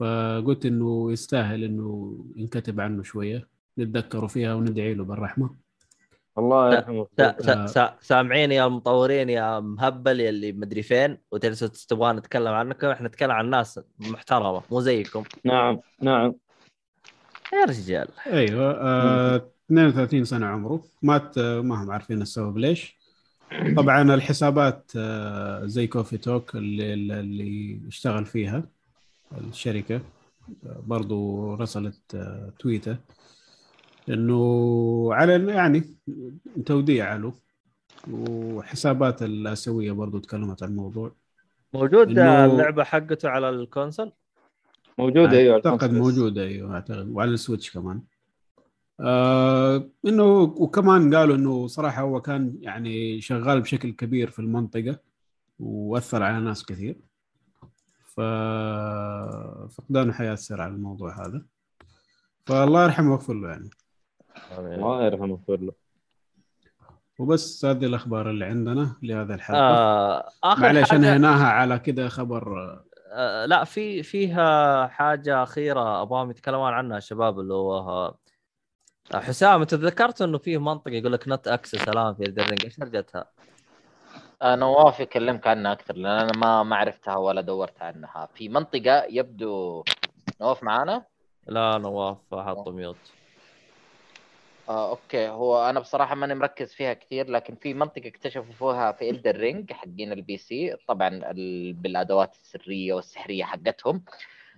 [0.00, 3.48] فقلت إنه يستاهل إنه ينكتب عنه شوية
[3.78, 5.50] نتذكره فيها وندعي له بالرحمة.
[6.38, 6.74] الله.
[6.74, 7.06] يرحمه.
[7.66, 12.86] سا سامعين يا المطورين يا مهبل يلي مدري فين وتجلسوا تبغى نتكلم عنكم.
[12.86, 15.24] إحنا نتكلم عن ناس محترمة مو زيكم.
[15.44, 16.34] نعم نعم.
[17.52, 18.08] يا رجال.
[18.26, 20.84] أيوه آه 32 سنة عمره.
[21.02, 22.96] مات آه، ما هم عارفين السبب ليش.
[23.76, 28.62] طبعا الحسابات آه، زي كوفي توك اللي, اللي اشتغل فيها
[29.38, 30.00] الشركة
[30.62, 32.96] برضو رسلت آه، تويته
[34.08, 35.94] إنه على يعني
[36.66, 37.32] توديع له.
[38.10, 41.12] وحسابات الآسيوية برضو تكلمت عن الموضوع.
[41.74, 44.12] موجود اللعبة حقته على ال console
[44.98, 45.92] موجودة أيوه أعتقد.
[45.92, 48.02] موجودة أيوه أعتقد وعلى ال Switch كمان.
[49.00, 54.98] آه إنه وكمان قالوا إنه صراحة هو كان يعني شغال بشكل كبير في المنطقة
[55.60, 56.96] وأثر على ناس كثير.
[58.04, 58.20] ف
[59.70, 61.42] فقدانه حياثر على الموضوع هذا.
[62.46, 63.70] فالله يرحمه ويغفر له يعني.
[64.58, 65.72] الله يرحمه ويغفر له.
[67.18, 69.60] وبس هذه الأخبار اللي عندنا لهذا الحلقة.
[69.60, 70.86] آه آخر حاجة.
[70.92, 72.84] انهيناها على كذا خبر آه
[73.46, 78.18] لا في فيها حاجة أخيرة أبغاهم يتكلمون عنها الشباب اللي هو آه،
[79.14, 82.80] حسام أنت تذكرت إنه فيه منطقه يقول لك not access الآن في Elden Ring إيش
[82.80, 83.30] رجعتها؟
[84.42, 88.28] آه، نواف يكلمك عنها أكثر لأن أنا ما ما عرفتها ولا دورت عنها.
[88.34, 89.84] في منطقة يبدو
[90.40, 91.04] نواف معانا؟
[91.46, 92.96] لا نواف حط mute
[94.68, 95.28] آه، okay.
[95.28, 99.72] هو أنا بصراحة ماني مركز فيها كثير لكن في منطقة اكتشفوا فيها في Elden Ring
[99.72, 101.72] حقين ال PC طبعا ال...
[101.72, 104.04] بالأدوات السرية والسحرية حقتهم.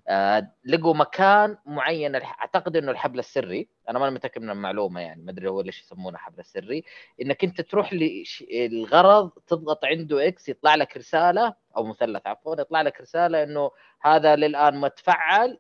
[0.09, 3.69] آه لقوا مكان معين أعتقد إنه الحبل السري.
[3.89, 6.85] أنا ماني متأكد من المعلومة يعني ما أدري هو ليش يسمونه حبل السري
[7.23, 7.93] إنك أنت تروح
[8.51, 13.71] للغرض تضغط عنده X يطلع لك رسالة أو مثلث عفوا يطلع لك رسالة إنه
[14.01, 15.59] هذا للآن متفعل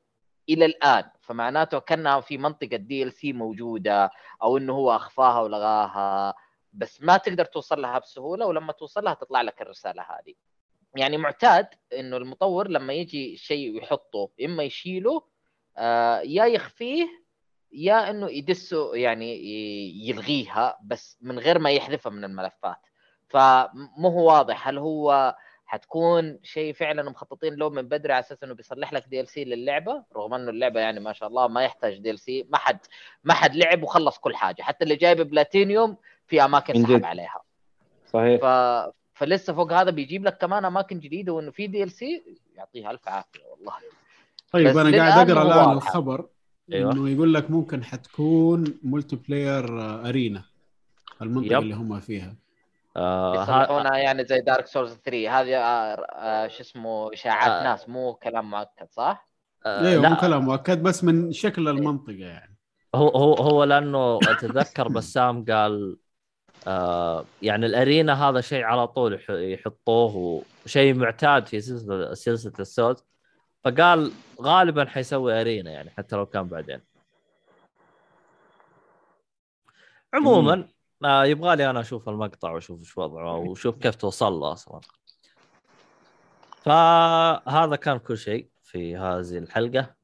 [0.48, 1.04] إلى الآن.
[1.20, 4.10] فمعناته كأنها في منطقة DLC موجودة
[4.42, 6.34] أو إنه هو أخفاها ولغاها.
[6.72, 10.34] بس ما تقدر توصل لها بسهولة ولما توصل لها تطلع لك الرسالة هذه.
[10.96, 15.22] يعني معتاد إنه المطور لما يجي شيء ويحطه إما يشيله
[15.76, 17.08] آه يا يخفيه
[17.72, 19.38] يا إنه يدسه يعني
[20.08, 22.80] يلغيها بس من غير ما يحذفها من الملفات.
[23.28, 25.36] فمو هو واضح هل هو
[25.70, 30.34] حتكون شيء فعلا مخططين له من بدري على أساس إنه بيصلح لك DLC للعبة رغم
[30.34, 32.78] إنه اللعبة يعني ما شاء الله ما يحتاج DLC ما حد
[33.24, 35.96] ما حد لعب وخلص كل حاجة حتى اللي جايب بلاتينيوم
[36.26, 37.04] في أماكن من سحب.
[37.04, 37.40] عليها
[38.06, 38.44] صحيح ف...
[39.14, 42.22] فلسه فوق هذا بيجيب لك كمان أماكن جديدة وإنه في DLC
[42.56, 43.72] يعطيها ألف عافية والله
[44.52, 45.72] طيب أنا قاعد أقرأ الآن.
[45.76, 46.26] الخبر
[46.72, 46.92] أيوة.
[46.92, 49.64] إنه يقول لك ممكن حتكون multiplayer
[50.09, 50.42] arena
[51.22, 51.62] المنطقة yep.
[51.62, 52.34] اللي هم فيها
[52.97, 57.65] آه ها- يصلحونها يعني زي Dark Souls 3 هذه آه آه شو اسمه اشاعات آه.
[57.65, 59.28] ناس مو كلام مؤكد صح؟
[59.66, 60.09] آه أيوه لا.
[60.09, 62.56] مو كلام مؤكد بس من شكل المنطقة يعني.
[62.94, 65.97] هو هو هو لأنه أتذكر بسام قال
[66.66, 72.97] آه يعني الأرينا هذا شيء على طول يح- يحطوه وشيء معتاد في سلسلة سلسلة السود
[73.65, 74.12] فقال
[74.43, 76.81] غالبا حيسوي أرينا يعني حتى لو كان بعدين.
[80.15, 80.69] عموما
[81.04, 84.80] آه يبغى لي أنا أشوف المقطع وأشوف إيش وضعه وشوف كيف توصل له أصلا.
[86.62, 89.94] فهذا كان كل شيء في هذه الحلقة.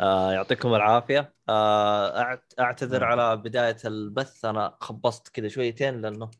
[0.00, 1.34] آه يعطيكم العافية.
[1.48, 4.44] آه أعتذر على بداية البث.
[4.44, 6.30] أنا خبصت كذا شويتين لأنه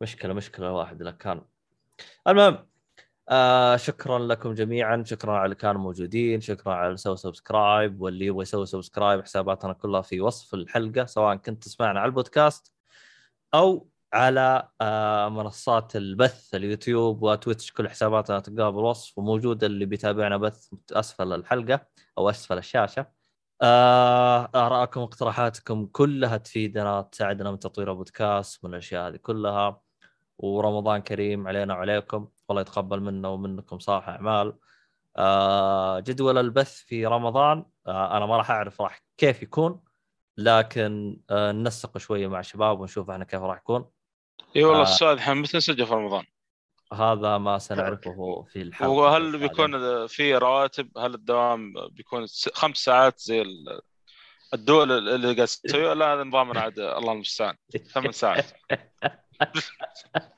[0.00, 1.42] مشكلة مشكلة واحد اللي كان.
[2.28, 2.67] المهم
[3.30, 8.26] آه شكرا لكم جميعا شكرا على اللي كانوا موجودين شكرا على اللي سووا subscribe واللي
[8.26, 12.72] يبغى يسوي subscribe حساباتنا كلها في وصف الحلقة سواء كنت تسمعنا على البودكاست
[13.54, 19.84] أو على آه منصات البث ال YouTube و Twitch كل حساباتنا تلقاها بالوصف وموجودة اللي
[19.86, 21.86] بيتابعنا بث أسفل الحلقة
[22.18, 23.06] أو أسفل الشاشة.
[23.62, 29.80] آه ارائكم واقتراحاتكم كلها تفيدنا تساعدنا من تطوير البودكاست من الأشياء هذه كلها.
[30.38, 32.28] ورمضان كريم علينا وعليكم.
[32.48, 34.58] والله يتقبل منا ومنكم صالح أعمال
[35.16, 39.80] آه جدول البث في رمضان آه أنا ما راح أعرف راح كيف يكون
[40.36, 43.90] لكن آه ننسق شوية مع الشباب ونشوف إحنا كيف راح يكون
[44.56, 46.24] إي والله الحين متى نسجل في رمضان؟
[46.92, 49.38] هذا ما سنعرفه في الحلقة وهل.
[49.38, 53.80] بيكون في رواتب؟ هل الدوام بيكون خمس ساعات زي ال-
[54.54, 57.54] الدول اللي قاعد تسوي لا هذا نظامنا عاد الله المستعان
[57.92, 58.44] ثمان ساعات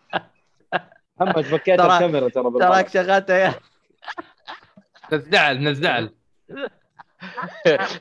[1.20, 2.50] محمد فكيت الكاميرا ترى.
[2.60, 3.54] تراك شغلته يا
[5.12, 5.54] نزعل.
[5.64, 6.10] نزعل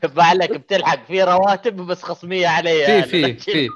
[0.04, 1.06] بعلك بتلحق.
[1.06, 3.02] في رواتب بس خصمية علي في أنا.
[3.02, 3.70] في في.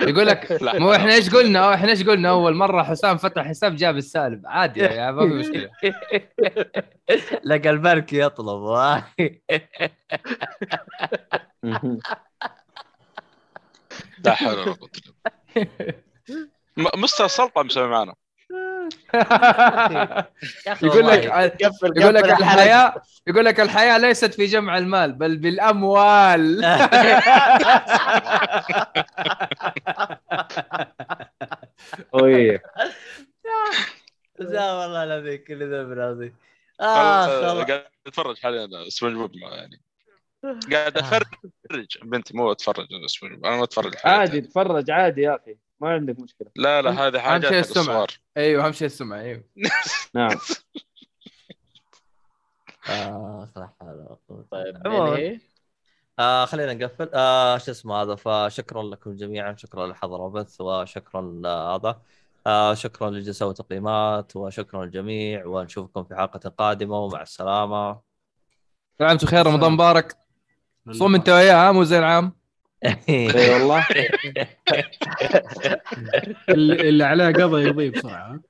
[0.00, 0.62] يقول لك.
[0.82, 4.42] مو إحنا إيش قلنا؟ إحنا إيش قلنا؟ أول مرة حسام فتح حساب جاب السالب.
[4.46, 5.70] عادي يعني ما في مشكلة.
[7.44, 8.62] لقى البرك يطلب.
[14.24, 14.90] لا حول ولا قوة
[15.56, 15.94] إلا بالله.
[16.76, 18.14] م- مستر سلطة مسوي معنا.
[20.82, 21.24] يقول لك
[21.96, 22.24] يقول لك.
[22.24, 26.60] الحياة يقول لك الحياة ليست في جمع المال بل بالأموال.
[34.38, 36.36] لا والله العظيم كل ذنب العظيم.
[36.80, 37.66] آه آه خلاص.
[37.66, 39.80] قاعد أتفرج حاليا سبونج بوب يعني.
[40.72, 41.26] قاعد افرج
[42.02, 43.94] بنتي مو أتفرج سبونج بوب أنا ما أتفرج.
[44.04, 45.56] عادي تفرج عادي يا أخي.
[45.80, 46.48] ما عندك مشكلة.
[46.56, 47.60] لا لا هذه أهم حاجات شيء.
[47.60, 49.44] الصغار أيوه أهم شيء السمعه أيوه.
[50.14, 50.38] نعم.
[52.88, 54.46] ولا قوة.
[54.50, 54.86] طيب.
[54.86, 55.40] ننهي
[56.18, 57.10] آه خلينا نقفل.
[57.14, 59.56] آه شو اسمه هذا؟ فشكرا لكم جميعا.
[59.56, 62.02] شكرا للي حضر البث وشكرا هذا
[62.46, 65.46] آه شكرا للي سووا تقييمات وشكرا للجميع.
[65.46, 67.92] ونشوفكم في حلقة قادمة ومع السلامة.
[68.98, 70.16] كل عام وأنتم بخير رمضان مبارك
[70.90, 72.39] صوم أنت وياه ها؟ مو زي العام؟
[72.84, 73.86] اي والله.
[76.48, 78.40] اللي عليه قضى يضيب بسرعة؟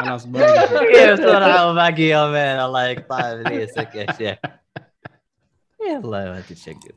[0.00, 2.60] خلاص باقي كيف بسرعة وباقي يومين.
[2.60, 4.38] الله يقطع ابليسك يا شيخ.
[5.88, 6.92] يلا يا ولد الشقر